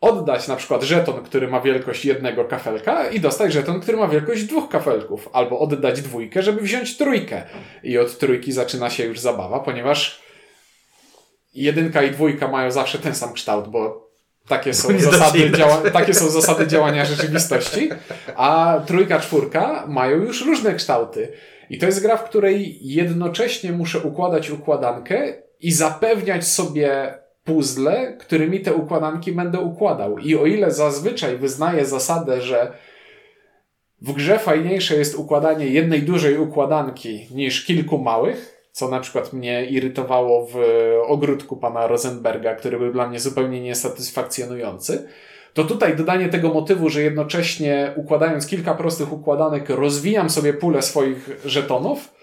oddać 0.00 0.48
na 0.48 0.56
przykład 0.56 0.82
żeton, 0.82 1.24
który 1.24 1.48
ma 1.48 1.60
wielkość 1.60 2.04
jednego 2.04 2.44
kafelka 2.44 3.08
i 3.10 3.20
dostać 3.20 3.52
żeton, 3.52 3.80
który 3.80 3.96
ma 3.96 4.08
wielkość 4.08 4.42
dwóch 4.42 4.68
kafelków. 4.68 5.28
Albo 5.32 5.58
oddać 5.58 6.02
dwójkę, 6.02 6.42
żeby 6.42 6.60
wziąć 6.60 6.96
trójkę. 6.96 7.42
I 7.82 7.98
od 7.98 8.18
trójki 8.18 8.52
zaczyna 8.52 8.90
się 8.90 9.04
już 9.04 9.20
zabawa, 9.20 9.60
ponieważ 9.60 10.22
jedynka 11.54 12.02
i 12.02 12.10
dwójka 12.10 12.48
mają 12.48 12.70
zawsze 12.70 12.98
ten 12.98 13.14
sam 13.14 13.32
kształt, 13.32 13.68
bo 13.68 14.10
takie 14.48 14.74
są, 14.74 14.88
zasady 14.98 15.50
działa- 15.50 15.90
takie 15.90 16.14
są 16.14 16.28
zasady 16.30 16.66
działania 16.66 17.04
rzeczywistości, 17.04 17.90
a 18.36 18.80
trójka, 18.86 19.20
czwórka 19.20 19.84
mają 19.88 20.16
już 20.16 20.46
różne 20.46 20.74
kształty. 20.74 21.32
I 21.70 21.78
to 21.78 21.86
jest 21.86 22.02
gra, 22.02 22.16
w 22.16 22.24
której 22.24 22.78
jednocześnie 22.80 23.72
muszę 23.72 23.98
układać 24.00 24.50
układankę 24.50 25.34
i 25.60 25.72
zapewniać 25.72 26.46
sobie 26.46 27.14
puzzle, 27.50 28.16
którymi 28.18 28.60
te 28.60 28.74
układanki 28.74 29.32
będę 29.32 29.60
układał. 29.60 30.18
I 30.18 30.36
o 30.36 30.46
ile 30.46 30.70
zazwyczaj 30.70 31.36
wyznaję 31.36 31.84
zasadę, 31.84 32.40
że 32.40 32.72
w 34.02 34.12
grze 34.12 34.38
fajniejsze 34.38 34.96
jest 34.96 35.14
układanie 35.14 35.66
jednej 35.66 36.02
dużej 36.02 36.38
układanki 36.38 37.26
niż 37.34 37.64
kilku 37.64 37.98
małych, 37.98 38.60
co 38.72 38.88
na 38.88 39.00
przykład 39.00 39.32
mnie 39.32 39.66
irytowało 39.66 40.46
w 40.46 40.56
ogródku 41.06 41.56
pana 41.56 41.86
Rosenberga, 41.86 42.54
który 42.54 42.78
był 42.78 42.92
dla 42.92 43.08
mnie 43.08 43.20
zupełnie 43.20 43.60
niesatysfakcjonujący, 43.60 45.08
to 45.54 45.64
tutaj 45.64 45.96
dodanie 45.96 46.28
tego 46.28 46.54
motywu, 46.54 46.88
że 46.88 47.02
jednocześnie 47.02 47.92
układając 47.96 48.46
kilka 48.46 48.74
prostych 48.74 49.12
układanek 49.12 49.68
rozwijam 49.68 50.30
sobie 50.30 50.52
pulę 50.52 50.82
swoich 50.82 51.30
żetonów 51.44 52.19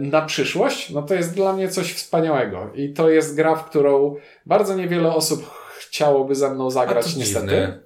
na 0.00 0.22
przyszłość, 0.22 0.90
no 0.90 1.02
to 1.02 1.14
jest 1.14 1.34
dla 1.34 1.52
mnie 1.52 1.68
coś 1.68 1.92
wspaniałego. 1.92 2.70
I 2.74 2.92
to 2.92 3.10
jest 3.10 3.36
gra, 3.36 3.54
w 3.54 3.64
którą 3.64 4.16
bardzo 4.46 4.76
niewiele 4.76 5.14
osób 5.14 5.50
chciałoby 5.78 6.34
ze 6.34 6.54
mną 6.54 6.70
zagrać, 6.70 7.16
niestety. 7.16 7.46
Dziwne. 7.46 7.80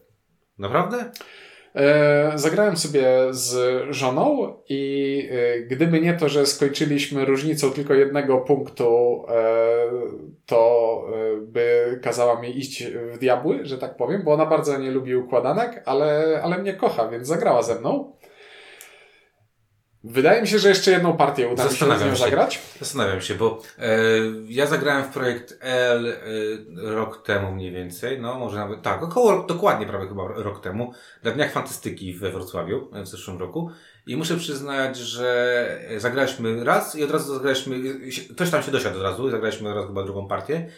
Naprawdę? 0.58 1.10
E, 1.76 2.32
zagrałem 2.34 2.76
sobie 2.76 3.06
z 3.30 3.82
żoną 3.94 4.54
i 4.68 5.28
e, 5.32 5.60
gdyby 5.60 6.00
nie 6.00 6.14
to, 6.14 6.28
że 6.28 6.46
skończyliśmy 6.46 7.24
różnicą 7.24 7.70
tylko 7.70 7.94
jednego 7.94 8.38
punktu, 8.38 9.22
e, 9.28 9.44
to 10.46 11.02
by 11.40 11.98
kazała 12.02 12.40
mi 12.40 12.58
iść 12.58 12.84
w 12.84 13.18
diabły, 13.18 13.58
że 13.62 13.78
tak 13.78 13.96
powiem, 13.96 14.22
bo 14.24 14.32
ona 14.32 14.46
bardzo 14.46 14.78
nie 14.78 14.90
lubi 14.90 15.16
układanek, 15.16 15.82
ale, 15.86 16.40
ale 16.44 16.58
mnie 16.58 16.74
kocha, 16.74 17.08
więc 17.08 17.26
zagrała 17.28 17.62
ze 17.62 17.80
mną. 17.80 18.12
Wydaje 20.08 20.42
mi 20.42 20.48
się, 20.48 20.58
że 20.58 20.68
jeszcze 20.68 20.90
jedną 20.90 21.16
partię 21.16 21.48
uda 21.48 21.64
mi 21.64 21.76
się 21.76 21.86
nią 21.86 22.16
zagrać. 22.16 22.62
Zastanawiam 22.80 23.20
się, 23.20 23.34
bo 23.34 23.62
e, 23.78 23.88
ja 24.48 24.66
zagrałem 24.66 25.04
w 25.04 25.08
projekt 25.08 25.58
L 25.60 26.06
e, 26.08 26.16
rok 26.94 27.22
temu 27.22 27.52
mniej 27.52 27.72
więcej, 27.72 28.20
no 28.20 28.38
może 28.38 28.56
nawet, 28.56 28.82
tak, 28.82 29.02
około, 29.02 29.42
dokładnie 29.42 29.86
prawie 29.86 30.08
chyba 30.08 30.28
rok 30.28 30.60
temu, 30.60 30.92
na 31.22 31.30
Dniach 31.30 31.52
Fantastyki 31.52 32.14
we 32.14 32.30
Wrocławiu 32.30 32.90
e, 32.92 33.02
w 33.02 33.08
zeszłym 33.08 33.38
roku 33.38 33.70
i 34.06 34.16
muszę 34.16 34.36
przyznać, 34.36 34.96
że 34.96 35.80
zagraliśmy 35.96 36.64
raz 36.64 36.96
i 36.96 37.04
od 37.04 37.10
razu 37.10 37.34
zagraliśmy, 37.34 37.76
ktoś 38.34 38.50
tam 38.50 38.62
się 38.62 38.72
dosiadł 38.72 38.96
od 38.96 39.02
razu 39.02 39.28
i 39.28 39.30
zagraliśmy 39.30 39.68
od 39.68 39.74
razu 39.74 39.88
chyba 39.88 40.02
drugą 40.02 40.28
partię. 40.28 40.70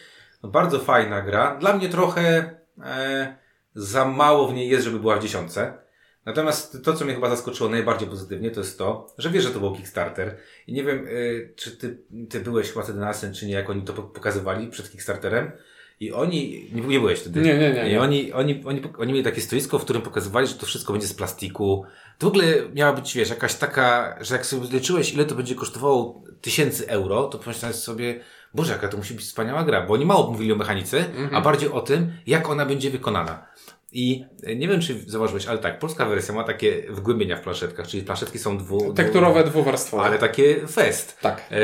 No, 0.43 0.49
bardzo 0.49 0.79
fajna 0.79 1.21
gra. 1.21 1.57
Dla 1.59 1.73
mnie 1.73 1.89
trochę 1.89 2.55
e, 2.83 3.37
za 3.75 4.05
mało 4.05 4.47
w 4.47 4.53
niej 4.53 4.69
jest, 4.69 4.85
żeby 4.85 4.99
była 4.99 5.15
w 5.15 5.21
dziesiątce. 5.21 5.88
Natomiast 6.25 6.83
to, 6.83 6.93
co 6.93 7.05
mnie 7.05 7.13
chyba 7.13 7.29
zaskoczyło 7.29 7.69
najbardziej 7.69 8.09
pozytywnie, 8.09 8.51
to 8.51 8.59
jest 8.59 8.77
to, 8.77 9.07
że 9.17 9.29
wiesz, 9.29 9.43
że 9.43 9.51
to 9.51 9.59
był 9.59 9.75
Kickstarter. 9.75 10.37
I 10.67 10.73
nie 10.73 10.83
wiem, 10.83 11.07
y, 11.07 11.53
czy 11.55 11.77
ty, 11.77 11.97
ty 12.29 12.39
byłeś 12.39 12.69
chyba 12.69 12.83
wtedy 12.83 12.99
na 12.99 13.09
Asen, 13.09 13.33
czy 13.33 13.45
nie, 13.45 13.53
jak 13.53 13.69
oni 13.69 13.81
to 13.81 13.93
pokazywali 13.93 14.67
przed 14.67 14.91
Kickstarterem. 14.91 15.51
I 15.99 16.11
oni, 16.11 16.69
nie, 16.73 16.81
nie 16.81 16.99
byłeś 16.99 17.19
wtedy. 17.19 17.41
Nie, 17.41 17.57
nie, 17.57 17.73
nie. 17.73 17.91
I 17.91 17.97
oni, 17.97 18.33
oni, 18.33 18.63
oni, 18.65 18.81
oni 18.97 19.13
mieli 19.13 19.23
takie 19.23 19.41
stoisko, 19.41 19.79
w 19.79 19.83
którym 19.83 20.01
pokazywali, 20.01 20.47
że 20.47 20.53
to 20.53 20.65
wszystko 20.65 20.93
będzie 20.93 21.07
z 21.07 21.13
plastiku. 21.13 21.85
To 22.17 22.27
w 22.27 22.29
ogóle 22.29 22.45
miała 22.73 22.93
być, 22.93 23.15
wiesz, 23.15 23.29
jakaś 23.29 23.55
taka, 23.55 24.17
że 24.21 24.35
jak 24.35 24.45
sobie 24.45 24.67
liczyłeś, 24.67 25.13
ile 25.13 25.25
to 25.25 25.35
będzie 25.35 25.55
kosztowało 25.55 26.23
tysięcy 26.41 26.87
euro, 26.87 27.23
to 27.23 27.37
pomyślałeś 27.37 27.75
sobie, 27.75 28.19
Boże, 28.53 28.73
jaka 28.73 28.87
to 28.87 28.97
musi 28.97 29.13
być 29.13 29.25
wspaniała 29.25 29.63
gra, 29.63 29.85
bo 29.85 29.93
oni 29.93 30.05
mało 30.05 30.31
mówili 30.31 30.51
o 30.51 30.55
mechanice, 30.55 30.97
mhm. 30.97 31.35
a 31.35 31.41
bardziej 31.41 31.69
o 31.69 31.81
tym, 31.81 32.11
jak 32.27 32.49
ona 32.49 32.65
będzie 32.65 32.91
wykonana. 32.91 33.45
I 33.91 34.25
nie 34.55 34.67
wiem, 34.67 34.81
czy 34.81 34.95
zauważyłeś, 35.07 35.47
ale 35.47 35.57
tak, 35.57 35.79
polska 35.79 36.05
wersja 36.05 36.33
ma 36.35 36.43
takie 36.43 36.83
wgłębienia 36.89 37.35
w 37.35 37.41
planszetkach, 37.41 37.87
czyli 37.87 38.03
planszetki 38.03 38.39
są 38.39 38.57
dwu... 38.57 38.93
Tekturowe, 38.93 39.43
dwuwarstwowe. 39.43 40.03
Ale 40.03 40.17
takie 40.17 40.67
fest. 40.67 41.17
Tak. 41.21 41.41
E, 41.51 41.59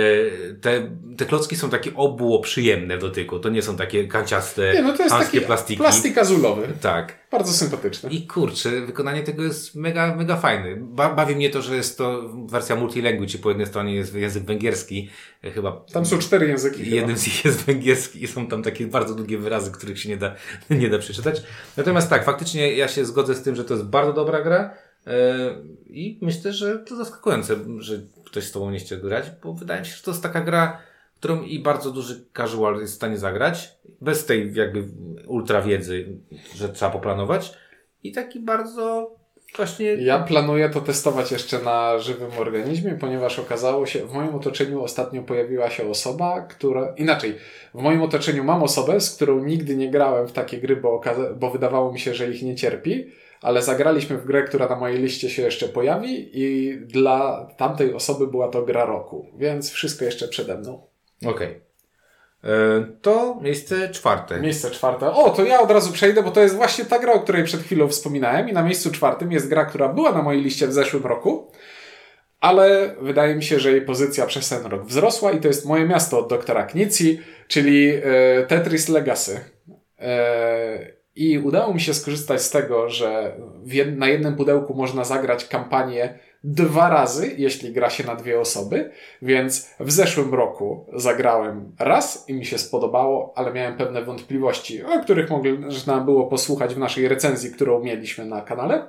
te, 0.61 0.91
te 1.17 1.25
klocki 1.25 1.55
są 1.55 1.69
takie 1.69 1.95
obuło 1.95 2.39
przyjemne 2.39 2.97
w 2.97 3.01
dotyku. 3.01 3.39
To 3.39 3.49
nie 3.49 3.61
są 3.61 3.77
takie 3.77 4.07
kanciaste, 4.07 4.73
nie, 4.73 4.81
no 4.81 4.93
to 4.97 5.03
jest 5.03 5.15
taki 5.15 5.41
plastiki. 5.41 5.77
plastik 5.77 6.17
azulowy. 6.17 6.67
Tak. 6.81 7.24
Bardzo 7.37 7.53
sympatyczny. 7.53 8.09
I 8.09 8.27
kurczę, 8.27 8.81
wykonanie 8.81 9.23
tego 9.23 9.43
jest 9.43 9.75
mega, 9.75 10.15
mega 10.15 10.35
fajne. 10.35 10.75
Ba 10.75 11.15
bawi 11.15 11.35
mnie 11.35 11.49
to, 11.49 11.61
że 11.61 11.75
jest 11.75 11.97
to 11.97 12.29
wersja 12.45 12.75
multilanguage 12.75 13.35
i 13.35 13.39
po 13.39 13.49
jednej 13.49 13.67
stronie 13.67 13.95
jest 13.95 14.15
język 14.15 14.43
węgierski. 14.43 15.09
E, 15.43 15.51
chyba. 15.51 15.71
Tam 15.71 16.05
są 16.05 16.17
cztery 16.17 16.47
języki. 16.47 16.91
Jednym 16.91 17.17
z 17.17 17.25
nich 17.25 17.45
jest 17.45 17.61
węgierski 17.61 18.23
i 18.23 18.27
są 18.27 18.47
tam 18.47 18.63
takie 18.63 18.87
bardzo 18.87 19.15
długie 19.15 19.37
wyrazy, 19.37 19.71
których 19.71 19.99
się 19.99 20.09
nie 20.09 20.17
da, 20.17 20.35
nie 20.69 20.89
da 20.89 20.97
przeczytać. 20.97 21.43
Natomiast 21.77 22.09
tak, 22.09 22.25
faktycznie 22.25 22.73
ja 22.73 22.87
się 22.87 23.05
zgodzę 23.05 23.35
z 23.35 23.43
tym, 23.43 23.55
że 23.55 23.65
to 23.65 23.73
jest 23.73 23.85
bardzo 23.85 24.13
dobra 24.13 24.41
gra. 24.41 24.73
E, 25.07 25.35
I 25.87 26.19
myślę, 26.21 26.53
że 26.53 26.79
to 26.79 26.95
zaskakujące, 26.95 27.55
że 27.77 27.99
ktoś 28.25 28.43
z 28.43 28.51
tobą 28.51 28.71
nie 28.71 28.79
chce 28.79 28.97
grać, 28.97 29.25
bo 29.43 29.53
wydaje 29.53 29.79
mi 29.81 29.87
się, 29.87 29.95
że 29.95 30.03
to 30.03 30.11
jest 30.11 30.23
taka 30.23 30.41
gra, 30.41 30.77
którą 31.25 31.43
i 31.43 31.59
bardzo 31.59 31.91
duży 31.91 32.25
casual 32.37 32.79
jest 32.79 32.93
w 32.93 32.95
stanie 32.95 33.17
zagrać, 33.17 33.77
bez 34.01 34.25
tej 34.25 34.53
jakby 34.53 34.83
ultra 35.27 35.61
wiedzy, 35.61 36.17
że 36.55 36.69
trzeba 36.69 36.91
poplanować. 36.91 37.53
I 38.03 38.11
taki 38.11 38.39
bardzo 38.39 39.15
właśnie... 39.55 39.85
Ja 39.85 40.19
planuję 40.19 40.69
to 40.69 40.81
testować 40.81 41.31
jeszcze 41.31 41.59
na 41.59 41.99
żywym 41.99 42.29
organizmie, 42.39 42.97
ponieważ 42.99 43.39
okazało 43.39 43.85
się, 43.85 44.05
w 44.05 44.13
moim 44.13 44.35
otoczeniu 44.35 44.83
ostatnio 44.83 45.23
pojawiła 45.23 45.69
się 45.69 45.89
osoba, 45.89 46.41
która... 46.41 46.93
Inaczej, 46.97 47.35
w 47.73 47.81
moim 47.81 48.01
otoczeniu 48.01 48.43
mam 48.43 48.63
osobę, 48.63 49.01
z 49.01 49.15
którą 49.15 49.43
nigdy 49.43 49.75
nie 49.75 49.91
grałem 49.91 50.27
w 50.27 50.31
takie 50.31 50.57
gry, 50.57 50.75
bo, 50.75 51.01
bo 51.39 51.51
wydawało 51.51 51.91
mi 51.91 51.99
się, 51.99 52.13
że 52.13 52.31
ich 52.31 52.43
nie 52.43 52.55
cierpi, 52.55 53.07
ale 53.41 53.61
zagraliśmy 53.61 54.17
w 54.17 54.25
grę, 54.25 54.43
która 54.43 54.69
na 54.69 54.75
mojej 54.75 55.01
liście 55.01 55.29
się 55.29 55.41
jeszcze 55.41 55.67
pojawi 55.67 56.29
i 56.33 56.77
dla 56.79 57.47
tamtej 57.57 57.93
osoby 57.93 58.27
była 58.27 58.47
to 58.47 58.61
gra 58.61 58.85
roku, 58.85 59.25
więc 59.37 59.71
wszystko 59.71 60.05
jeszcze 60.05 60.27
przede 60.27 60.57
mną. 60.57 60.94
Okej. 61.21 61.31
Okay. 61.31 61.65
E, 62.45 62.85
to 63.01 63.39
miejsce 63.41 63.89
czwarte. 63.89 64.39
Miejsce 64.39 64.71
czwarte. 64.71 65.11
O, 65.11 65.29
to 65.29 65.43
ja 65.43 65.61
od 65.61 65.71
razu 65.71 65.93
przejdę, 65.93 66.23
bo 66.23 66.31
to 66.31 66.41
jest 66.41 66.55
właśnie 66.55 66.85
ta 66.85 66.99
gra, 66.99 67.13
o 67.13 67.19
której 67.19 67.43
przed 67.43 67.61
chwilą 67.61 67.87
wspominałem. 67.87 68.49
I 68.49 68.53
na 68.53 68.63
miejscu 68.63 68.91
czwartym 68.91 69.31
jest 69.31 69.49
gra, 69.49 69.65
która 69.65 69.89
była 69.89 70.11
na 70.11 70.21
mojej 70.21 70.41
liście 70.41 70.67
w 70.67 70.73
zeszłym 70.73 71.03
roku, 71.03 71.51
ale 72.39 72.95
wydaje 73.01 73.35
mi 73.35 73.43
się, 73.43 73.59
że 73.59 73.71
jej 73.71 73.81
pozycja 73.81 74.25
przez 74.25 74.49
ten 74.49 74.65
rok 74.65 74.85
wzrosła 74.85 75.31
i 75.31 75.39
to 75.39 75.47
jest 75.47 75.65
moje 75.65 75.85
miasto 75.85 76.19
od 76.19 76.29
doktora 76.29 76.65
Knici, 76.65 77.21
czyli 77.47 77.89
e, 77.89 78.01
Tetris 78.47 78.89
Legacy. 78.89 79.39
E, 79.99 80.91
I 81.15 81.39
udało 81.39 81.73
mi 81.73 81.81
się 81.81 81.93
skorzystać 81.93 82.41
z 82.41 82.49
tego, 82.49 82.89
że 82.89 83.37
na 83.95 84.07
jednym 84.07 84.35
pudełku 84.35 84.73
można 84.73 85.03
zagrać 85.03 85.45
kampanię 85.45 86.19
dwa 86.47 86.89
razy, 86.89 87.35
jeśli 87.37 87.73
gra 87.73 87.89
się 87.89 88.03
na 88.03 88.15
dwie 88.15 88.39
osoby, 88.39 88.91
więc 89.21 89.69
w 89.79 89.91
zeszłym 89.91 90.33
roku 90.33 90.85
zagrałem 90.93 91.75
raz 91.79 92.29
i 92.29 92.33
mi 92.33 92.45
się 92.45 92.57
spodobało, 92.57 93.33
ale 93.35 93.53
miałem 93.53 93.77
pewne 93.77 94.01
wątpliwości, 94.01 94.83
o 94.83 95.03
których 95.03 95.29
można 95.59 96.01
było 96.01 96.27
posłuchać 96.27 96.75
w 96.75 96.77
naszej 96.77 97.07
recenzji, 97.07 97.51
którą 97.51 97.83
mieliśmy 97.83 98.25
na 98.25 98.41
kanale. 98.41 98.87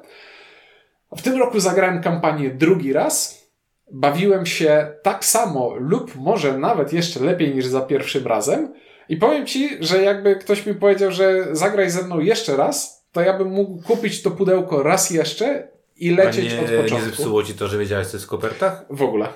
W 1.16 1.22
tym 1.22 1.38
roku 1.38 1.60
zagrałem 1.60 2.02
kampanię 2.02 2.50
drugi 2.50 2.92
raz. 2.92 3.46
Bawiłem 3.92 4.46
się 4.46 4.94
tak 5.02 5.24
samo 5.24 5.74
lub 5.78 6.16
może 6.16 6.58
nawet 6.58 6.92
jeszcze 6.92 7.20
lepiej 7.20 7.54
niż 7.54 7.66
za 7.66 7.80
pierwszym 7.80 8.26
razem. 8.26 8.74
I 9.08 9.16
powiem 9.16 9.46
Ci, 9.46 9.70
że 9.80 10.02
jakby 10.02 10.36
ktoś 10.36 10.66
mi 10.66 10.74
powiedział, 10.74 11.10
że 11.10 11.46
zagraj 11.52 11.90
ze 11.90 12.02
mną 12.02 12.20
jeszcze 12.20 12.56
raz, 12.56 13.06
to 13.12 13.20
ja 13.20 13.38
bym 13.38 13.48
mógł 13.48 13.82
kupić 13.82 14.22
to 14.22 14.30
pudełko 14.30 14.82
raz 14.82 15.10
jeszcze 15.10 15.75
i 15.96 16.10
lecieć 16.10 16.52
nie, 16.52 16.60
od 16.60 16.66
początku. 16.66 16.94
Nie 16.94 17.02
zepsuło 17.02 17.42
ci 17.42 17.54
to, 17.54 17.68
że 17.68 17.78
wiedziałeś, 17.78 18.06
co 18.06 18.16
jest 18.16 18.26
w 18.26 18.28
kopertach? 18.28 18.84
W 18.90 19.02
ogóle. 19.02 19.28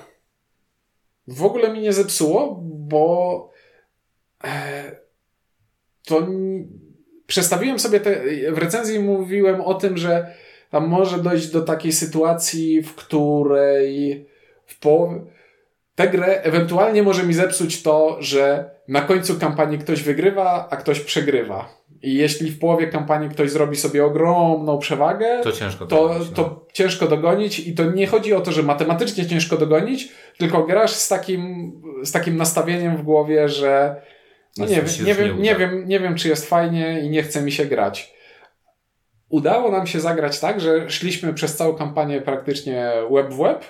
W 1.27 1.45
ogóle 1.45 1.73
mi 1.73 1.79
nie 1.79 1.93
zepsuło, 1.93 2.59
bo 2.63 3.49
e, 4.43 4.91
to 6.05 6.27
przestawiłem 7.27 7.79
sobie 7.79 7.99
te, 7.99 8.21
w 8.51 8.57
recenzji 8.57 8.99
mówiłem 8.99 9.61
o 9.61 9.73
tym, 9.73 9.97
że 9.97 10.35
tam 10.69 10.87
może 10.87 11.17
dojść 11.17 11.47
do 11.47 11.61
takiej 11.61 11.91
sytuacji, 11.91 12.81
w 12.81 12.95
której 12.95 14.25
w 14.65 14.79
połowie 14.79 15.21
tę 15.95 16.07
grę 16.07 16.41
ewentualnie 16.43 17.03
może 17.03 17.23
mi 17.23 17.33
zepsuć 17.33 17.83
to, 17.83 18.17
że 18.19 18.69
na 18.87 19.01
końcu 19.01 19.39
kampanii 19.39 19.79
ktoś 19.79 20.03
wygrywa, 20.03 20.67
a 20.69 20.77
ktoś 20.77 20.99
przegrywa. 20.99 21.80
I 22.03 22.13
jeśli 22.13 22.51
w 22.51 22.59
połowie 22.59 22.87
kampanii 22.87 23.29
ktoś 23.29 23.51
zrobi 23.51 23.75
sobie 23.75 24.05
ogromną 24.05 24.77
przewagę, 24.77 25.41
to 25.43 25.51
ciężko 25.51 25.85
to, 25.85 25.95
dogonić, 25.95 26.29
no. 26.29 26.35
to 26.35 26.67
ciężko 26.73 27.07
dogonić 27.07 27.59
i 27.59 27.73
to 27.75 27.91
nie 27.91 28.07
chodzi 28.07 28.33
o 28.33 28.41
to, 28.41 28.51
że 28.51 28.63
matematycznie 28.63 29.25
ciężko 29.25 29.57
dogonić, 29.57 30.09
tylko 30.37 30.63
grasz 30.63 30.91
z 30.91 31.07
takim, 31.07 31.71
z 32.03 32.11
takim 32.11 32.37
nastawieniem 32.37 32.97
w 32.97 33.01
głowie, 33.01 33.49
że 33.49 34.01
no 34.57 34.65
nie, 34.65 34.81
wiem, 34.81 35.05
nie, 35.05 35.15
wiem, 35.15 35.41
nie, 35.41 35.55
wiem, 35.55 35.87
nie 35.87 35.99
wiem, 35.99 36.15
czy 36.15 36.27
jest 36.27 36.49
fajnie 36.49 37.01
i 37.01 37.09
nie 37.09 37.23
chce 37.23 37.41
mi 37.41 37.51
się 37.51 37.65
grać. 37.65 38.13
Udało 39.29 39.71
nam 39.71 39.87
się 39.87 39.99
zagrać 39.99 40.39
tak, 40.39 40.61
że 40.61 40.89
szliśmy 40.89 41.33
przez 41.33 41.55
całą 41.55 41.75
kampanię 41.75 42.21
praktycznie 42.21 42.91
web 43.11 43.33
w 43.33 43.37
web. 43.37 43.65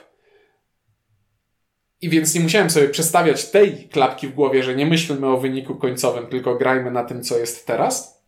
I 2.02 2.10
więc 2.10 2.36
nie 2.36 2.42
musiałem 2.42 2.70
sobie 2.70 2.90
przestawiać 2.90 3.52
tej 3.52 3.90
klapki 3.90 4.28
w 4.28 4.34
głowie, 4.34 4.64
że 4.64 4.76
nie 4.76 4.86
myślmy 4.86 5.28
o 5.28 5.38
wyniku 5.38 5.76
końcowym, 5.76 6.28
tylko 6.28 6.56
grajmy 6.56 6.92
na 6.92 7.04
tym, 7.04 7.24
co 7.24 7.38
jest 7.38 7.68
teraz 7.68 8.21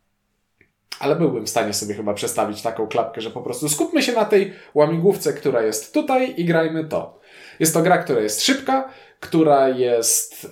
ale 1.00 1.16
byłbym 1.16 1.46
w 1.46 1.50
stanie 1.50 1.72
sobie 1.72 1.94
chyba 1.94 2.14
przestawić 2.14 2.62
taką 2.62 2.86
klapkę, 2.86 3.20
że 3.20 3.30
po 3.30 3.42
prostu 3.42 3.68
skupmy 3.68 4.02
się 4.02 4.12
na 4.12 4.24
tej 4.24 4.52
łamigłówce, 4.74 5.32
która 5.32 5.62
jest 5.62 5.94
tutaj 5.94 6.34
i 6.36 6.44
grajmy 6.44 6.84
to. 6.84 7.20
Jest 7.60 7.74
to 7.74 7.82
gra, 7.82 7.98
która 7.98 8.20
jest 8.20 8.42
szybka, 8.42 8.88
która 9.20 9.68
jest, 9.68 10.44
yy, 10.44 10.50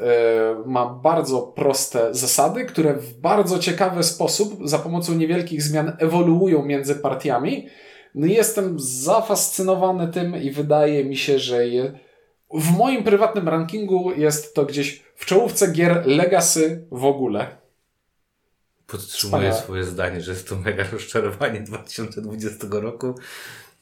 ma 0.67 0.87
bardzo 0.87 1.43
proste 1.43 2.15
zasady, 2.15 2.65
które 2.65 2.95
w 2.95 3.21
bardzo 3.21 3.59
ciekawy 3.59 4.03
sposób, 4.03 4.69
za 4.69 4.79
pomocą 4.79 5.15
niewielkich 5.15 5.63
zmian, 5.63 5.97
ewoluują 5.99 6.65
między 6.65 6.95
partiami. 6.95 7.69
No 8.15 8.27
jestem 8.27 8.81
zafascynowany 8.81 10.09
tym 10.09 10.43
i 10.43 10.51
wydaje 10.51 11.05
mi 11.05 11.17
się, 11.17 11.39
że 11.39 11.69
je, 11.69 11.99
w 12.55 12.79
moim 12.79 13.05
prywatnym 13.05 13.49
rankingu 13.49 14.13
jest 14.17 14.55
to 14.55 14.65
gdzieś 14.65 15.03
w 15.15 15.27
czołówce 15.27 15.73
gier 15.73 16.03
Legacy 16.07 16.87
w 16.91 17.05
ogóle. 17.05 17.62
Podtrzymuję 18.93 19.55
swoje 19.55 19.85
zdanie, 19.85 20.21
że 20.21 20.33
jest 20.33 20.49
to 20.49 20.57
mega 20.57 20.85
rozczarowanie 20.93 21.61
2020 21.61 22.67
roku. 22.71 23.15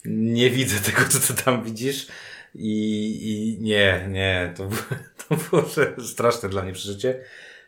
Nie 0.04 0.50
widzę 0.50 0.80
tego, 0.80 1.08
co 1.08 1.34
ty 1.34 1.42
tam 1.42 1.64
widzisz. 1.64 2.06
I, 2.54 3.18
i 3.22 3.62
nie, 3.62 4.06
nie, 4.08 4.54
to, 4.56 4.68
to 5.28 5.36
było 5.36 5.64
straszne 6.14 6.48
dla 6.48 6.62
mnie 6.62 6.72
przeżycie. 6.72 7.20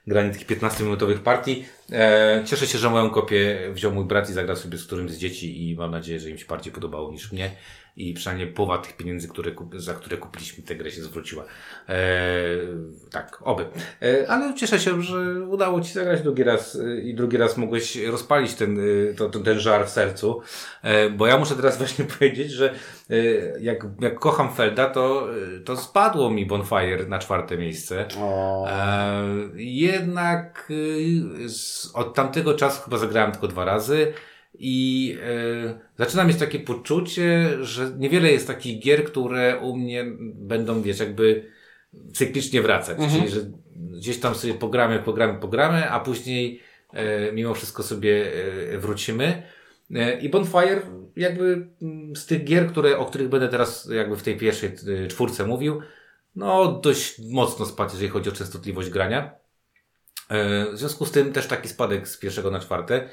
Granie 0.06 0.30
takich 0.30 0.46
15-minutowych 0.46 1.18
partii. 1.18 1.64
E, 1.92 2.42
cieszę 2.46 2.66
się, 2.66 2.78
że 2.78 2.90
moją 2.90 3.10
kopię 3.10 3.70
wziął 3.72 3.92
mój 3.92 4.04
brat 4.04 4.30
i 4.30 4.32
zagrał 4.32 4.56
sobie 4.56 4.78
z 4.78 4.86
którymś 4.86 5.10
z 5.10 5.18
dzieci 5.18 5.70
i 5.70 5.76
mam 5.76 5.90
nadzieję, 5.90 6.20
że 6.20 6.30
im 6.30 6.38
się 6.38 6.46
bardziej 6.46 6.72
podobało 6.72 7.12
niż 7.12 7.32
mnie 7.32 7.56
i 7.96 8.14
przynajmniej 8.14 8.46
połowa 8.46 8.78
tych 8.78 8.96
pieniędzy, 8.96 9.28
które, 9.28 9.52
za 9.76 9.94
które 9.94 10.16
kupiliśmy 10.16 10.64
tę 10.64 10.76
grę 10.76 10.90
się 10.90 11.02
zwróciła. 11.02 11.44
Eee, 11.88 11.98
tak, 13.10 13.38
oby. 13.44 13.66
Eee, 14.00 14.26
ale 14.26 14.54
cieszę 14.54 14.80
się, 14.80 15.02
że 15.02 15.40
udało 15.48 15.80
Ci 15.80 15.92
zagrać 15.92 16.22
drugi 16.22 16.44
raz 16.44 16.76
e, 16.76 17.00
i 17.00 17.14
drugi 17.14 17.36
raz 17.36 17.56
mogłeś 17.56 17.96
rozpalić 17.96 18.54
ten, 18.54 18.78
e, 18.78 19.14
to, 19.14 19.28
ten, 19.28 19.42
ten 19.42 19.60
żar 19.60 19.86
w 19.86 19.90
sercu, 19.90 20.40
bo 21.16 21.26
ja 21.26 21.38
muszę 21.38 21.54
teraz 21.54 21.78
właśnie 21.82 22.04
powiedzieć, 22.04 22.50
że 22.50 22.74
e, 23.10 23.14
jak, 23.60 23.86
jak 24.00 24.18
kocham 24.18 24.54
Felda, 24.54 24.90
to, 24.90 25.28
to 25.64 25.76
spadło 25.76 26.30
mi 26.30 26.46
Bonfire 26.46 27.06
na 27.08 27.18
czwarte 27.18 27.58
miejsce. 27.58 28.06
jednak 29.54 30.72
od 31.94 32.14
tamtego 32.14 32.54
czasu 32.54 32.82
chyba 32.82 32.98
zagrałem 32.98 33.32
tylko 33.32 33.48
dwa 33.48 33.64
razy. 33.64 34.12
I 34.54 35.18
e, 35.22 35.80
zaczynam 35.98 36.28
mieć 36.28 36.36
takie 36.36 36.58
poczucie, 36.58 37.48
że 37.60 37.90
niewiele 37.98 38.32
jest 38.32 38.46
takich 38.46 38.80
gier, 38.80 39.04
które 39.04 39.58
u 39.58 39.76
mnie 39.76 40.04
będą, 40.34 40.82
wiesz, 40.82 40.98
jakby 40.98 41.50
cyklicznie 42.12 42.62
wracać. 42.62 42.98
Mhm. 42.98 43.20
Czyli, 43.20 43.32
że 43.32 43.40
gdzieś 43.76 44.18
tam 44.18 44.34
sobie 44.34 44.54
pogramy, 44.54 44.98
pogramy, 44.98 45.40
pogramy, 45.40 45.90
a 45.90 46.00
później 46.00 46.60
e, 46.92 47.32
mimo 47.32 47.54
wszystko 47.54 47.82
sobie 47.82 48.32
e, 48.72 48.78
wrócimy. 48.78 49.42
I 50.20 50.28
Bonfire 50.28 50.82
jakby 51.16 51.68
mm, 51.82 52.16
z 52.16 52.26
tych 52.26 52.44
gier, 52.44 52.68
które, 52.68 52.98
o 52.98 53.06
których 53.06 53.28
będę 53.28 53.48
teraz 53.48 53.88
jakby 53.92 54.16
w 54.16 54.22
tej 54.22 54.36
pierwszej 54.36 54.70
czwórce 55.08 55.46
mówił, 55.46 55.80
no 56.36 56.72
dość 56.72 57.20
mocno 57.30 57.66
spadł, 57.66 57.90
jeżeli 57.92 58.10
chodzi 58.10 58.28
o 58.28 58.32
częstotliwość 58.32 58.90
grania. 58.90 59.34
W 60.72 60.78
związku 60.78 61.06
z 61.06 61.10
tym 61.10 61.32
też 61.32 61.46
taki 61.46 61.68
spadek 61.68 62.08
z 62.08 62.18
pierwszego 62.18 62.50
na 62.50 62.60
czwarte. 62.60 63.08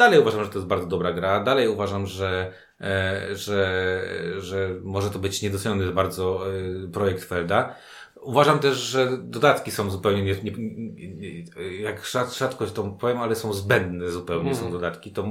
Dalej 0.00 0.20
uważam, 0.20 0.44
że 0.44 0.50
to 0.50 0.58
jest 0.58 0.68
bardzo 0.68 0.86
dobra 0.86 1.12
gra. 1.12 1.40
Dalej 1.40 1.68
uważam, 1.68 2.06
że, 2.06 2.52
e, 2.80 3.36
że, 3.36 4.02
że 4.38 4.70
może 4.82 5.10
to 5.10 5.18
być 5.18 5.42
niedoceniony 5.42 5.92
bardzo 5.92 6.40
e, 6.48 6.88
projekt 6.92 7.24
Felda. 7.24 7.74
Uważam 8.20 8.58
też, 8.58 8.76
że 8.76 9.18
dodatki 9.22 9.70
są 9.70 9.90
zupełnie, 9.90 10.22
nie, 10.22 10.34
nie, 10.34 10.52
nie, 10.52 11.80
jak 11.80 12.06
rzadko 12.38 12.66
to 12.66 12.82
powiem, 12.84 13.18
ale 13.18 13.36
są 13.36 13.52
zbędne 13.52 14.10
zupełnie 14.10 14.50
mm. 14.50 14.54
są 14.54 14.72
dodatki. 14.72 15.12
To, 15.12 15.24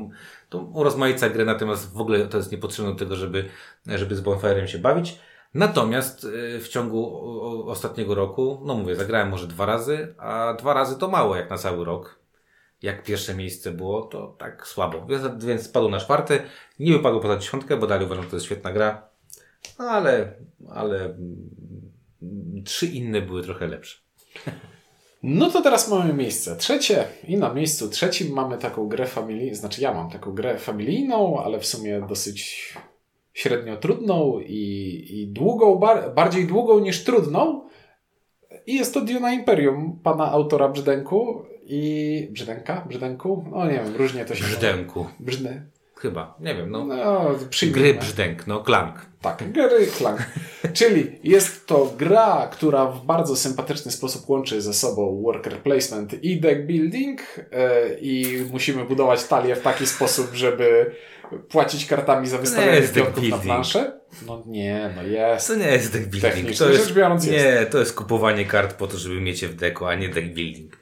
to 0.49 0.57
urozmaica 0.57 1.29
grę, 1.29 1.45
natomiast 1.45 1.93
w 1.93 2.01
ogóle 2.01 2.27
to 2.27 2.37
jest 2.37 2.51
niepotrzebne 2.51 2.91
do 2.91 2.97
tego, 2.97 3.15
żeby, 3.15 3.49
żeby 3.85 4.15
z 4.15 4.21
Bonfire'em 4.21 4.65
się 4.65 4.79
bawić. 4.79 5.19
Natomiast 5.53 6.25
e, 6.25 6.59
w 6.59 6.67
ciągu 6.67 7.01
ostatniego 7.69 8.15
roku, 8.15 8.61
no 8.65 8.75
mówię, 8.75 8.95
zagrałem 8.95 9.29
może 9.29 9.47
dwa 9.47 9.65
razy, 9.65 10.15
a 10.17 10.53
dwa 10.53 10.73
razy 10.73 10.97
to 10.97 11.07
mało 11.07 11.35
jak 11.35 11.49
na 11.49 11.57
cały 11.57 11.85
rok 11.85 12.18
jak 12.81 13.03
pierwsze 13.03 13.35
miejsce 13.35 13.71
było, 13.71 14.01
to 14.01 14.35
tak 14.37 14.67
słabo. 14.67 15.07
Więc 15.37 15.63
spadł 15.63 15.89
na 15.89 15.99
czwarte. 15.99 16.39
Nie 16.79 16.93
wypadł 16.93 17.19
poza 17.19 17.37
dziesiątkę, 17.37 17.77
bo 17.77 17.87
dalej 17.87 18.05
uważam, 18.05 18.23
że 18.23 18.29
to 18.29 18.35
jest 18.35 18.45
świetna 18.45 18.71
gra. 18.71 19.09
No 19.79 19.85
ale, 19.85 20.33
ale 20.69 21.05
mm, 21.05 22.63
trzy 22.65 22.85
inne 22.85 23.21
były 23.21 23.43
trochę 23.43 23.67
lepsze. 23.67 23.97
No 25.23 25.49
to 25.49 25.61
teraz 25.61 25.89
mamy 25.89 26.13
miejsce 26.13 26.55
trzecie 26.55 27.07
i 27.27 27.37
na 27.37 27.53
miejscu 27.53 27.89
trzecim 27.89 28.33
mamy 28.33 28.57
taką 28.57 28.87
grę 28.87 29.05
familijną, 29.05 29.55
znaczy 29.55 29.81
ja 29.81 29.93
mam 29.93 30.09
taką 30.09 30.31
grę 30.31 30.57
familijną, 30.57 31.43
ale 31.43 31.59
w 31.59 31.65
sumie 31.65 32.01
dosyć 32.09 32.73
średnio 33.33 33.77
trudną 33.77 34.39
i, 34.39 35.05
i 35.09 35.27
długą, 35.27 35.75
bar, 35.75 36.13
bardziej 36.13 36.47
długą 36.47 36.79
niż 36.79 37.03
trudną. 37.03 37.69
I 38.67 38.75
jest 38.75 38.93
to 38.93 39.01
Duna 39.01 39.33
Imperium 39.33 39.99
pana 40.03 40.31
autora 40.31 40.69
Brzdęku 40.69 41.45
i 41.69 42.27
Brzdęka? 42.31 42.85
Brzdęku? 42.89 43.45
No 43.51 43.65
nie 43.65 43.73
wiem, 43.73 43.95
różnie 43.95 44.25
to 44.25 44.35
się 44.35 44.43
Brzdęku. 44.43 45.07
Brzdę. 45.19 45.61
Chyba, 45.95 46.35
nie 46.39 46.55
wiem, 46.55 46.69
no. 46.71 46.85
No, 46.85 47.31
Gry 47.71 47.93
brzdęk, 47.93 48.47
no, 48.47 48.59
klank. 48.59 49.05
Tak, 49.21 49.51
gry 49.51 49.87
Clank. 49.87 50.19
Czyli 50.73 51.19
jest 51.23 51.67
to 51.67 51.93
gra, 51.97 52.49
która 52.51 52.85
w 52.85 53.05
bardzo 53.05 53.35
sympatyczny 53.35 53.91
sposób 53.91 54.29
łączy 54.29 54.61
ze 54.61 54.73
sobą 54.73 55.21
worker 55.23 55.57
placement 55.57 56.23
i 56.23 56.39
deck 56.39 56.61
building 56.61 57.21
e, 57.51 57.93
i 58.01 58.43
musimy 58.51 58.85
budować 58.85 59.23
talię 59.23 59.55
w 59.55 59.61
taki 59.61 59.87
sposób, 59.87 60.27
żeby 60.33 60.91
płacić 61.49 61.85
kartami 61.85 62.27
za 62.27 62.37
wystawianie 62.37 62.81
pionków 62.87 63.29
na 63.29 63.37
planszę. 63.37 63.99
No 64.27 64.43
nie, 64.45 64.93
no 64.95 65.03
jest. 65.03 65.47
To 65.47 65.55
nie 65.55 65.67
jest 65.67 65.93
deck 65.93 66.05
building. 66.07 66.33
Technicznie 66.33 66.65
To 66.65 66.71
jest, 66.71 66.85
rzecz 66.85 66.95
biorąc 66.95 67.25
jest. 67.25 67.45
nie, 67.45 67.65
to 67.65 67.79
jest 67.79 67.93
kupowanie 67.93 68.45
kart 68.45 68.73
po 68.73 68.87
to, 68.87 68.97
żeby 68.97 69.21
mieć 69.21 69.41
je 69.41 69.47
w 69.47 69.55
deku, 69.55 69.85
a 69.85 69.95
nie 69.95 70.09
deck 70.09 70.27
building. 70.27 70.78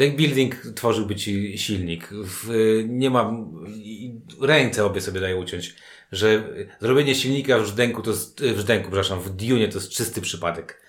Deck 0.00 0.16
building 0.16 0.54
tworzyłby 0.74 1.16
ci 1.16 1.58
silnik. 1.58 2.10
Nie 2.88 3.10
mam, 3.10 3.60
ręce 4.40 4.84
obie 4.84 5.00
sobie 5.00 5.20
daję 5.20 5.36
uciąć, 5.36 5.74
że 6.12 6.44
zrobienie 6.80 7.14
silnika 7.14 7.58
w 7.58 7.64
żdenku 7.64 8.02
to 8.02 8.10
jest, 8.10 8.40
w 8.40 8.58
żdenku, 8.58 8.86
przepraszam, 8.86 9.20
w 9.20 9.30
Dune 9.30 9.68
to 9.68 9.78
jest 9.78 9.90
czysty 9.90 10.20
przypadek. 10.20 10.82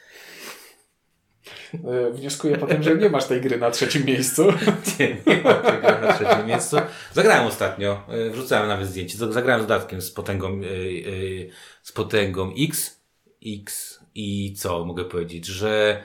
E, 1.73 2.11
Wnioskuję 2.11 2.57
potem, 2.57 2.83
że 2.83 2.95
nie 2.95 3.09
masz 3.09 3.25
tej 3.25 3.41
gry 3.41 3.57
na 3.57 3.71
trzecim 3.71 4.05
miejscu. 4.05 4.53
Nie, 4.99 5.07
nie 5.27 5.41
mam 5.43 5.61
tego 5.61 5.87
na 5.87 6.13
trzecim 6.13 6.47
miejscu. 6.47 6.77
Zagrałem 7.13 7.47
ostatnio, 7.47 8.03
y, 8.27 8.31
wrzucałem 8.31 8.67
nawet 8.67 8.87
zdjęcie. 8.87 9.17
Zagrałem 9.17 9.63
z 9.63 9.67
dodatkiem 9.67 10.01
z 10.01 10.11
potęgą, 10.11 10.61
y, 10.63 11.49
z 11.83 11.91
potęgą 11.91 12.53
X. 12.59 13.01
X 13.45 13.99
i 14.15 14.53
co 14.57 14.85
mogę 14.85 15.05
powiedzieć, 15.05 15.45
że 15.45 16.03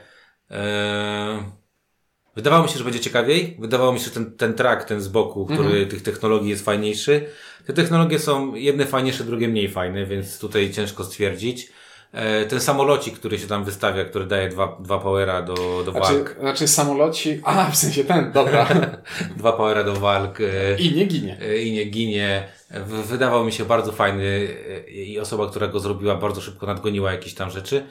e, 0.51 1.66
wydawało 2.37 2.63
mi 2.63 2.69
się, 2.69 2.77
że 2.77 2.83
będzie 2.83 2.99
ciekawiej. 2.99 3.57
Wydawało 3.59 3.91
mi 3.91 3.99
się, 3.99 4.05
że 4.05 4.11
ten, 4.11 4.31
ten 4.31 4.53
track, 4.53 4.83
ten 4.83 5.01
z 5.01 5.07
boku, 5.07 5.45
który 5.45 5.85
tych 5.85 6.01
technologii 6.01 6.49
jest 6.49 6.65
fajniejszy. 6.65 7.25
Te 7.65 7.73
technologie 7.73 8.19
są 8.19 8.55
jedne 8.55 8.85
fajniejsze, 8.85 9.23
drugie 9.23 9.47
mniej 9.47 9.69
fajne, 9.69 10.05
więc 10.05 10.39
tutaj 10.39 10.71
ciężko 10.71 11.03
stwierdzić. 11.03 11.71
E, 12.11 12.45
ten 12.45 12.59
samolocik, 12.59 13.19
który 13.19 13.39
się 13.39 13.47
tam 13.47 13.63
wystawia, 13.63 14.05
który 14.05 14.25
daje 14.25 14.49
dwa, 14.49 14.77
dwa 14.79 14.99
powera 14.99 15.41
do, 15.41 15.83
do 15.85 15.91
walk. 15.91 16.05
Znaczy, 16.05 16.39
znaczy 16.39 16.67
samoloci... 16.67 17.41
A, 17.43 17.71
w 17.71 17.75
sensie 17.75 18.03
ten, 18.03 18.31
dobra. 18.31 18.67
Dwa 19.37 19.51
powera 19.51 19.83
do 19.83 19.93
walk. 19.93 20.41
E, 20.41 20.77
I 20.77 20.95
nie 20.95 21.05
ginie. 21.05 21.37
e, 21.41 21.57
i 21.57 21.71
nie 21.71 21.85
ginie. 21.85 22.47
Wydawał 23.05 23.45
mi 23.45 23.51
się 23.51 23.65
bardzo 23.65 23.91
fajny 23.91 24.47
i 24.87 25.19
osoba, 25.19 25.49
która 25.49 25.67
go 25.67 25.79
zrobiła, 25.79 26.15
bardzo 26.15 26.41
szybko 26.41 26.65
nadgoniła 26.65 27.11
jakieś 27.11 27.33
tam 27.33 27.49
rzeczy. 27.49 27.83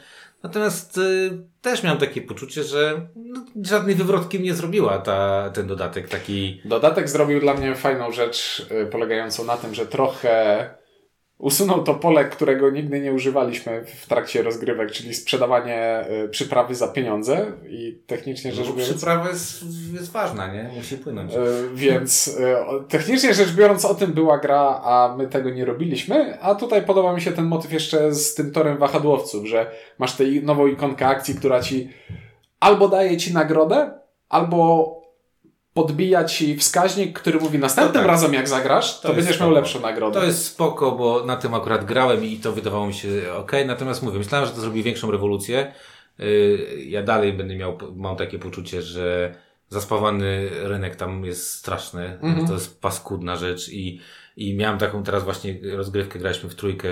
Natomiast 0.43 0.99
y, 0.99 1.31
też 1.63 1.83
miałem 1.83 1.99
takie 1.99 2.23
poczucie, 2.23 2.63
że 2.63 3.09
no, 3.17 3.45
żadnej 3.63 3.95
wywrotki 3.95 4.41
nie 4.41 4.55
zrobiła 4.55 4.99
ta, 4.99 5.51
ten 5.55 5.67
dodatek 5.67 6.09
taki. 6.09 6.61
Dodatek 6.65 7.09
zrobił 7.09 7.41
dla 7.41 7.55
mnie 7.55 7.75
fajną 7.75 8.13
rzecz, 8.13 8.67
y, 8.83 8.87
polegającą 8.87 9.45
na 9.45 9.57
tym, 9.57 9.75
że 9.75 9.87
trochę 9.87 10.71
usunął 11.39 11.83
to 11.83 11.95
pole, 11.95 12.25
którego 12.25 12.71
nigdy 12.71 13.01
nie 13.01 13.13
używaliśmy 13.13 13.85
w 13.85 14.07
trakcie 14.07 14.43
rozgrywek, 14.43 14.91
czyli 14.93 15.15
sprzedawanie 15.15 16.05
y, 16.25 16.29
przyprawy 16.29 16.75
za 16.75 16.89
pieniądze 16.89 17.47
i 17.69 17.99
technicznie 18.07 18.53
rzecz 18.53 18.67
Że 18.67 18.73
biorąc. 18.73 18.95
przyprawa 18.95 19.29
jest, 19.29 19.65
jest 19.95 20.13
ważna, 20.13 20.53
nie? 20.55 20.71
Musi 20.77 20.97
płynąć. 20.97 21.35
y, 21.35 21.37
Więc 21.75 22.29
y, 22.29 22.57
technicznie 22.89 23.35
rzecz 23.35 23.53
biorąc, 23.53 23.85
o 23.85 23.95
tym 23.95 24.13
była 24.13 24.39
gra, 24.39 24.81
a 24.85 25.15
my 25.19 25.27
tego 25.29 25.51
nie 25.51 25.65
robiliśmy. 25.65 26.41
A 26.41 26.55
tutaj 26.55 26.83
podoba 26.87 27.13
mi 27.15 27.21
się 27.21 27.33
ten 27.33 27.45
motyw 27.45 27.73
jeszcze 27.73 28.15
z 28.15 28.35
tym 28.35 28.53
torem 28.53 28.79
wahadłowców, 28.79 29.47
że 29.47 29.71
masz 29.99 30.17
tę 30.17 30.25
nową 30.43 30.67
ikonkę 30.67 31.07
akcji, 31.07 31.35
która 31.35 31.61
ci 31.63 31.89
albo 32.61 32.89
daje 32.89 33.17
ci 33.17 33.33
nagrodę, 33.35 33.91
albo 34.29 35.06
podbija 35.77 36.25
ci 36.25 36.57
wskaźnik, 36.57 37.21
który 37.21 37.41
mówi 37.41 37.59
następnym 37.59 38.03
tak. 38.03 38.07
razem 38.07 38.35
jak 38.35 38.49
zagrasz, 38.49 39.01
to, 39.01 39.09
To 39.09 39.15
będziesz 39.15 39.41
miał 39.41 39.51
lepszą 39.51 39.81
nagrodę. 39.81 40.21
To 40.21 40.27
jest 40.27 40.47
spoko, 40.47 40.93
bo 40.93 41.25
na 41.25 41.37
tym 41.37 41.55
akurat 41.55 41.85
grałem 41.85 42.25
i 42.25 42.37
to 42.37 42.53
wydawało 42.53 42.87
mi 42.87 42.95
się 42.95 43.09
ok. 43.37 43.53
Natomiast 43.67 44.03
mówię, 44.03 44.19
myślałem, 44.19 44.47
że 44.47 44.53
to 44.53 44.61
zrobi 44.61 44.83
większą 44.83 45.11
rewolucję. 45.11 45.73
Yy, 46.19 46.85
Ja 46.85 47.03
dalej 47.03 47.33
będę 47.33 47.57
miał, 47.57 47.79
mam 47.97 48.17
takie 48.17 48.39
poczucie, 48.39 48.83
że 48.83 49.35
zaspawany 49.69 50.49
rynek 50.63 50.97
tam 50.97 51.25
jest 51.25 51.51
straszny. 51.53 52.19
Mhm. 52.23 52.47
To 52.47 52.53
jest 52.53 52.81
paskudna 52.81 53.37
rzecz 53.37 53.69
i, 53.69 54.01
i 54.37 54.55
miałem 54.55 54.79
taką 54.79 55.03
teraz 55.03 55.25
właśnie 55.25 55.59
rozgrywkę, 55.73 56.19
graliśmy 56.19 56.49
w 56.49 56.55
trójkę. 56.55 56.89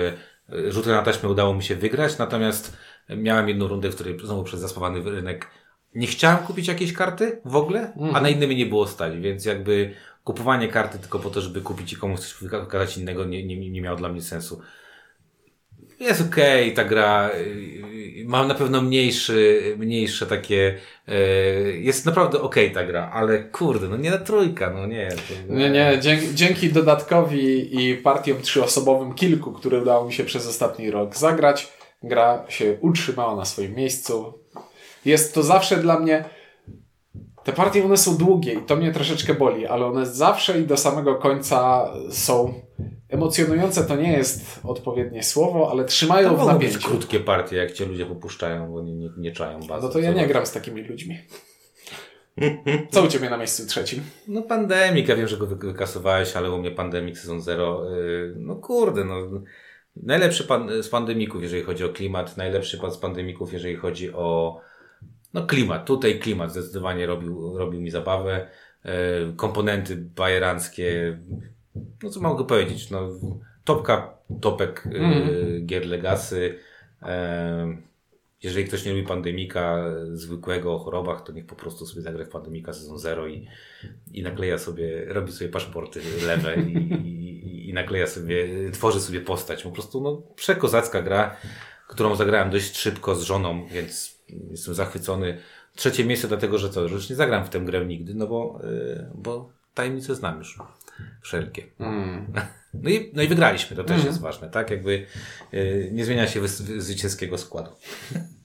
Yy, 0.49 0.71
Rzutkę 0.71 0.91
na 0.91 1.01
taśmę 1.01 1.29
udało 1.29 1.53
mi 1.53 1.63
się 1.63 1.75
wygrać, 1.75 2.17
natomiast 2.17 2.77
miałem 3.09 3.49
jedną 3.49 3.67
rundę, 3.67 3.89
w 3.89 3.95
której 3.95 4.19
znowu 4.23 4.43
przez 4.43 4.59
zaspawany 4.59 5.01
rynek 5.01 5.47
nie 5.95 6.07
chciałem 6.07 6.37
kupić 6.37 6.67
jakiejś 6.67 6.93
karty 6.93 7.41
w 7.45 7.55
ogóle, 7.55 7.93
a 8.13 8.21
na 8.21 8.29
innymi 8.29 8.55
nie 8.55 8.65
było 8.65 8.87
stać, 8.87 9.17
więc 9.19 9.45
jakby 9.45 9.93
kupowanie 10.23 10.67
karty 10.67 10.99
tylko 10.99 11.19
po 11.19 11.29
to, 11.29 11.41
żeby 11.41 11.61
kupić 11.61 11.93
i 11.93 11.95
komuś 11.95 12.19
coś 12.19 12.33
wykazać 12.49 12.97
innego 12.97 13.25
nie, 13.25 13.45
nie, 13.45 13.69
nie 13.69 13.81
miało 13.81 13.97
dla 13.97 14.09
mnie 14.09 14.21
sensu. 14.21 14.61
Jest 15.99 16.21
okej 16.21 16.73
ta 16.73 16.83
gra. 16.83 17.29
yy, 17.35 18.25
Mam 18.25 18.47
na 18.47 18.55
pewno 18.55 18.81
mniejszy, 18.81 19.61
mniejsze 19.77 20.25
takie. 20.25 20.77
yy, 21.07 21.13
Jest 21.79 22.05
naprawdę 22.05 22.41
okej 22.41 22.71
ta 22.71 22.83
gra, 22.85 23.11
ale 23.13 23.43
kurde, 23.43 23.87
no 23.87 23.97
nie 23.97 24.11
na 24.11 24.17
trójka, 24.17 24.69
no 24.69 24.87
nie. 24.87 25.09
To, 25.09 25.53
Nie, 25.53 25.69
nie, 25.69 25.99
dzięki, 26.01 26.35
dzięki 26.35 26.69
dodatkowi 26.69 27.75
i 27.85 27.95
partiom 27.97 28.41
trzyosobowym 28.41 29.13
kilku, 29.13 29.51
które 29.51 29.81
udało 29.81 30.05
mi 30.05 30.13
się 30.13 30.23
przez 30.23 30.47
ostatni 30.47 30.91
rok 30.91 31.15
zagrać, 31.15 31.73
gra 32.03 32.45
się 32.49 32.77
utrzymała 32.81 33.35
na 33.35 33.45
swoim 33.45 33.75
miejscu. 33.75 34.39
Jest 35.05 35.33
to 35.35 35.43
zawsze 35.43 35.77
dla 35.77 35.99
mnie. 35.99 36.25
Te 37.43 37.53
partie 37.53 37.85
one 37.85 37.97
są 37.97 38.17
długie 38.17 38.53
i 38.53 38.61
to 38.61 38.75
mnie 38.75 38.91
troszeczkę 38.91 39.33
boli, 39.33 39.65
ale 39.67 39.85
one 39.85 40.05
zawsze 40.05 40.59
i 40.59 40.63
do 40.67 40.77
samego 40.77 41.15
końca 41.15 41.89
są 42.11 42.53
emocjonujące. 43.09 43.83
To 43.83 43.95
nie 43.95 44.11
jest 44.13 44.59
odpowiednie 44.63 45.23
słowo, 45.23 45.71
ale 45.71 45.85
trzymają 45.85 46.29
To 46.29 46.35
w 46.35 46.39
mogą 46.39 46.53
być 46.53 46.67
napięciu. 46.67 46.89
krótkie 46.89 47.19
partie, 47.19 47.55
jak 47.55 47.71
cię 47.71 47.85
ludzie 47.85 48.05
popuszczają, 48.05 48.71
bo 48.71 48.81
nie, 48.81 48.93
nie, 48.95 49.09
nie 49.17 49.31
czają 49.31 49.59
bazy. 49.59 49.87
No 49.87 49.93
to 49.93 49.99
ja 49.99 50.13
nie 50.13 50.27
gram 50.27 50.45
z 50.45 50.51
takimi 50.51 50.81
ludźmi. 50.83 51.17
Co 52.91 53.03
u 53.03 53.07
Ciebie 53.07 53.29
na 53.29 53.37
miejscu 53.37 53.67
trzecim? 53.67 54.03
No 54.27 54.41
pandemik, 54.41 55.07
ja 55.07 55.15
wiem, 55.15 55.27
że 55.27 55.37
go 55.37 55.45
wy- 55.47 55.55
wykasowałeś, 55.55 56.35
ale 56.35 56.51
u 56.51 56.57
mnie 56.57 56.71
pandemik 56.71 57.17
sezon 57.17 57.41
0, 57.41 57.81
no 58.35 58.55
kurde, 58.55 59.03
no 59.03 59.15
najlepszy 59.95 60.43
pan, 60.43 60.69
z 60.83 60.89
pandemików, 60.89 61.43
jeżeli 61.43 61.63
chodzi 61.63 61.83
o 61.83 61.89
klimat, 61.89 62.37
najlepszy 62.37 62.77
pan 62.77 62.91
z 62.91 62.97
pandemików, 62.97 63.53
jeżeli 63.53 63.75
chodzi 63.75 64.13
o 64.13 64.59
no 65.35 65.45
klimat, 65.47 65.85
tutaj 65.85 66.19
klimat 66.19 66.51
zdecydowanie 66.51 67.05
robił, 67.05 67.57
robił 67.57 67.81
mi 67.81 67.91
zabawę, 67.91 68.47
e, 68.83 68.91
komponenty 69.35 69.95
bajeranckie, 69.95 71.19
no 72.03 72.09
co 72.09 72.21
mogę 72.21 72.47
powiedzieć, 72.47 72.89
no 72.89 73.09
topka, 73.63 74.17
topek 74.41 74.85
Mhm. 74.85 75.65
gier 75.65 75.85
Legacy, 75.85 76.59
e, 77.01 77.77
jeżeli 78.43 78.65
ktoś 78.65 78.85
nie 78.85 78.93
lubi 78.93 79.07
pandemika 79.07 79.83
zwykłego 80.13 80.73
o 80.73 80.79
chorobach, 80.79 81.23
to 81.23 81.31
niech 81.31 81.45
po 81.45 81.55
prostu 81.55 81.85
sobie 81.85 82.01
zagra 82.01 82.25
w 82.25 82.29
pandemika 82.29 82.73
sezon 82.73 82.99
0 82.99 83.27
i, 83.27 83.47
i 84.13 84.23
nakleja 84.23 84.57
sobie, 84.57 85.05
robi 85.05 85.31
sobie 85.31 85.49
paszporty 85.49 86.01
lewe 86.27 86.55
i, 86.55 86.77
i, 87.07 87.69
i 87.69 87.73
nakleja 87.73 88.07
sobie, 88.07 88.47
tworzy 88.71 89.01
sobie 89.01 89.21
postać. 89.21 89.63
Po 89.63 89.71
prostu 89.71 90.01
no, 90.01 90.21
przekozacka 90.35 91.01
gra, 91.01 91.35
którą 91.87 92.15
zagrałem 92.15 92.49
dość 92.49 92.77
szybko 92.77 93.15
z 93.15 93.23
żoną, 93.23 93.67
więc 93.67 94.14
jestem 94.51 94.73
zachwycony. 94.73 95.37
Trzecie 95.75 96.05
miejsce 96.05 96.27
dlatego, 96.27 96.57
że 96.57 96.69
co, 96.69 96.87
że 96.87 96.95
już 96.95 97.09
nie 97.09 97.15
zagram 97.15 97.45
w 97.45 97.49
tę 97.49 97.59
grę 97.59 97.85
nigdy, 97.85 98.13
no 98.13 98.27
bo, 98.27 98.59
yy, 98.63 99.09
bo 99.15 99.49
tajemnice 99.73 100.15
znam 100.15 100.37
już 100.37 100.59
wszelkie. 101.21 101.63
Mm. 101.79 102.33
No 102.83 102.89
i, 102.89 103.11
no 103.13 103.21
i 103.21 103.27
wygraliśmy, 103.27 103.77
to 103.77 103.83
też 103.83 104.05
jest 104.05 104.21
ważne, 104.21 104.49
tak? 104.49 104.71
Jakby 104.71 105.05
yy, 105.51 105.89
nie 105.91 106.05
zmienia 106.05 106.27
się 106.27 106.47
zwycięskiego 106.47 107.37
składu. 107.37 107.71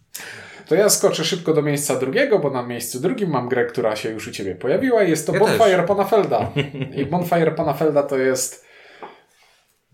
To 0.71 0.75
ja 0.75 0.89
skoczę 0.89 1.25
szybko 1.25 1.55
do 1.55 1.63
miejsca 1.63 1.97
drugiego, 1.97 2.39
bo 2.39 2.51
na 2.51 2.63
miejscu 2.63 3.01
drugim 3.01 3.31
mam 3.31 3.49
grę, 3.49 3.65
która 3.65 3.97
się 3.97 4.11
już 4.11 4.29
u 4.29 4.31
Ciebie 4.31 4.55
pojawiła. 4.55 5.03
Jest 5.03 5.27
to 5.27 5.33
Ja 5.33 5.41
Bonfire 5.41 5.77
też. 5.77 5.87
Pana 5.87 6.05
Felda. 6.05 6.53
I 7.01 7.07
Bonfire 7.07 7.53
Pana 7.53 7.75
Felda 7.75 8.03
to 8.03 8.19
jest 8.19 8.65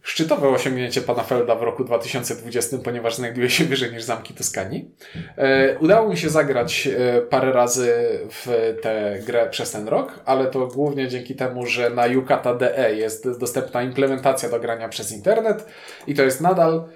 szczytowe 0.06 0.48
osiągnięcie 0.48 1.00
Pana 1.00 1.22
Felda 1.22 1.54
w 1.54 1.62
roku 1.62 1.84
2020, 1.84 2.78
ponieważ 2.78 3.14
znajduje 3.14 3.50
się 3.50 3.64
wyżej 3.64 3.92
niż 3.92 4.02
Zamki 4.02 4.34
Toskanii. 4.34 4.90
E, 5.36 5.78
udało 5.78 6.08
mi 6.08 6.16
się 6.16 6.28
zagrać 6.28 6.86
e, 6.86 7.22
parę 7.22 7.52
razy 7.52 7.92
w 8.30 8.74
tę 8.82 9.18
grę 9.26 9.48
przez 9.50 9.70
ten 9.70 9.88
rok, 9.88 10.20
ale 10.24 10.46
to 10.46 10.66
głównie 10.66 11.08
dzięki 11.08 11.34
temu, 11.34 11.66
że 11.66 11.90
na 11.90 12.06
Yukata.de 12.06 12.96
jest 12.96 13.38
dostępna 13.38 13.82
implementacja 13.82 14.48
do 14.48 14.60
grania 14.60 14.88
przez 14.88 15.12
internet 15.12 15.66
i 16.06 16.14
to 16.14 16.22
jest 16.22 16.40
nadal 16.40 16.88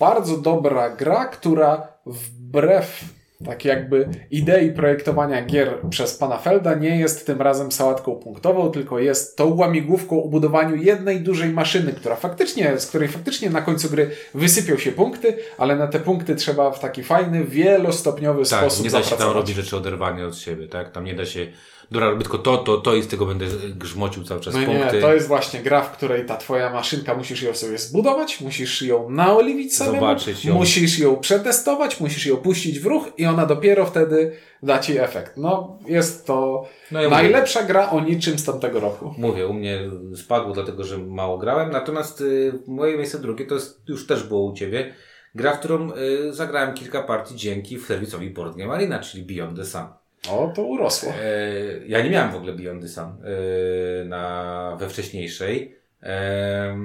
bardzo 0.00 0.36
dobra 0.36 0.90
gra, 0.90 1.24
która 1.24 1.88
wbrew 2.06 3.04
tak 3.44 3.64
jakby 3.64 4.08
idei 4.30 4.72
projektowania 4.72 5.44
gier 5.44 5.78
przez 5.90 6.14
pana 6.14 6.38
Felda 6.38 6.74
nie 6.74 6.98
jest 6.98 7.26
tym 7.26 7.42
razem 7.42 7.72
sałatką 7.72 8.14
punktową, 8.14 8.70
tylko 8.70 8.98
jest 8.98 9.36
tą 9.36 9.54
łamigłówką 9.54 10.22
o 10.22 10.28
budowaniu 10.28 10.76
jednej 10.76 11.20
dużej 11.20 11.50
maszyny, 11.50 11.92
która 11.92 12.16
faktycznie, 12.16 12.78
z 12.78 12.86
której 12.86 13.08
faktycznie 13.08 13.50
na 13.50 13.62
końcu 13.62 13.90
gry 13.90 14.10
wysypią 14.34 14.76
się 14.76 14.92
punkty, 14.92 15.36
ale 15.58 15.76
na 15.76 15.86
te 15.86 16.00
punkty 16.00 16.34
trzeba 16.34 16.70
w 16.70 16.80
taki 16.80 17.02
fajny, 17.02 17.44
wielostopniowy 17.44 18.44
Tak, 18.44 18.60
sposób 18.60 18.84
nie 18.84 18.90
da 18.90 19.02
się 19.02 19.16
tam 19.16 19.32
robić 19.32 19.56
rzeczy 19.56 19.76
oderwanie 19.76 20.26
od 20.26 20.36
siebie, 20.36 20.68
tak? 20.68 20.92
Tam 20.92 21.04
nie 21.04 21.14
da 21.14 21.26
się 21.26 21.46
dobra, 21.90 22.10
robię 22.10 22.22
tylko 22.22 22.38
to, 22.38 22.56
to, 22.56 22.76
to 22.76 22.94
i 22.94 23.02
z 23.02 23.06
tego 23.08 23.26
będę 23.26 23.46
grzmocił 23.76 24.24
cały 24.24 24.40
czas 24.40 24.54
No 24.54 24.60
punkty. 24.66 24.96
nie, 24.96 25.00
to 25.02 25.14
jest 25.14 25.28
właśnie 25.28 25.60
gra, 25.62 25.82
w 25.82 25.92
której 25.92 26.26
ta 26.26 26.36
twoja 26.36 26.70
maszynka, 26.72 27.14
musisz 27.14 27.42
ją 27.42 27.54
sobie 27.54 27.78
zbudować, 27.78 28.40
musisz 28.40 28.82
ją 28.82 29.10
naoliwić 29.10 29.76
sobie, 29.76 29.98
Zobaczyć 30.00 30.44
ją. 30.44 30.54
musisz 30.54 30.98
ją 30.98 31.16
przetestować, 31.16 32.00
musisz 32.00 32.26
ją 32.26 32.36
puścić 32.36 32.80
w 32.80 32.86
ruch 32.86 33.08
i 33.18 33.26
ona 33.26 33.46
dopiero 33.46 33.86
wtedy 33.86 34.32
da 34.62 34.78
ci 34.78 34.98
efekt. 34.98 35.36
No, 35.36 35.78
jest 35.86 36.26
to 36.26 36.64
No 36.90 37.02
ja 37.02 37.08
mówię- 37.08 37.22
najlepsza 37.22 37.62
gra 37.62 37.90
o 37.90 38.00
niczym 38.00 38.38
z 38.38 38.44
tamtego 38.44 38.80
roku. 38.80 39.14
Mówię, 39.18 39.46
u 39.46 39.52
mnie 39.52 39.78
spadło 40.16 40.52
dlatego, 40.52 40.84
że 40.84 40.98
mało 40.98 41.38
grałem, 41.38 41.70
natomiast 41.70 42.20
y, 42.20 42.52
moje 42.66 42.96
miejsce 42.96 43.18
drugie 43.18 43.46
to 43.46 43.54
jest, 43.54 43.82
już 43.88 44.06
też 44.06 44.22
było 44.22 44.44
u 44.44 44.54
Ciebie, 44.54 44.94
gra, 45.34 45.52
w 45.52 45.58
którą 45.58 45.90
y, 45.92 46.32
zagrałem 46.32 46.74
kilka 46.74 47.02
partii 47.02 47.36
dzięki 47.36 47.80
serwisowi 47.80 48.30
Board 48.30 48.56
Game 48.56 48.74
Arena, 48.74 48.98
czyli 48.98 49.24
Beyond 49.36 49.56
the 49.56 49.64
Sun. 49.64 49.82
O, 50.30 50.52
to 50.54 50.62
urosło. 50.62 51.12
E, 51.12 51.86
ja 51.86 52.02
nie 52.02 52.10
miałem 52.10 52.32
w 52.32 52.36
ogóle 52.36 52.52
Beyond 52.52 52.82
the 52.82 52.88
Sun 52.88 53.04
e, 53.04 54.04
na, 54.04 54.76
we 54.80 54.88
wcześniejszej 54.88 55.76
e, 56.02 56.78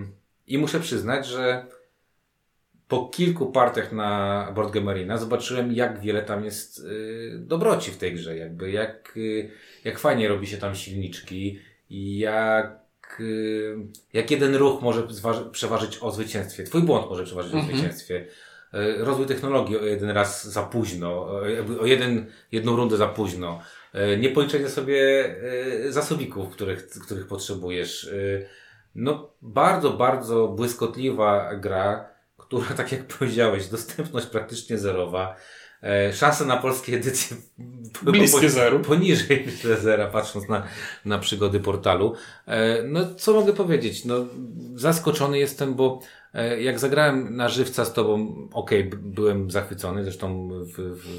i 0.48 0.58
muszę 0.58 0.80
przyznać, 0.80 1.28
że 1.28 1.66
po 2.88 3.06
kilku 3.06 3.52
partiach 3.52 3.92
na 3.92 4.52
Board 4.56 4.74
Game 4.74 4.92
Arena 4.92 5.18
zobaczyłem, 5.18 5.72
jak 5.72 6.00
wiele 6.00 6.22
tam 6.22 6.46
jest 6.46 6.88
dobroci 7.38 7.92
w 7.92 7.98
tej 7.98 8.14
grze, 8.14 8.38
jakby 8.38 8.72
jak, 8.72 9.20
jak 9.84 10.00
fajnie 10.00 10.28
robi 10.28 10.48
się 10.48 10.58
tam 10.58 10.76
silniczki 10.76 11.60
i 11.90 12.18
jak 12.18 12.80
jak 14.14 14.32
jeden 14.32 14.56
ruch 14.56 14.82
może 14.82 15.08
przeważyć 15.52 15.98
o 16.02 16.12
zwycięstwie, 16.12 16.64
twój 16.64 16.82
błąd 16.82 17.10
może 17.10 17.24
przeważyć 17.24 17.54
o 17.54 17.62
zwycięstwie. 17.62 18.26
E, 18.74 19.04
Rozwój 19.04 19.26
technologii 19.26 19.78
o 19.78 19.86
jeden 19.86 20.10
raz 20.10 20.48
za 20.48 20.64
późno, 20.64 21.26
o 21.82 21.86
jeden, 21.86 22.26
jedną 22.52 22.76
rundę 22.76 22.98
za 22.98 23.08
późno. 23.08 23.60
E, 23.94 24.18
Niepoliczenie 24.18 24.70
sobie 24.70 25.26
e, 25.86 25.92
zasobików, 25.92 26.50
których, 26.50 26.90
których 26.90 27.28
potrzebujesz. 27.28 28.10
No, 28.96 29.34
bardzo, 29.42 29.90
bardzo 29.90 30.48
błyskotliwa 30.48 31.56
gra, 31.56 32.10
która, 32.38 32.66
tak 32.66 32.92
jak 32.92 33.08
powiedziałeś, 33.08 33.68
dostępność 33.68 34.28
praktycznie 34.28 34.78
zerowa. 34.78 35.36
Szanse 36.14 36.46
na 36.46 36.58
polskie 36.58 36.96
edycje 36.96 37.38
Bliskie 38.02 38.50
zeru. 38.50 38.80
Poniżej 38.80 39.48
zera, 39.82 40.08
patrząc 40.08 40.50
na, 40.50 40.68
na 41.06 41.20
przygody 41.20 41.60
portalu. 41.60 42.14
No, 42.84 43.16
co 43.16 43.34
mogę 43.34 43.54
powiedzieć? 43.54 44.06
No, 44.06 44.16
zaskoczony 44.76 45.40
jestem, 45.40 45.76
bo 45.76 46.00
jak 46.60 46.80
zagrałem 46.80 47.36
na 47.36 47.50
żywca 47.50 47.86
z 47.86 47.94
tobą, 47.94 48.36
okej, 48.54 48.84
b- 48.84 48.98
byłem 49.02 49.52
zachwycony, 49.52 50.04
zresztą 50.04 50.50
w, 50.50 50.74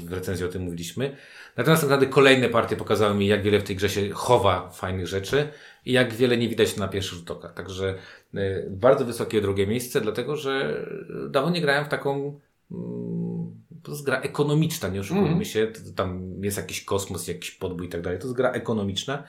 w, 0.07 0.13
recenzji 0.13 0.45
o 0.45 0.49
tym 0.49 0.61
mówiliśmy. 0.61 1.15
Natomiast 1.57 1.83
naprawdę 1.83 2.05
kolejne 2.07 2.49
partie 2.49 2.75
pokazały 2.75 3.15
mi, 3.15 3.27
jak 3.27 3.41
wiele 3.43 3.59
w 3.59 3.63
tej 3.63 3.75
grze 3.75 3.89
się 3.89 4.09
chowa 4.09 4.69
fajnych 4.69 5.07
rzeczy 5.07 5.47
i 5.85 5.91
jak 5.91 6.13
wiele 6.13 6.37
nie 6.37 6.49
widać 6.49 6.77
na 6.77 6.87
pierwszy 6.87 7.15
rzut 7.15 7.31
oka. 7.31 7.49
Także 7.49 7.95
e, 8.33 8.69
bardzo 8.69 9.05
wysokie 9.05 9.41
drugie 9.41 9.67
miejsce, 9.67 10.01
dlatego 10.01 10.35
że 10.35 10.85
dawno 11.29 11.49
nie 11.51 11.61
grałem 11.61 11.85
w 11.85 11.89
taką 11.89 12.39
mm, 12.71 13.51
to 13.83 13.91
jest 13.91 14.03
gra 14.05 14.19
ekonomiczna, 14.21 14.89
nie 14.89 14.99
oszukujmy 14.99 15.27
Mhm. 15.27 15.45
się. 15.45 15.67
To, 15.67 15.79
to 15.89 15.95
tam 15.95 16.33
jest 16.43 16.57
jakiś 16.57 16.83
kosmos, 16.85 17.27
jakiś 17.27 17.51
podbój 17.51 17.85
i 17.87 17.89
tak 17.89 18.01
dalej. 18.01 18.19
To 18.19 18.25
jest 18.25 18.37
gra 18.37 18.51
ekonomiczna. 18.51 19.23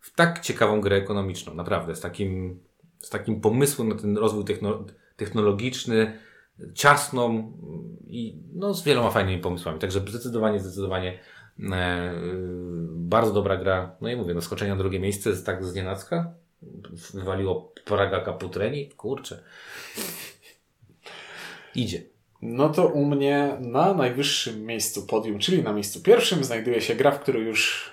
W 0.00 0.14
tak 0.14 0.40
ciekawą 0.40 0.80
grę 0.80 0.96
ekonomiczną, 0.96 1.54
naprawdę. 1.54 1.96
Z 1.96 2.00
takim, 2.00 2.60
z 2.98 3.10
takim 3.10 3.40
pomysłem 3.40 3.88
na 3.88 3.94
ten 3.94 4.18
rozwój 4.18 4.44
techno, 4.44 4.84
technologiczny, 5.16 6.18
ciasną 6.74 7.52
i 8.06 8.38
no, 8.54 8.74
z 8.74 8.84
wieloma 8.84 9.10
fajnymi 9.10 9.42
pomysłami. 9.42 9.78
Także 9.78 10.00
zdecydowanie, 10.00 10.60
zdecydowanie 10.60 11.18
e, 11.60 12.12
bardzo 12.88 13.32
dobra 13.32 13.56
gra. 13.56 13.96
No 14.00 14.08
i 14.08 14.16
mówię, 14.16 14.34
no 14.34 14.40
skoczenie 14.40 14.70
na 14.70 14.76
drugie 14.76 15.00
miejsce 15.00 15.36
tak 15.36 15.64
z 15.64 15.74
nienacka. 15.74 16.34
Wywaliło 17.14 17.72
Praga 17.84 18.20
Kaputreni. 18.20 18.88
Kurczę. 18.88 19.42
Idzie. 21.74 22.02
No 22.42 22.68
to 22.68 22.86
u 22.86 23.04
mnie 23.04 23.56
na 23.60 23.94
najwyższym 23.94 24.66
miejscu 24.66 25.06
podium, 25.06 25.38
czyli 25.38 25.62
na 25.62 25.72
miejscu 25.72 26.02
pierwszym, 26.02 26.44
znajduje 26.44 26.80
się 26.80 26.94
gra, 26.94 27.10
w 27.10 27.20
której 27.20 27.44
już. 27.44 27.92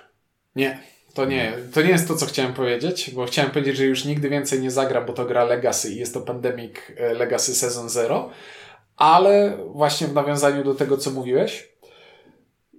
Nie, 0.56 0.78
to 1.14 1.24
nie, 1.24 1.52
to 1.74 1.82
nie 1.82 1.90
jest 1.90 2.08
to, 2.08 2.16
co 2.16 2.26
chciałem 2.26 2.54
powiedzieć, 2.54 3.10
bo 3.14 3.24
chciałem 3.24 3.50
powiedzieć, 3.50 3.76
że 3.76 3.84
już 3.84 4.04
nigdy 4.04 4.28
więcej 4.28 4.60
nie 4.60 4.70
zagra, 4.70 5.00
bo 5.00 5.12
to 5.12 5.24
gra 5.24 5.44
Legacy 5.44 5.92
i 5.92 5.96
jest 5.96 6.14
to 6.14 6.20
Pandemic 6.20 6.76
e, 6.96 7.14
Legacy 7.14 7.54
Season 7.54 7.88
Zero, 7.88 8.30
ale 8.96 9.58
właśnie 9.66 10.06
w 10.06 10.14
nawiązaniu 10.14 10.64
do 10.64 10.74
tego, 10.74 10.98
co 10.98 11.10
mówiłeś, 11.10 11.74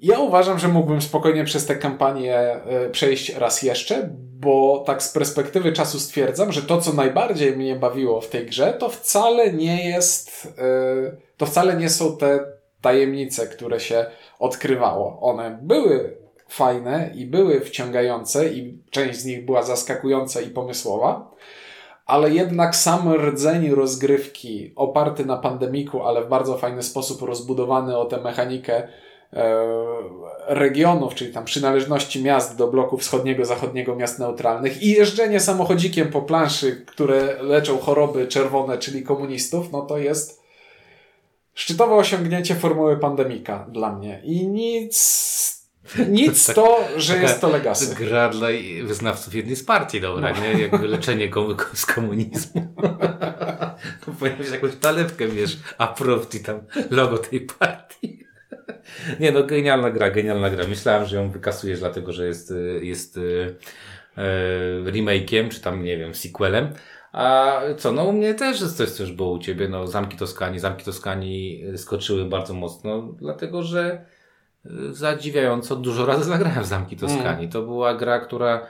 ja 0.01 0.19
uważam, 0.19 0.59
że 0.59 0.67
mógłbym 0.67 1.01
spokojnie 1.01 1.43
przez 1.43 1.65
tę 1.65 1.75
kampanię 1.75 2.37
e, 2.37 2.89
przejść 2.89 3.35
raz 3.35 3.61
jeszcze, 3.61 4.09
bo 4.39 4.83
tak 4.87 5.03
z 5.03 5.09
perspektywy 5.09 5.73
czasu 5.73 5.99
stwierdzam, 5.99 6.51
że 6.51 6.61
to, 6.61 6.81
co 6.81 6.93
najbardziej 6.93 7.57
mnie 7.57 7.75
bawiło 7.75 8.21
w 8.21 8.27
tej 8.27 8.45
grze, 8.45 8.73
to 8.73 8.89
wcale 8.89 9.53
nie 9.53 9.89
jest, 9.89 10.53
e, 10.57 11.17
to 11.37 11.45
wcale 11.45 11.75
nie 11.75 11.89
są 11.89 12.17
te 12.17 12.39
tajemnice, 12.81 13.47
które 13.47 13.79
się 13.79 14.05
odkrywało. 14.39 15.19
One 15.21 15.59
były 15.61 16.24
fajne 16.47 17.11
i 17.15 17.25
były 17.25 17.61
wciągające 17.61 18.49
i 18.49 18.77
część 18.89 19.19
z 19.19 19.25
nich 19.25 19.45
była 19.45 19.63
zaskakująca 19.63 20.41
i 20.41 20.49
pomysłowa, 20.49 21.31
ale 22.05 22.31
jednak 22.31 22.75
sam 22.75 23.13
rdzeń 23.13 23.69
rozgrywki 23.69 24.73
oparty 24.75 25.25
na 25.25 25.37
pandemiku, 25.37 26.03
ale 26.03 26.23
w 26.23 26.29
bardzo 26.29 26.57
fajny 26.57 26.83
sposób 26.83 27.21
rozbudowany 27.21 27.97
o 27.97 28.05
tę 28.05 28.21
mechanikę 28.21 28.87
e, 29.33 29.65
regionów, 30.47 31.15
czyli 31.15 31.33
tam 31.33 31.45
przynależności 31.45 32.23
miast 32.23 32.57
do 32.57 32.67
bloku 32.67 32.97
wschodniego, 32.97 33.45
zachodniego, 33.45 33.95
miast 33.95 34.19
neutralnych 34.19 34.83
i 34.83 34.91
jeżdżenie 34.91 35.39
samochodzikiem 35.39 36.11
po 36.11 36.21
planszy, 36.21 36.85
które 36.85 37.43
leczą 37.43 37.77
choroby 37.77 38.27
czerwone, 38.27 38.77
czyli 38.77 39.03
komunistów, 39.03 39.71
no 39.71 39.81
to 39.81 39.97
jest 39.97 40.41
szczytowe 41.53 41.95
osiągnięcie 41.95 42.55
formuły 42.55 42.97
pandemika 42.97 43.65
dla 43.71 43.91
mnie. 43.91 44.21
I 44.23 44.47
nic, 44.47 45.64
nic 46.09 46.53
to, 46.53 46.87
że 46.97 47.17
jest 47.17 47.41
to 47.41 47.49
legacy. 47.49 47.95
Gra 47.95 48.29
dla 48.29 48.47
wyznawców 48.83 49.35
jednej 49.35 49.55
z 49.55 49.63
partii, 49.63 50.01
dobra, 50.01 50.33
No. 50.33 50.41
nie? 50.41 50.61
Jakby 50.61 50.87
leczenie 50.87 51.29
komu- 51.29 51.55
z 51.73 51.85
komunizmu. 51.85 52.75
to 54.05 54.11
powinien 54.19 54.37
być 54.37 54.49
jakąś 54.51 54.75
talepkę, 54.75 55.27
wiesz, 55.27 55.57
approved 55.77 56.35
i 56.35 56.39
tam 56.39 56.59
logo 56.89 57.17
tej 57.17 57.41
partii. 57.41 58.25
nie 59.19 59.31
no, 59.31 59.43
genialna 59.43 59.91
gra, 59.91 60.11
genialna 60.11 60.49
gra. 60.49 60.67
Myślałem, 60.67 61.05
że 61.05 61.15
ją 61.15 61.29
wykasujesz 61.31 61.79
dlatego, 61.79 62.13
że 62.13 62.27
jest, 62.27 62.53
jest 62.81 63.17
y, 63.17 63.55
e, 64.17 64.21
remake'iem, 64.91 65.49
czy 65.49 65.61
tam, 65.61 65.83
nie 65.83 65.97
wiem, 65.97 66.15
sequelem. 66.15 66.67
A 67.11 67.61
co, 67.77 67.91
no 67.91 68.03
u 68.03 68.13
mnie 68.13 68.33
też 68.33 68.61
jest 68.61 68.77
coś, 68.77 68.89
co 68.89 69.03
już 69.03 69.11
było 69.11 69.31
u 69.31 69.39
Ciebie, 69.39 69.67
no 69.69 69.87
Zamki 69.87 70.17
Toskanii, 70.17 70.59
Zamki 70.59 70.85
Toskanii 70.85 71.63
skoczyły 71.77 72.25
bardzo 72.25 72.53
mocno, 72.53 73.01
dlatego, 73.01 73.63
że 73.63 74.05
zadziwiająco 74.91 75.75
dużo 75.75 76.05
razy 76.05 76.23
zagrałem 76.33 76.63
w 76.63 76.67
Zamki 76.67 76.97
Toskanii. 76.97 77.49
To 77.49 77.61
była 77.61 77.95
gra, 77.95 78.19
która 78.19 78.67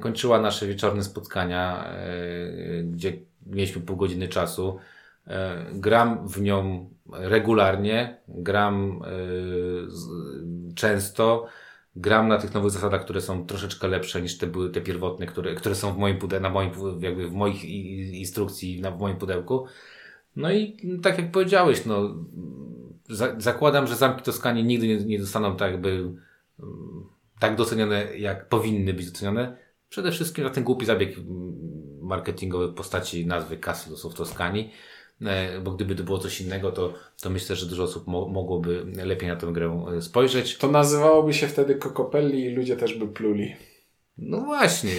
kończyła 0.00 0.40
nasze 0.40 0.66
wieczorne 0.66 1.04
spotkania, 1.04 1.84
e, 1.86 2.82
gdzie 2.82 3.12
mieliśmy 3.46 3.82
pół 3.82 3.96
godziny 3.96 4.28
czasu. 4.28 4.78
Gram 5.72 6.28
w 6.28 6.40
nią 6.40 6.90
regularnie, 7.12 8.18
gram 8.28 9.00
z- 9.88 10.74
często, 10.74 11.46
gram 11.96 12.28
na 12.28 12.38
tych 12.38 12.54
nowych 12.54 12.70
zasadach, 12.70 13.04
które 13.04 13.20
są 13.20 13.46
troszeczkę 13.46 13.88
lepsze 13.88 14.22
niż 14.22 14.38
te 14.38 14.46
były 14.46 14.70
te 14.70 14.80
pierwotne, 14.80 15.26
które, 15.26 15.54
które 15.54 15.74
są 15.74 15.92
w 15.94 15.98
moim 15.98 16.18
pudełku, 16.18 16.42
na 16.42 16.50
moim, 16.50 16.70
jakby 17.00 17.28
w 17.28 17.32
moich 17.32 17.64
instrukcji, 18.14 18.80
na, 18.80 18.90
w 18.90 19.00
moim 19.00 19.16
pudełku. 19.16 19.66
No 20.36 20.52
i 20.52 20.76
tak 21.02 21.18
jak 21.18 21.30
powiedziałeś, 21.32 21.86
no, 21.86 22.14
za, 23.08 23.34
zakładam, 23.38 23.86
że 23.86 23.96
zamki 23.96 24.22
Toskanii 24.22 24.64
nigdy 24.64 24.88
nie, 24.88 24.96
nie 24.96 25.20
zostaną 25.20 25.56
tak 25.56 25.72
jakby 25.72 25.90
mm, 25.90 27.04
tak 27.40 27.56
docenione, 27.56 28.18
jak 28.18 28.48
powinny 28.48 28.94
być 28.94 29.10
docenione. 29.10 29.56
Przede 29.88 30.12
wszystkim 30.12 30.44
za 30.44 30.50
ten 30.50 30.64
głupi 30.64 30.86
zabieg 30.86 31.18
mm, 31.18 31.54
marketingowy 32.02 32.68
w 32.68 32.74
postaci 32.74 33.26
nazwy 33.26 33.58
Castles 33.58 34.06
w 34.06 34.14
Toskanii. 34.14 34.72
E, 35.22 35.60
Bo 35.60 35.70
gdyby 35.70 35.94
to 35.94 36.02
było 36.04 36.18
coś 36.18 36.40
innego, 36.40 36.72
to, 36.72 36.94
to 37.20 37.30
myślę, 37.30 37.56
że 37.56 37.66
dużo 37.66 37.82
osób 37.82 38.06
mo 38.06 38.28
mogłoby 38.28 38.86
lepiej 39.04 39.28
na 39.28 39.36
tę 39.36 39.46
grę 39.46 39.86
e, 39.96 40.02
spojrzeć. 40.02 40.58
To 40.58 40.70
nazywałoby 40.70 41.34
się 41.34 41.48
wtedy 41.48 41.74
Kokopelli 41.74 42.44
i 42.44 42.50
ludzie 42.50 42.76
też 42.76 42.94
by 42.94 43.08
pluli. 43.08 43.56
No 44.18 44.40
właśnie, 44.40 44.90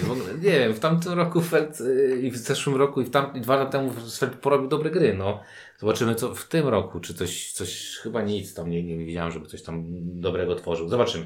nie 0.41 0.59
wiem, 0.59 0.73
w 0.73 0.79
tamtym 0.79 1.13
roku 1.13 1.41
Feld 1.41 1.81
y, 1.81 2.19
i 2.23 2.31
w 2.31 2.37
zeszłym 2.37 2.75
roku 2.75 3.01
i, 3.01 3.05
w 3.05 3.09
tam, 3.09 3.35
i 3.35 3.41
dwa 3.41 3.55
lata 3.55 3.71
temu 3.71 3.91
Feld 4.19 4.35
porobił 4.35 4.67
dobre 4.67 4.91
gry, 4.91 5.13
no. 5.13 5.39
Zobaczymy 5.79 6.15
co 6.15 6.35
w 6.35 6.47
tym 6.47 6.67
roku, 6.67 6.99
czy 6.99 7.13
coś, 7.13 7.51
coś 7.51 7.97
chyba 8.03 8.21
nic 8.21 8.53
tam, 8.53 8.69
nie, 8.69 8.83
nie 8.83 8.97
widziałem, 8.97 9.31
żeby 9.31 9.47
coś 9.47 9.61
tam 9.61 9.83
dobrego 10.19 10.55
tworzył. 10.55 10.89
Zobaczymy. 10.89 11.25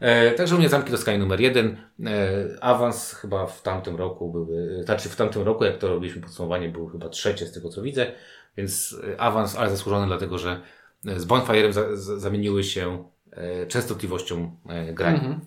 E, 0.00 0.30
także 0.30 0.54
u 0.54 0.58
mnie 0.58 0.68
Zamki 0.68 0.90
Toskanii 0.90 1.20
numer 1.20 1.40
jeden. 1.40 1.76
E, 2.06 2.44
awans 2.60 3.14
chyba 3.14 3.46
w 3.46 3.62
tamtym 3.62 3.96
roku 3.96 4.32
były, 4.32 4.82
znaczy 4.84 5.08
w 5.08 5.16
tamtym 5.16 5.42
roku, 5.42 5.64
jak 5.64 5.78
to 5.78 5.88
robiliśmy 5.88 6.22
podsumowanie, 6.22 6.68
był 6.68 6.88
chyba 6.88 7.08
trzecie 7.08 7.46
z 7.46 7.52
tego 7.52 7.68
co 7.68 7.82
widzę, 7.82 8.12
więc 8.56 8.96
e, 9.12 9.20
awans, 9.20 9.56
ale 9.56 9.70
zasłużony 9.70 10.06
dlatego, 10.06 10.38
że 10.38 10.60
e, 11.06 11.20
z 11.20 11.26
Bonfire'em 11.26 11.72
za, 11.72 11.96
za, 11.96 12.18
zamieniły 12.18 12.64
się 12.64 13.04
e, 13.30 13.66
częstotliwością 13.66 14.56
e, 14.68 14.92
grania. 14.92 15.18
Mhm. 15.18 15.40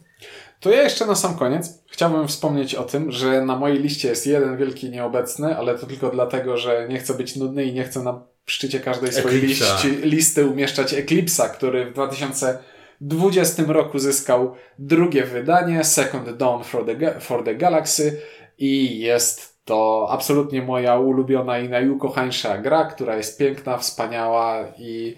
To 0.64 0.72
ja 0.72 0.82
jeszcze 0.82 1.06
na 1.06 1.16
sam 1.16 1.36
koniec 1.36 1.84
chciałbym 1.90 2.28
wspomnieć 2.28 2.76
o 2.76 2.84
tym, 2.84 3.12
że 3.12 3.42
na 3.42 3.56
mojej 3.56 3.80
liście 3.80 4.08
jest 4.08 4.28
jeden 4.28 4.58
wielki 4.58 4.90
nieobecny, 4.90 5.58
ale 5.58 5.78
to 5.78 5.88
tylko 5.88 6.10
dlatego, 6.10 6.58
że 6.58 6.88
nie 6.90 7.00
chcę 7.00 7.14
być 7.14 7.36
nudny 7.36 7.66
i 7.66 7.74
nie 7.74 7.84
chcę 7.84 8.04
na 8.04 8.22
szczycie 8.46 8.80
każdej 8.80 9.14
swojej 9.14 9.42
liści, 9.42 9.88
listy 10.04 10.48
umieszczać 10.48 10.94
Eclipse'a, 10.94 11.50
który 11.50 11.86
w 11.86 11.94
2020 11.94 13.64
roku 13.68 14.00
zyskał 14.00 14.56
drugie 14.80 15.24
wydanie, 15.24 15.84
Second 15.84 16.38
Dawn 16.38 16.64
for 16.64 16.86
the, 16.86 17.20
for 17.20 17.44
the 17.44 17.56
Galaxy 17.56 18.22
i 18.58 19.00
jest 19.00 19.66
to 19.66 20.08
absolutnie 20.10 20.62
moja 20.62 21.00
ulubiona 21.00 21.60
i 21.60 21.70
najukochańsza 21.70 22.58
gra, 22.58 22.86
która 22.86 23.18
jest 23.18 23.38
piękna, 23.38 23.78
wspaniała 23.78 24.66
i 24.78 25.18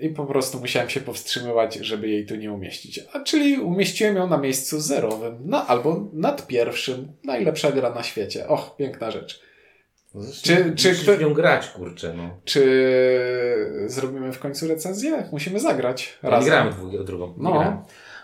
i 0.00 0.08
po 0.08 0.26
prostu 0.26 0.60
musiałem 0.60 0.88
się 0.88 1.00
powstrzymywać, 1.00 1.74
żeby 1.74 2.08
jej 2.08 2.26
tu 2.26 2.36
nie 2.36 2.52
umieścić. 2.52 3.00
A 3.12 3.20
czyli 3.20 3.58
umieściłem 3.58 4.16
ją 4.16 4.28
na 4.28 4.38
miejscu 4.38 4.80
zerowym, 4.80 5.38
no, 5.44 5.66
albo 5.66 6.08
nad 6.12 6.46
pierwszym. 6.46 7.12
Najlepsza 7.24 7.72
gra 7.72 7.90
na 7.90 8.02
świecie. 8.02 8.48
Och, 8.48 8.76
piękna 8.76 9.10
rzecz. 9.10 9.40
No 10.14 10.22
czy, 10.42 10.72
czy 10.76 10.94
kto... 10.94 11.16
w 11.16 11.20
nią 11.20 11.34
grać, 11.34 11.68
kurczę, 11.68 12.14
no. 12.16 12.30
Czy 12.44 13.84
zrobimy 13.86 14.32
w 14.32 14.38
końcu 14.38 14.68
recenzję? 14.68 15.28
Musimy 15.32 15.60
zagrać 15.60 16.18
razem. 16.22 16.44
Nie 16.44 16.50
grałem 16.50 16.72
w 16.72 17.04
drugą. 17.04 17.34
No. 17.36 17.82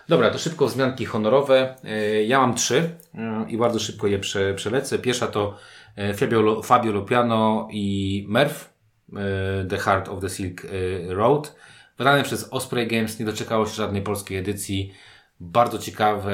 Dobra, 0.09 0.29
to 0.29 0.37
szybko 0.37 0.67
wzmianki 0.67 1.05
honorowe. 1.05 1.75
E, 1.83 2.23
ja 2.23 2.39
mam 2.39 2.55
trzy 2.55 2.89
e, 3.15 3.45
i 3.49 3.57
bardzo 3.57 3.79
szybko 3.79 4.07
je 4.07 4.19
prze, 4.19 4.53
przelecę. 4.53 4.99
Pierwsza 4.99 5.27
to 5.27 5.57
e, 5.95 6.13
Fabio, 6.13 6.61
Fabio 6.61 6.91
Lopiano 6.91 7.67
i 7.71 8.25
Merv, 8.29 8.53
The 9.69 9.77
Heart 9.77 10.09
of 10.09 10.21
the 10.21 10.29
Silk 10.29 10.61
Road. 11.07 11.55
Wydane 11.97 12.23
przez 12.23 12.47
Osprey 12.51 12.87
Games, 12.87 13.19
nie 13.19 13.25
doczekało 13.25 13.65
się 13.65 13.73
żadnej 13.73 14.01
polskiej 14.01 14.37
edycji. 14.37 14.93
Bardzo 15.39 15.77
ciekawe 15.77 16.33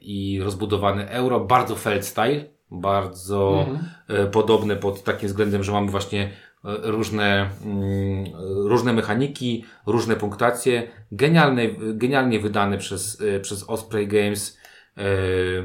i 0.00 0.40
rozbudowane 0.42 1.10
euro, 1.10 1.40
bardzo 1.40 1.76
Feld 1.76 2.06
style, 2.06 2.44
bardzo 2.70 3.66
mhm. 3.68 3.78
E, 4.08 4.26
podobne 4.26 4.76
pod 4.76 5.04
takim 5.04 5.28
względem, 5.28 5.64
że 5.64 5.72
mamy 5.72 5.90
właśnie 5.90 6.22
e, 6.24 6.30
różne, 6.64 7.50
mm, 7.64 8.24
różne 8.68 8.92
mechaniki, 8.92 9.64
różne 9.86 10.16
punktacje. 10.16 10.88
Genialne, 11.12 11.62
genialnie 11.78 12.40
wydane 12.40 12.78
przez, 12.78 13.20
e, 13.20 13.40
przez 13.40 13.64
Osprey 13.68 14.08
Games. 14.08 14.58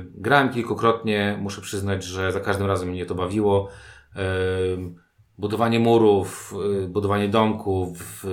Grałem 0.03 0.49
kilkukrotnie, 0.49 1.37
muszę 1.41 1.61
przyznać, 1.61 2.03
że 2.03 2.31
za 2.31 2.39
każdym 2.39 2.67
razem 2.67 2.89
mnie 2.89 3.05
to 3.05 3.15
bawiło. 3.15 3.69
Budowanie 5.41 5.79
murów, 5.79 6.53
budowanie 6.89 7.27
domków, 7.29 8.25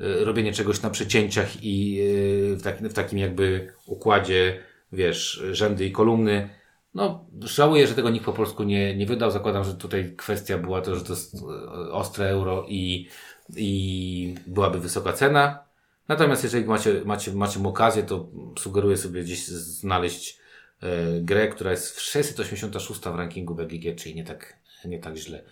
Y, 0.00 0.24
robienie 0.24 0.52
czegoś 0.52 0.82
na 0.82 0.90
przecięciach 0.90 1.64
i 1.64 2.00
y, 2.00 2.56
w, 2.56 2.90
w 2.90 2.94
takim 2.94 3.18
jakby 3.18 3.72
układzie, 3.86 4.60
wiesz, 4.92 5.42
rzędy 5.52 5.86
i 5.86 5.92
kolumny. 5.92 6.48
No, 6.94 7.26
żałuję, 7.40 7.86
że 7.86 7.94
tego 7.94 8.10
nikt 8.10 8.24
po 8.24 8.32
polsku 8.32 8.62
nie, 8.62 8.96
nie 8.96 9.06
wydał. 9.06 9.30
Zakładam, 9.30 9.64
że 9.64 9.74
tutaj 9.74 10.14
kwestia 10.16 10.58
była 10.58 10.80
to, 10.80 10.96
że 10.96 11.04
to 11.04 11.12
jest 11.12 11.34
y, 11.34 11.92
ostre 11.92 12.28
euro 12.28 12.66
i, 12.68 13.08
i 13.56 14.34
byłaby 14.46 14.80
wysoka 14.80 15.12
cena. 15.12 15.64
Natomiast 16.08 16.44
jeżeli 16.44 16.64
macie, 16.64 17.02
macie, 17.04 17.32
macie 17.32 17.62
okazję, 17.64 18.02
to 18.02 18.28
sugeruję 18.58 18.96
sobie 18.96 19.22
gdzieś 19.22 19.46
znaleźć 19.46 20.38
e, 20.82 21.20
grę, 21.20 21.48
która 21.48 21.70
jest 21.70 22.00
686 22.00 23.00
w 23.00 23.06
rankingu 23.06 23.54
BGG, 23.54 23.96
czyli 23.96 24.14
nie 24.14 24.24
tak, 24.24 24.56
nie 24.84 24.98
tak 24.98 25.16
źle. 25.16 25.42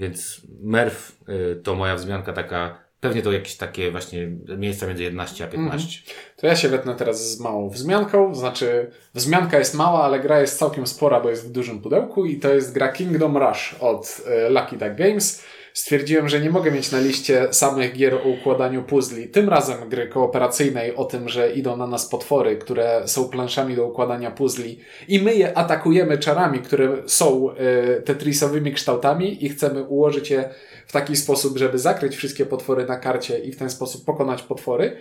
Więc 0.00 0.40
Merv 0.62 0.94
e, 1.28 1.54
to 1.54 1.74
moja 1.74 1.96
wzmianka 1.96 2.32
taka 2.32 2.90
Pewnie 3.00 3.22
to 3.22 3.32
jakieś 3.32 3.56
takie 3.56 3.90
właśnie 3.90 4.30
miejsca 4.58 4.86
między 4.86 5.02
11 5.02 5.44
a 5.44 5.48
15. 5.48 6.00
Mm. 6.00 6.20
To 6.36 6.46
ja 6.46 6.56
się 6.56 6.68
wetnę 6.68 6.94
teraz 6.94 7.30
z 7.30 7.40
małą 7.40 7.68
wzmianką. 7.68 8.34
Znaczy, 8.34 8.90
wzmianka 9.14 9.58
jest 9.58 9.74
mała, 9.74 10.04
ale 10.04 10.20
gra 10.20 10.40
jest 10.40 10.58
całkiem 10.58 10.86
spora, 10.86 11.20
bo 11.20 11.30
jest 11.30 11.48
w 11.48 11.52
dużym 11.52 11.82
pudełku 11.82 12.24
i 12.24 12.38
to 12.38 12.54
jest 12.54 12.72
gra 12.72 12.92
Kingdom 12.92 13.36
Rush 13.36 13.76
od 13.80 14.22
y, 14.46 14.50
Lucky 14.50 14.76
Duck 14.76 14.94
Games. 14.94 15.44
Stwierdziłem, 15.74 16.28
że 16.28 16.40
nie 16.40 16.50
mogę 16.50 16.70
mieć 16.70 16.92
na 16.92 17.00
liście 17.00 17.48
samych 17.50 17.92
gier 17.92 18.14
o 18.14 18.28
układaniu 18.28 18.82
puzli. 18.82 19.28
Tym 19.28 19.48
razem 19.48 19.88
gry 19.88 20.08
kooperacyjnej 20.08 20.96
o 20.96 21.04
tym, 21.04 21.28
że 21.28 21.52
idą 21.52 21.76
na 21.76 21.86
nas 21.86 22.06
potwory, 22.06 22.56
które 22.56 23.02
są 23.06 23.28
planszami 23.28 23.76
do 23.76 23.86
układania 23.86 24.30
puzli 24.30 24.78
i 25.08 25.22
my 25.22 25.34
je 25.34 25.58
atakujemy 25.58 26.18
czarami, 26.18 26.58
które 26.58 26.96
są 27.06 27.50
y, 27.98 28.02
tetrisowymi 28.02 28.72
kształtami 28.72 29.44
i 29.44 29.48
chcemy 29.48 29.84
ułożyć 29.84 30.30
je 30.30 30.50
w 30.86 30.92
taki 30.92 31.16
sposób, 31.16 31.58
żeby 31.58 31.78
zakryć 31.78 32.16
wszystkie 32.16 32.46
potwory 32.46 32.86
na 32.86 32.96
karcie 32.96 33.38
i 33.38 33.52
w 33.52 33.56
ten 33.56 33.70
sposób 33.70 34.04
pokonać 34.04 34.42
potwory. 34.42 34.96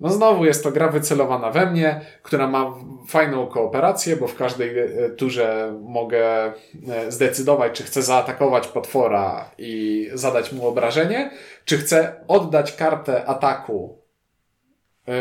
No 0.00 0.10
znowu 0.10 0.44
jest 0.44 0.62
to 0.62 0.70
gra 0.70 0.88
wycelowana 0.88 1.50
we 1.50 1.70
mnie, 1.70 2.00
która 2.22 2.48
ma 2.48 2.74
fajną 3.08 3.46
kooperację, 3.46 4.16
bo 4.16 4.26
w 4.26 4.36
każdej 4.36 4.78
e, 4.78 5.10
turze 5.10 5.74
mogę 5.82 6.44
e, 6.44 6.52
zdecydować, 7.08 7.72
czy 7.72 7.82
chcę 7.82 8.02
zaatakować 8.02 8.68
potwora 8.68 9.50
i 9.58 10.08
zadać 10.14 10.52
mu 10.52 10.66
obrażenie, 10.66 11.30
czy 11.64 11.78
chcę 11.78 12.24
oddać 12.28 12.76
kartę 12.76 13.24
ataku 13.24 13.98
e, 15.08 15.12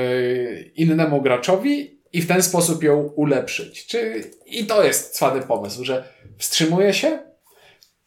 innemu 0.61 1.21
graczowi 1.21 2.01
i 2.13 2.21
w 2.21 2.28
ten 2.28 2.43
sposób 2.43 2.84
ją 2.84 2.97
ulepszyć. 3.15 3.86
Czy... 3.88 4.23
I 4.45 4.65
to 4.65 4.84
jest 4.84 5.15
cwany 5.15 5.41
pomysł, 5.41 5.84
że 5.84 6.09
wstrzymuję 6.38 6.93
się, 6.93 7.19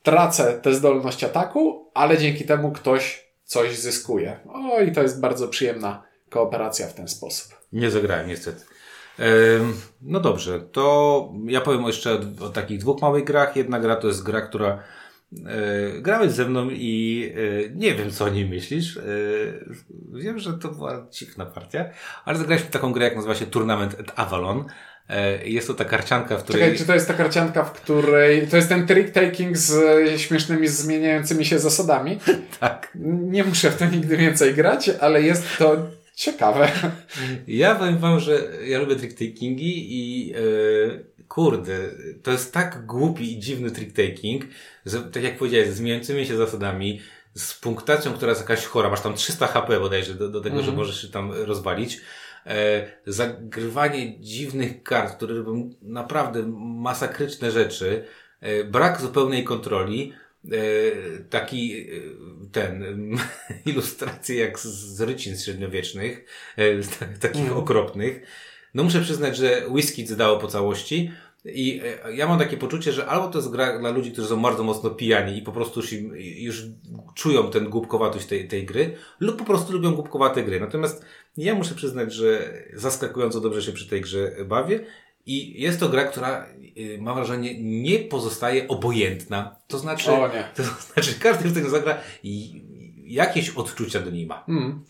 tracę 0.02 0.60
tę 0.62 0.74
zdolność 0.74 1.24
ataku, 1.24 1.90
ale 1.94 2.18
dzięki 2.18 2.44
temu 2.44 2.72
ktoś 2.72 3.28
coś 3.44 3.78
zyskuje. 3.78 4.38
O, 4.48 4.80
i 4.80 4.92
to 4.92 5.02
jest 5.02 5.20
bardzo 5.20 5.48
przyjemna 5.48 6.07
kooperacja 6.30 6.86
w 6.86 6.94
ten 6.94 7.08
sposób. 7.08 7.54
Nie 7.72 7.90
zagrałem 7.90 8.28
niestety. 8.28 8.60
No 10.02 10.20
dobrze, 10.20 10.60
to 10.60 11.32
ja 11.46 11.60
powiem 11.60 11.82
jeszcze 11.82 12.20
o, 12.40 12.48
takich 12.48 12.78
dwóch 12.78 13.02
małych 13.02 13.24
grach. 13.24 13.56
Jedna 13.56 13.80
gra 13.80 13.96
to 13.96 14.08
jest 14.08 14.22
gra, 14.22 14.40
która 14.40 14.82
e, 15.46 16.00
grałeś 16.00 16.32
ze 16.32 16.44
mną 16.44 16.68
i 16.70 17.32
e, 17.66 17.70
nie 17.74 17.94
wiem, 17.94 18.10
co 18.10 18.24
o 18.24 18.28
niej 18.28 18.46
myślisz. 18.46 18.96
E, 18.96 19.00
wiem, 20.12 20.38
że 20.38 20.58
to 20.58 20.68
była 20.68 21.06
dziwna 21.10 21.46
partia, 21.46 21.84
ale 22.24 22.38
zagraliśmy 22.38 22.70
taką 22.70 22.92
grę, 22.92 23.04
jak 23.04 23.16
nazywa 23.16 23.34
się 23.34 23.46
Tournament 23.46 23.96
at 24.00 24.12
Avalon. 24.16 24.64
Jest 25.44 25.66
to 25.66 25.74
ta 25.74 25.84
karcianka, 25.84 26.38
w 26.38 26.44
której... 26.44 26.62
Czekaj, 26.62 26.78
czy 26.78 26.86
to 26.86 26.94
jest 26.94 27.08
ta 27.08 27.14
karcianka, 27.14 27.64
w 27.64 27.72
której... 27.72 28.48
To 28.48 28.56
jest 28.56 28.68
ten 28.68 28.86
trick-taking 28.86 29.56
z 29.56 30.20
śmiesznymi, 30.20 30.68
zmieniającymi 30.68 31.44
się 31.44 31.58
zasadami? 31.58 32.18
tak. 32.60 32.92
Nie 33.04 33.44
muszę 33.44 33.70
w 33.70 33.76
to 33.76 33.86
nigdy 33.86 34.16
więcej 34.16 34.54
grać, 34.54 34.90
ale 35.00 35.22
jest 35.22 35.44
to 35.58 35.76
ciekawe. 36.18 36.72
Ja 37.46 37.74
powiem 37.74 37.98
wam, 37.98 38.20
że 38.20 38.48
ja 38.66 38.78
lubię 38.78 38.96
trick-takingi 38.96 39.72
i 39.88 40.26
yy, 40.28 41.04
kurde, 41.28 41.78
to 42.22 42.30
jest 42.30 42.52
tak 42.52 42.86
głupi 42.86 43.32
i 43.32 43.38
dziwny 43.38 43.70
trick-taking, 43.70 44.44
że 44.86 45.00
tak 45.00 45.22
jak 45.22 45.38
powiedziałeś, 45.38 45.68
z 45.68 45.74
zmieniającymi 45.74 46.26
się 46.26 46.36
zasadami, 46.36 47.00
z 47.34 47.54
punktacją, 47.54 48.12
która 48.12 48.30
jest 48.30 48.40
jakaś 48.40 48.64
chora, 48.64 48.90
masz 48.90 49.00
tam 49.00 49.14
300 49.14 49.46
HP 49.46 49.80
bodajże 49.80 50.14
do, 50.14 50.28
do 50.28 50.40
tego, 50.40 50.54
mm 50.54 50.62
-hmm. 50.62 50.66
że 50.66 50.70
mhm. 50.70 50.76
możesz 50.76 51.02
się 51.02 51.08
tam 51.08 51.32
rozwalić 51.32 52.00
e, 52.46 52.86
zagrywanie 53.06 54.20
dziwnych 54.20 54.82
kart, 54.82 55.16
które 55.16 55.34
robią 55.34 55.70
naprawdę 55.82 56.42
masakryczne 56.58 57.50
rzeczy, 57.50 58.04
e, 58.40 58.64
brak 58.64 59.00
zupełnej 59.00 59.44
kontroli, 59.44 60.12
taki 61.30 61.80
e, 61.80 61.84
ten 62.52 62.84
ilustracje 63.66 64.36
jak 64.36 64.58
z 64.58 65.00
rycin 65.00 65.36
średniowiecznych, 65.36 66.24
e, 66.56 67.18
takich 67.20 67.46
mm. 67.46 67.56
okropnych. 67.56 68.22
No 68.74 68.82
muszę 68.82 69.00
przyznać, 69.00 69.36
że 69.36 69.66
whisky 69.68 70.06
zdało 70.06 70.38
po 70.38 70.48
całości. 70.48 71.10
I 71.44 71.80
e, 72.04 72.14
ja 72.14 72.28
mam 72.28 72.38
takie 72.38 72.56
poczucie, 72.56 72.92
że 72.92 73.06
albo 73.06 73.28
to 73.28 73.38
jest 73.38 73.50
gra 73.50 73.78
dla 73.78 73.90
ludzi, 73.90 74.12
którzy 74.12 74.28
są 74.28 74.42
bardzo 74.42 74.64
mocno 74.64 74.90
pijani 74.90 75.38
i 75.38 75.42
po 75.42 75.52
prostu 75.52 75.80
już, 75.80 75.92
im, 75.92 76.12
już 76.16 76.62
czują 77.14 77.50
ten 77.50 77.68
głupkowatość 77.70 78.26
tej, 78.26 78.48
tej 78.48 78.66
gry, 78.66 78.96
lub 79.20 79.36
po 79.36 79.44
prostu 79.44 79.72
lubią 79.72 79.94
głupkowate 79.94 80.42
gry. 80.42 80.60
Natomiast 80.60 81.04
ja 81.36 81.54
muszę 81.54 81.74
przyznać, 81.74 82.14
że 82.14 82.52
zaskakująco 82.74 83.40
dobrze 83.40 83.62
się 83.62 83.72
przy 83.72 83.88
tej 83.88 84.00
grze 84.00 84.36
bawię 84.44 84.84
i 85.28 85.62
jest 85.62 85.80
to 85.80 85.88
gra, 85.88 86.04
która 86.04 86.46
y, 86.78 86.98
mam 87.00 87.14
wrażenie 87.14 87.54
nie 87.60 87.98
pozostaje 87.98 88.68
obojętna. 88.68 89.56
To 89.66 89.78
znaczy, 89.78 90.10
to 90.56 90.62
znaczy 90.62 91.20
każdy, 91.20 91.44
kto 91.44 91.54
tego 91.54 91.70
zagra 91.70 91.98
i 92.22 92.62
jakieś 93.04 93.50
odczucia 93.50 94.00
do 94.00 94.10
niej 94.10 94.26
ma. 94.26 94.44
Hmm. 94.46 94.84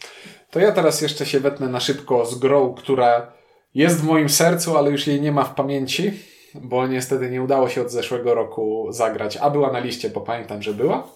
To 0.50 0.60
ja 0.60 0.72
teraz 0.72 1.00
jeszcze 1.00 1.26
się 1.26 1.40
wetnę 1.40 1.68
na 1.68 1.80
szybko 1.80 2.26
z 2.26 2.38
grą, 2.38 2.74
która 2.74 3.32
jest 3.74 4.00
w 4.00 4.04
moim 4.04 4.28
sercu, 4.28 4.76
ale 4.76 4.90
już 4.90 5.06
jej 5.06 5.20
nie 5.20 5.32
ma 5.32 5.44
w 5.44 5.54
pamięci 5.54 6.12
bo 6.54 6.86
niestety 6.86 7.30
nie 7.30 7.42
udało 7.42 7.68
się 7.68 7.82
od 7.82 7.90
zeszłego 7.90 8.34
roku 8.34 8.86
zagrać, 8.90 9.36
a 9.36 9.50
była 9.50 9.72
na 9.72 9.78
liście, 9.78 10.10
bo 10.10 10.20
pamiętam, 10.20 10.62
że 10.62 10.74
była. 10.74 11.08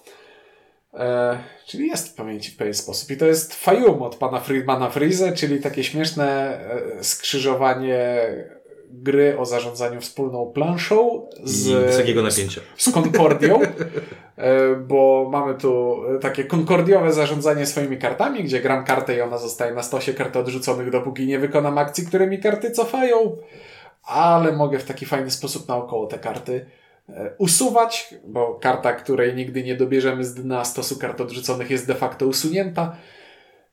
E, 0.94 1.38
czyli 1.66 1.86
jest 1.86 2.08
w 2.08 2.14
pamięci 2.14 2.50
w 2.50 2.56
pewien 2.56 2.74
sposób. 2.74 3.10
I 3.10 3.16
to 3.16 3.26
jest 3.26 3.54
Fayum 3.54 4.02
od 4.02 4.16
pana 4.16 4.40
Friedmana 4.40 4.90
Frize, 4.90 5.32
czyli 5.32 5.60
takie 5.60 5.84
śmieszne 5.84 6.58
e, 6.98 7.04
skrzyżowanie 7.04 8.24
gry 8.92 9.38
o 9.38 9.46
zarządzaniu 9.46 10.00
wspólną 10.00 10.46
planszą 10.54 11.26
z, 11.44 11.86
wysokiego 11.86 12.22
napięcia. 12.22 12.60
Z 12.76 12.90
Concordią, 12.90 13.60
e, 14.36 14.76
bo 14.76 15.28
mamy 15.32 15.54
tu 15.54 16.00
takie 16.20 16.44
konkordiowe 16.44 17.12
zarządzanie 17.12 17.66
swoimi 17.66 17.98
kartami, 17.98 18.44
gdzie 18.44 18.60
gram 18.60 18.84
kartę 18.84 19.16
i 19.16 19.20
ona 19.20 19.38
zostaje 19.38 19.74
na 19.74 19.82
stosie 19.82 20.14
kart 20.14 20.36
odrzuconych, 20.36 20.90
dopóki 20.90 21.26
nie 21.26 21.38
wykonam 21.38 21.78
akcji, 21.78 22.06
które 22.06 22.26
mi 22.26 22.38
karty 22.38 22.70
cofają. 22.70 23.36
ale 24.04 24.52
mogę 24.52 24.78
w 24.78 24.84
taki 24.84 25.06
fajny 25.06 25.30
sposób 25.30 25.68
naokoło 25.68 26.06
te 26.06 26.18
karty 26.18 26.66
e, 27.08 27.30
usuwać, 27.38 28.14
bo 28.24 28.54
karta, 28.54 28.92
której 28.92 29.34
nigdy 29.34 29.62
nie 29.62 29.76
dobierzemy 29.76 30.24
z 30.24 30.34
dna 30.34 30.64
stosu 30.64 30.98
kart 30.98 31.20
odrzuconych 31.20 31.70
jest 31.70 31.86
de 31.86 31.94
facto 31.94 32.26
usunięta. 32.26 32.96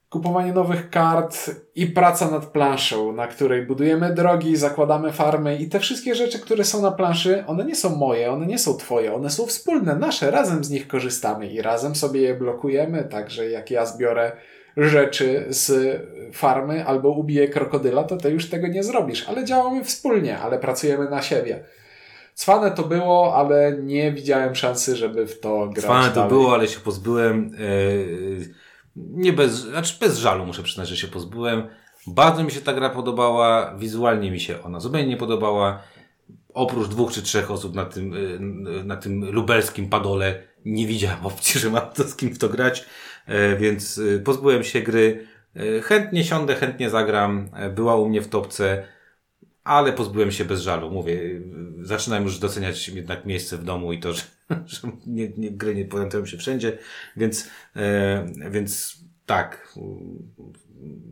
Kupowanie 0.09 0.53
nowych 0.53 0.89
kart 0.89 1.51
i 1.75 1.87
praca 1.87 2.31
nad 2.31 2.45
planszą, 2.45 3.13
na 3.13 3.27
której 3.27 3.65
budujemy 3.65 4.13
drogi, 4.13 4.55
zakładamy 4.55 5.11
farmy 5.11 5.57
i 5.57 5.69
te 5.69 5.79
wszystkie 5.79 6.15
rzeczy, 6.15 6.39
które 6.39 6.63
są 6.63 6.81
na 6.81 6.91
planszy, 6.91 7.43
one 7.47 7.65
nie 7.65 7.75
są 7.75 7.95
moje, 7.95 8.31
one 8.31 8.45
nie 8.45 8.59
są 8.59 8.77
twoje, 8.77 9.13
one 9.13 9.29
są 9.29 9.45
wspólne, 9.45 9.95
nasze, 9.95 10.31
razem 10.31 10.63
z 10.63 10.69
nich 10.69 10.87
korzystamy 10.87 11.47
i 11.47 11.61
razem 11.61 11.95
sobie 11.95 12.21
je 12.21 12.35
blokujemy, 12.35 13.03
także 13.03 13.49
jak 13.49 13.71
ja 13.71 13.85
zbiorę 13.85 14.31
rzeczy 14.77 15.45
z 15.49 15.97
farmy 16.33 16.85
albo 16.85 17.09
ubiję 17.09 17.47
krokodyla, 17.47 18.03
to 18.03 18.17
ty 18.17 18.29
już 18.29 18.49
tego 18.49 18.67
nie 18.67 18.83
zrobisz. 18.83 19.29
Ale 19.29 19.45
działamy 19.45 19.83
wspólnie, 19.83 20.39
ale 20.39 20.59
pracujemy 20.59 21.09
na 21.09 21.21
siebie. 21.21 21.63
Cwane 22.33 22.71
to 22.71 22.83
było, 22.83 23.35
ale 23.35 23.77
nie 23.83 24.11
widziałem 24.11 24.55
szansy, 24.55 24.95
żeby 24.95 25.27
w 25.27 25.39
to 25.39 25.67
grać. 25.67 25.85
Cwane 25.85 26.07
to 26.09 26.15
dalej. 26.15 26.29
było, 26.29 26.53
ale 26.53 26.67
się 26.67 26.79
pozbyłem. 26.79 27.51
Yy, 27.59 28.68
nie 28.95 29.33
bez, 29.33 29.51
znaczy 29.51 29.93
bez 29.99 30.17
żalu 30.17 30.45
muszę 30.45 30.63
przyznać, 30.63 30.89
że 30.89 30.97
się 30.97 31.07
pozbyłem. 31.07 31.63
Bardzo 32.07 32.43
mi 32.43 32.51
się 32.51 32.61
ta 32.61 32.73
gra 32.73 32.89
podobała, 32.89 33.75
wizualnie 33.77 34.31
mi 34.31 34.39
się 34.39 34.63
ona 34.63 34.79
zupełnie 34.79 35.07
nie 35.07 35.17
podobała. 35.17 35.83
Oprócz 36.53 36.87
dwóch 36.87 37.11
czy 37.11 37.21
trzech 37.21 37.51
osób 37.51 37.75
na 37.75 37.85
tym, 37.85 38.11
yy, 38.11 38.83
na 38.83 38.97
tym 38.97 39.31
lubelskim 39.31 39.89
padole 39.89 40.43
nie 40.65 40.87
widziałem 40.87 41.25
opcji, 41.25 41.59
że 41.59 41.69
mam 41.69 41.89
to 41.95 42.03
z 42.03 42.15
kim 42.15 42.35
w 42.35 42.39
to 42.39 42.49
grać, 42.49 42.85
yy, 43.27 43.57
więc 43.57 43.97
yy, 43.97 44.19
pozbyłem 44.19 44.63
się 44.63 44.81
gry. 44.81 45.27
Yy, 45.55 45.81
chętnie 45.81 46.23
siądę, 46.23 46.55
chętnie 46.55 46.89
zagram. 46.89 47.49
Yy, 47.59 47.69
Była 47.69 47.95
u 47.95 48.09
mnie 48.09 48.21
w 48.21 48.27
topce, 48.27 48.83
ale 49.63 49.93
pozbyłem 49.93 50.31
się 50.31 50.45
bez 50.45 50.61
żalu. 50.61 50.91
Mówię, 50.91 51.13
yy, 51.13 51.41
zaczynam 51.81 52.23
już 52.23 52.39
doceniać 52.39 52.89
jednak 52.89 53.25
miejsce 53.25 53.57
w 53.57 53.63
domu 53.63 53.93
i 53.93 53.99
to, 53.99 54.13
że, 54.13 54.21
że 54.65 54.91
nie, 55.07 55.29
nie, 55.37 55.51
gry 55.51 55.75
nie 55.75 55.85
pojawiają 55.85 56.25
się 56.25 56.37
wszędzie, 56.37 56.77
więc, 57.17 57.49
e, 57.75 58.49
więc 58.51 58.99
tak, 59.25 59.77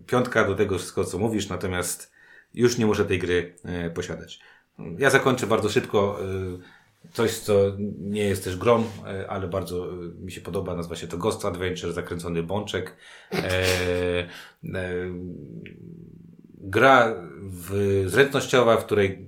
piątka 0.06 0.48
do 0.48 0.56
tego 0.56 0.78
wszystko, 0.78 1.06
co 1.06 1.18
mówisz, 1.18 1.50
natomiast 1.50 2.12
już 2.54 2.78
nie 2.78 2.86
muszę 2.86 3.06
tej 3.06 3.20
gry 3.20 3.56
e, 3.64 3.90
posiadać. 3.90 4.40
Ja 4.98 5.10
zakończę 5.10 5.48
bardzo 5.48 5.70
szybko 5.70 6.20
e, 6.22 6.78
coś, 7.14 7.40
co 7.40 7.54
nie 8.00 8.24
jest 8.24 8.44
też 8.44 8.58
grą, 8.58 8.84
e, 9.06 9.30
ale 9.30 9.48
bardzo 9.48 9.90
e, 9.90 9.96
mi 10.20 10.32
się 10.32 10.42
podoba, 10.42 10.76
nazywa 10.76 10.96
się 10.96 11.08
to 11.08 11.18
Ghost 11.18 11.46
Adventure, 11.46 11.94
zakręcony 11.94 12.44
bączek. 12.44 12.96
E, 13.34 14.28
gra 16.54 17.16
w, 17.42 18.04
zręcznościowa, 18.08 18.78
w 18.78 18.86
której 18.86 19.27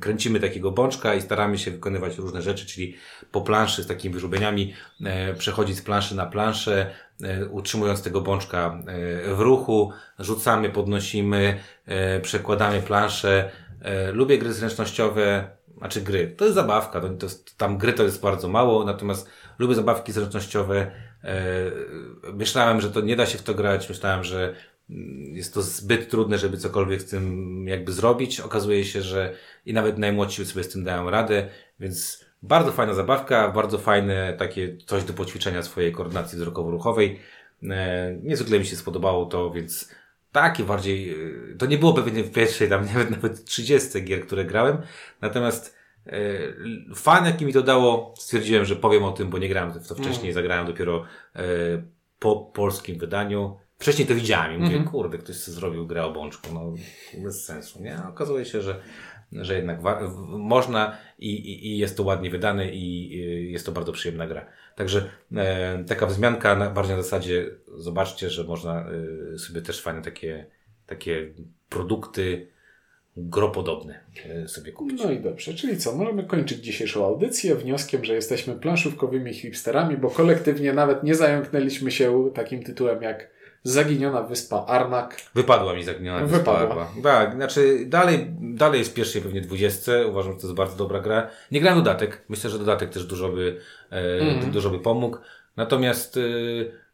kręcimy 0.00 0.40
takiego 0.40 0.70
bączka 0.70 1.14
i 1.14 1.22
staramy 1.22 1.58
się 1.58 1.70
wykonywać 1.70 2.18
różne 2.18 2.42
rzeczy, 2.42 2.66
czyli 2.66 2.94
po 3.32 3.40
planszy 3.40 3.82
z 3.82 3.86
takimi 3.86 4.14
wyżubieniami 4.14 4.74
e, 5.04 5.34
przechodzić 5.34 5.76
z 5.76 5.82
planszy 5.82 6.16
na 6.16 6.26
planszę, 6.26 6.90
e, 7.22 7.46
utrzymując 7.46 8.02
tego 8.02 8.20
bączka 8.20 8.78
e, 8.86 9.34
w 9.34 9.40
ruchu, 9.40 9.92
rzucamy, 10.18 10.70
podnosimy, 10.70 11.58
e, 11.86 12.20
przekładamy 12.20 12.82
planszę. 12.82 13.50
E, 13.82 14.12
lubię 14.12 14.38
gry 14.38 14.52
zręcznościowe, 14.52 15.50
znaczy 15.78 16.00
gry, 16.00 16.34
to 16.36 16.44
jest 16.44 16.54
zabawka, 16.54 17.00
to, 17.00 17.08
to 17.08 17.26
tam 17.56 17.78
gry 17.78 17.92
to 17.92 18.02
jest 18.02 18.20
bardzo 18.20 18.48
mało, 18.48 18.84
natomiast 18.84 19.28
lubię 19.58 19.74
zabawki 19.74 20.12
zręcznościowe. 20.12 20.90
E, 21.24 21.34
myślałem, 22.32 22.80
że 22.80 22.90
to 22.90 23.00
nie 23.00 23.16
da 23.16 23.26
się 23.26 23.38
w 23.38 23.42
to 23.42 23.54
grać, 23.54 23.88
myślałem, 23.88 24.24
że 24.24 24.54
jest 25.32 25.54
to 25.54 25.62
zbyt 25.62 26.10
trudne, 26.10 26.38
żeby 26.38 26.56
cokolwiek 26.56 27.02
z 27.02 27.06
tym 27.06 27.64
jakby 27.68 27.92
zrobić. 27.92 28.40
Okazuje 28.40 28.84
się, 28.84 29.02
że 29.02 29.34
i 29.66 29.72
nawet 29.72 29.98
najmłodsi 29.98 30.46
sobie 30.46 30.64
z 30.64 30.68
tym 30.68 30.84
dają 30.84 31.10
radę, 31.10 31.48
więc 31.80 32.24
bardzo 32.42 32.72
fajna 32.72 32.94
zabawka, 32.94 33.48
bardzo 33.48 33.78
fajne 33.78 34.34
takie 34.38 34.76
coś 34.76 35.04
do 35.04 35.12
poćwiczenia 35.12 35.62
swojej 35.62 35.92
koordynacji 35.92 36.38
wzrokowo-ruchowej. 36.38 37.18
E, 37.70 38.16
Niezwykle 38.22 38.58
mi 38.58 38.64
się 38.64 38.76
spodobało 38.76 39.26
to, 39.26 39.50
więc 39.50 39.94
takie 40.32 40.64
bardziej, 40.64 41.10
e, 41.10 41.56
to 41.58 41.66
nie 41.66 41.78
było 41.78 41.94
pewnie 41.94 42.24
w 42.24 42.32
pierwszej, 42.32 42.68
tam 42.68 42.86
nawet, 42.94 43.10
nawet 43.10 43.44
30 43.44 44.04
gier, 44.04 44.26
które 44.26 44.44
grałem, 44.44 44.78
natomiast 45.20 45.76
e, 46.06 46.12
fan, 46.94 47.24
jaki 47.24 47.46
mi 47.46 47.52
to 47.52 47.62
dało, 47.62 48.14
stwierdziłem, 48.18 48.64
że 48.64 48.76
powiem 48.76 49.04
o 49.04 49.12
tym, 49.12 49.30
bo 49.30 49.38
nie 49.38 49.48
grałem 49.48 49.72
w 49.72 49.88
to 49.88 49.94
wcześniej, 49.94 50.32
zagrałem 50.32 50.66
dopiero 50.66 51.04
po 52.18 52.36
polskim 52.36 52.98
wydaniu. 52.98 53.61
Wcześniej 53.82 54.08
to 54.08 54.14
widziałem 54.14 54.54
i 54.54 54.58
mówię, 54.58 54.84
kurde, 54.90 55.18
ktoś 55.18 55.36
sobie 55.36 55.54
zrobił 55.54 55.86
grę 55.86 56.04
o 56.04 56.12
bączku, 56.12 56.48
no 56.54 56.74
bez 57.24 57.44
sensu, 57.44 57.82
nie? 57.82 57.96
A 57.96 58.08
okazuje 58.08 58.44
się, 58.44 58.60
że, 58.60 58.80
że 59.32 59.54
jednak 59.54 59.78
można 60.28 60.98
i, 61.18 61.34
i, 61.34 61.66
i 61.66 61.78
jest 61.78 61.96
to 61.96 62.02
ładnie 62.02 62.30
wydane 62.30 62.70
i 62.70 62.92
i 63.14 63.52
jest 63.52 63.66
to 63.66 63.72
bardzo 63.72 63.92
przyjemna 63.92 64.26
gra. 64.26 64.46
Także 64.76 65.10
e, 65.36 65.84
taka 65.84 66.06
wzmianka 66.06 66.56
na, 66.56 66.70
bardziej 66.70 66.96
na 66.96 67.02
zasadzie, 67.02 67.50
zobaczcie, 67.76 68.30
że 68.30 68.44
można 68.44 68.86
e, 69.34 69.38
sobie 69.38 69.62
też 69.62 69.80
fajne 69.80 70.02
takie, 70.02 70.46
takie 70.86 71.34
produkty 71.68 72.46
gropodobne 73.16 74.00
e, 74.26 74.48
sobie 74.48 74.72
kupić. 74.72 75.02
No 75.04 75.12
i 75.12 75.20
dobrze, 75.20 75.54
czyli 75.54 75.76
co, 75.76 75.96
możemy 75.96 76.24
kończyć 76.24 76.58
dzisiejszą 76.58 77.06
audycję 77.06 77.54
wnioskiem, 77.54 78.04
że 78.04 78.14
jesteśmy 78.14 78.54
planszówkowymi 78.54 79.34
hipsterami, 79.34 79.96
bo 79.96 80.10
kolektywnie 80.10 80.72
nawet 80.72 81.02
nie 81.02 81.14
zająknęliśmy 81.14 81.90
się 81.90 82.30
takim 82.34 82.62
tytułem 82.62 83.02
jak 83.02 83.41
Zaginiona 83.64 84.22
Wyspa 84.22 84.64
Arnak. 84.66 85.16
Wypadła 85.34 85.74
mi 85.74 85.84
zaginiona 85.84 86.26
Wypadła. 86.26 86.84
wyspa. 86.84 87.02
Tak, 87.02 87.34
znaczy 87.34 87.84
dalej, 87.86 88.26
dalej 88.40 88.78
jest 88.78 88.94
pierwszej 88.94 89.22
pewnie 89.22 89.40
20. 89.40 89.92
Uważam, 90.08 90.32
że 90.32 90.38
to 90.38 90.46
jest 90.46 90.56
bardzo 90.56 90.76
dobra 90.76 91.00
gra. 91.00 91.30
Nie 91.50 91.60
grałem 91.60 91.78
dodatek. 91.78 92.24
Myślę, 92.28 92.50
że 92.50 92.58
dodatek 92.58 92.90
też 92.90 93.04
dużo 93.04 93.28
by, 93.28 93.60
e, 93.90 94.50
dużo 94.52 94.70
by 94.70 94.78
pomógł. 94.78 95.16
Natomiast, 95.56 96.16
e, 96.16 96.20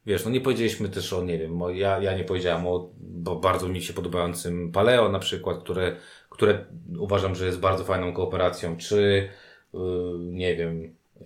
wiesz, 0.06 0.24
no 0.24 0.30
nie 0.30 0.40
powiedzieliśmy 0.40 0.88
też 0.88 1.12
o, 1.12 1.22
nie 1.22 1.38
wiem, 1.38 1.62
o, 1.62 1.70
ja, 1.70 1.98
ja 1.98 2.16
nie 2.16 2.24
powiedziałem 2.24 2.66
o 2.66 2.90
bo 3.00 3.36
bardzo 3.36 3.68
mi 3.68 3.82
się 3.82 3.92
podobającym 3.92 4.72
Paleo 4.72 5.08
na 5.08 5.18
przykład, 5.18 5.58
które, 5.58 5.96
które 6.30 6.64
uważam, 6.98 7.34
że 7.34 7.46
jest 7.46 7.60
bardzo 7.60 7.84
fajną 7.84 8.12
kooperacją, 8.12 8.76
czy, 8.76 9.28
e, 9.74 9.78
nie 10.18 10.56
wiem, 10.56 10.94
e, 11.20 11.24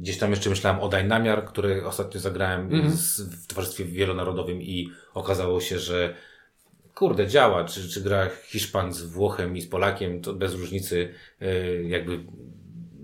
Gdzieś 0.00 0.18
tam 0.18 0.30
jeszcze 0.30 0.50
myślałem 0.50 0.80
o 0.80 0.88
Dynamiar, 0.88 1.44
który 1.44 1.86
ostatnio 1.86 2.20
zagrałem 2.20 2.90
z, 2.90 3.20
w 3.20 3.46
towarzystwie 3.46 3.84
wielonarodowym 3.84 4.62
i 4.62 4.90
okazało 5.14 5.60
się, 5.60 5.78
że 5.78 6.14
kurde, 6.94 7.26
działa. 7.26 7.64
Czy, 7.64 7.88
czy 7.88 8.00
gra 8.00 8.28
Hiszpan 8.44 8.92
z 8.92 9.02
Włochem 9.02 9.56
i 9.56 9.60
z 9.60 9.68
Polakiem, 9.68 10.22
to 10.22 10.34
bez 10.34 10.54
różnicy, 10.54 11.14
e, 11.40 11.82
jakby 11.82 12.20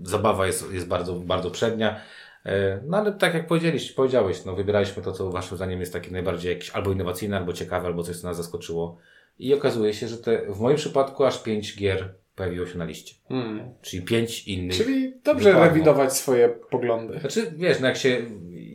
zabawa 0.03 0.47
jest, 0.47 0.71
jest 0.71 0.87
bardzo, 0.87 1.13
bardzo 1.15 1.51
przednia. 1.51 2.01
E, 2.45 2.81
No 2.85 2.97
ale 2.97 3.11
tak 3.11 3.33
jak 3.33 3.47
powiedzieliście, 3.47 3.93
powiedziałeś, 3.93 4.45
no 4.45 4.55
wybieraliśmy 4.55 5.03
to, 5.03 5.11
co 5.11 5.31
waszym 5.31 5.57
zdaniem 5.57 5.79
jest 5.79 5.93
takie 5.93 6.11
najbardziej 6.11 6.53
jakieś 6.53 6.69
albo 6.69 6.91
innowacyjne, 6.91 7.37
albo 7.37 7.53
ciekawe, 7.53 7.87
albo 7.87 8.03
coś, 8.03 8.17
co 8.17 8.27
nas 8.27 8.37
zaskoczyło. 8.37 8.97
I 9.39 9.53
okazuje 9.53 9.93
się, 9.93 10.07
że 10.07 10.17
te, 10.17 10.53
w 10.53 10.59
moim 10.59 10.77
przypadku 10.77 11.25
aż 11.25 11.43
pięć 11.43 11.77
gier 11.77 12.13
pojawiło 12.37 12.65
się 12.67 12.77
na 12.77 12.85
liście. 12.85 13.15
Hmm. 13.29 13.59
Czyli 13.81 14.03
pięć 14.03 14.47
innych. 14.47 14.77
Czyli 14.77 15.13
dobrze 15.23 15.49
Wypadło. 15.49 15.67
rewidować 15.67 16.13
swoje 16.13 16.49
poglądy. 16.49 17.19
Znaczy, 17.19 17.51
wiesz, 17.57 17.79
no 17.79 17.87
jak 17.87 17.97
się, 17.97 18.21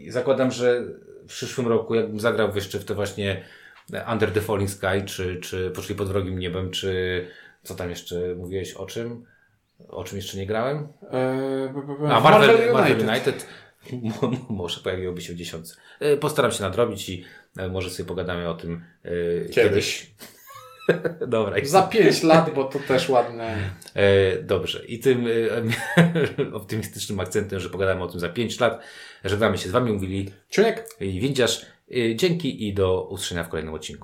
zakładam, 0.09 0.51
że 0.51 0.83
w 1.23 1.27
przyszłym 1.27 1.69
roku, 1.69 1.95
jakbym 1.95 2.21
zagrał 2.21 2.55
jeszcze 2.55 2.79
w 2.79 2.85
te 2.85 2.95
właśnie 2.95 3.45
Under 4.13 4.33
the 4.33 4.41
Falling 4.41 4.71
Sky, 4.71 5.03
czy, 5.07 5.37
czy 5.37 5.71
Poszli 5.71 5.95
pod 5.95 6.09
wrogim 6.09 6.39
niebem, 6.39 6.71
czy 6.71 7.27
co 7.63 7.75
tam 7.75 7.91
jeszcze 7.91 8.35
mówiłeś, 8.37 8.73
o 8.75 8.87
czym? 8.87 9.25
O 9.89 10.05
czym 10.05 10.17
jeszcze 10.17 10.39
nie 10.39 10.47
grałem? 10.47 10.89
Eee, 11.13 11.69
A, 12.11 12.21
Marvel 12.21 12.49
Marvel, 12.49 12.73
Marvel 12.73 13.09
United. 13.09 13.09
United. 13.09 13.47
Mo- 14.23 14.33
Może 14.49 14.81
pojawiłoby 14.81 15.21
się 15.21 15.33
w 15.33 15.37
dziesiątce. 15.37 15.77
E, 16.01 16.17
Postaram 16.17 16.53
się 16.53 16.63
nadrobić 16.63 17.09
i 17.09 17.25
e, 17.57 17.69
może 17.69 17.91
sobie 17.91 18.07
pogadamy 18.09 18.49
o 18.49 18.55
tym 18.55 18.85
e, 19.05 19.49
Kiedyś. 19.49 20.15
Dobra. 21.27 21.57
Za 21.65 21.83
pięć 21.83 22.23
lat, 22.23 22.55
bo 22.55 22.65
to 22.65 22.79
też 22.79 23.09
ładne. 23.09 23.71
E, 23.95 24.43
dobrze. 24.43 24.85
I 24.87 24.99
tym 24.99 25.27
e, 25.27 26.53
optymistycznym 26.61 27.21
akcentem, 27.21 27.61
że 27.61 27.69
pogadamy 27.69 28.03
o 28.03 28.09
tym 28.09 28.21
za 28.21 28.29
5 28.29 28.61
lat, 28.61 28.83
żegnamy 29.25 29.59
się 29.59 29.69
z 29.69 29.73
Wami, 29.73 29.93
mówili 29.93 30.31
Czuniek? 30.51 30.85
i 31.01 31.21
Windziarz. 31.21 31.67
E, 31.91 32.17
Dzięki 32.17 32.69
i 32.69 32.75
do 32.75 33.09
usłyszenia 33.09 33.45
w 33.45 33.49
kolejnym 33.49 33.75
odcinku. 33.75 34.01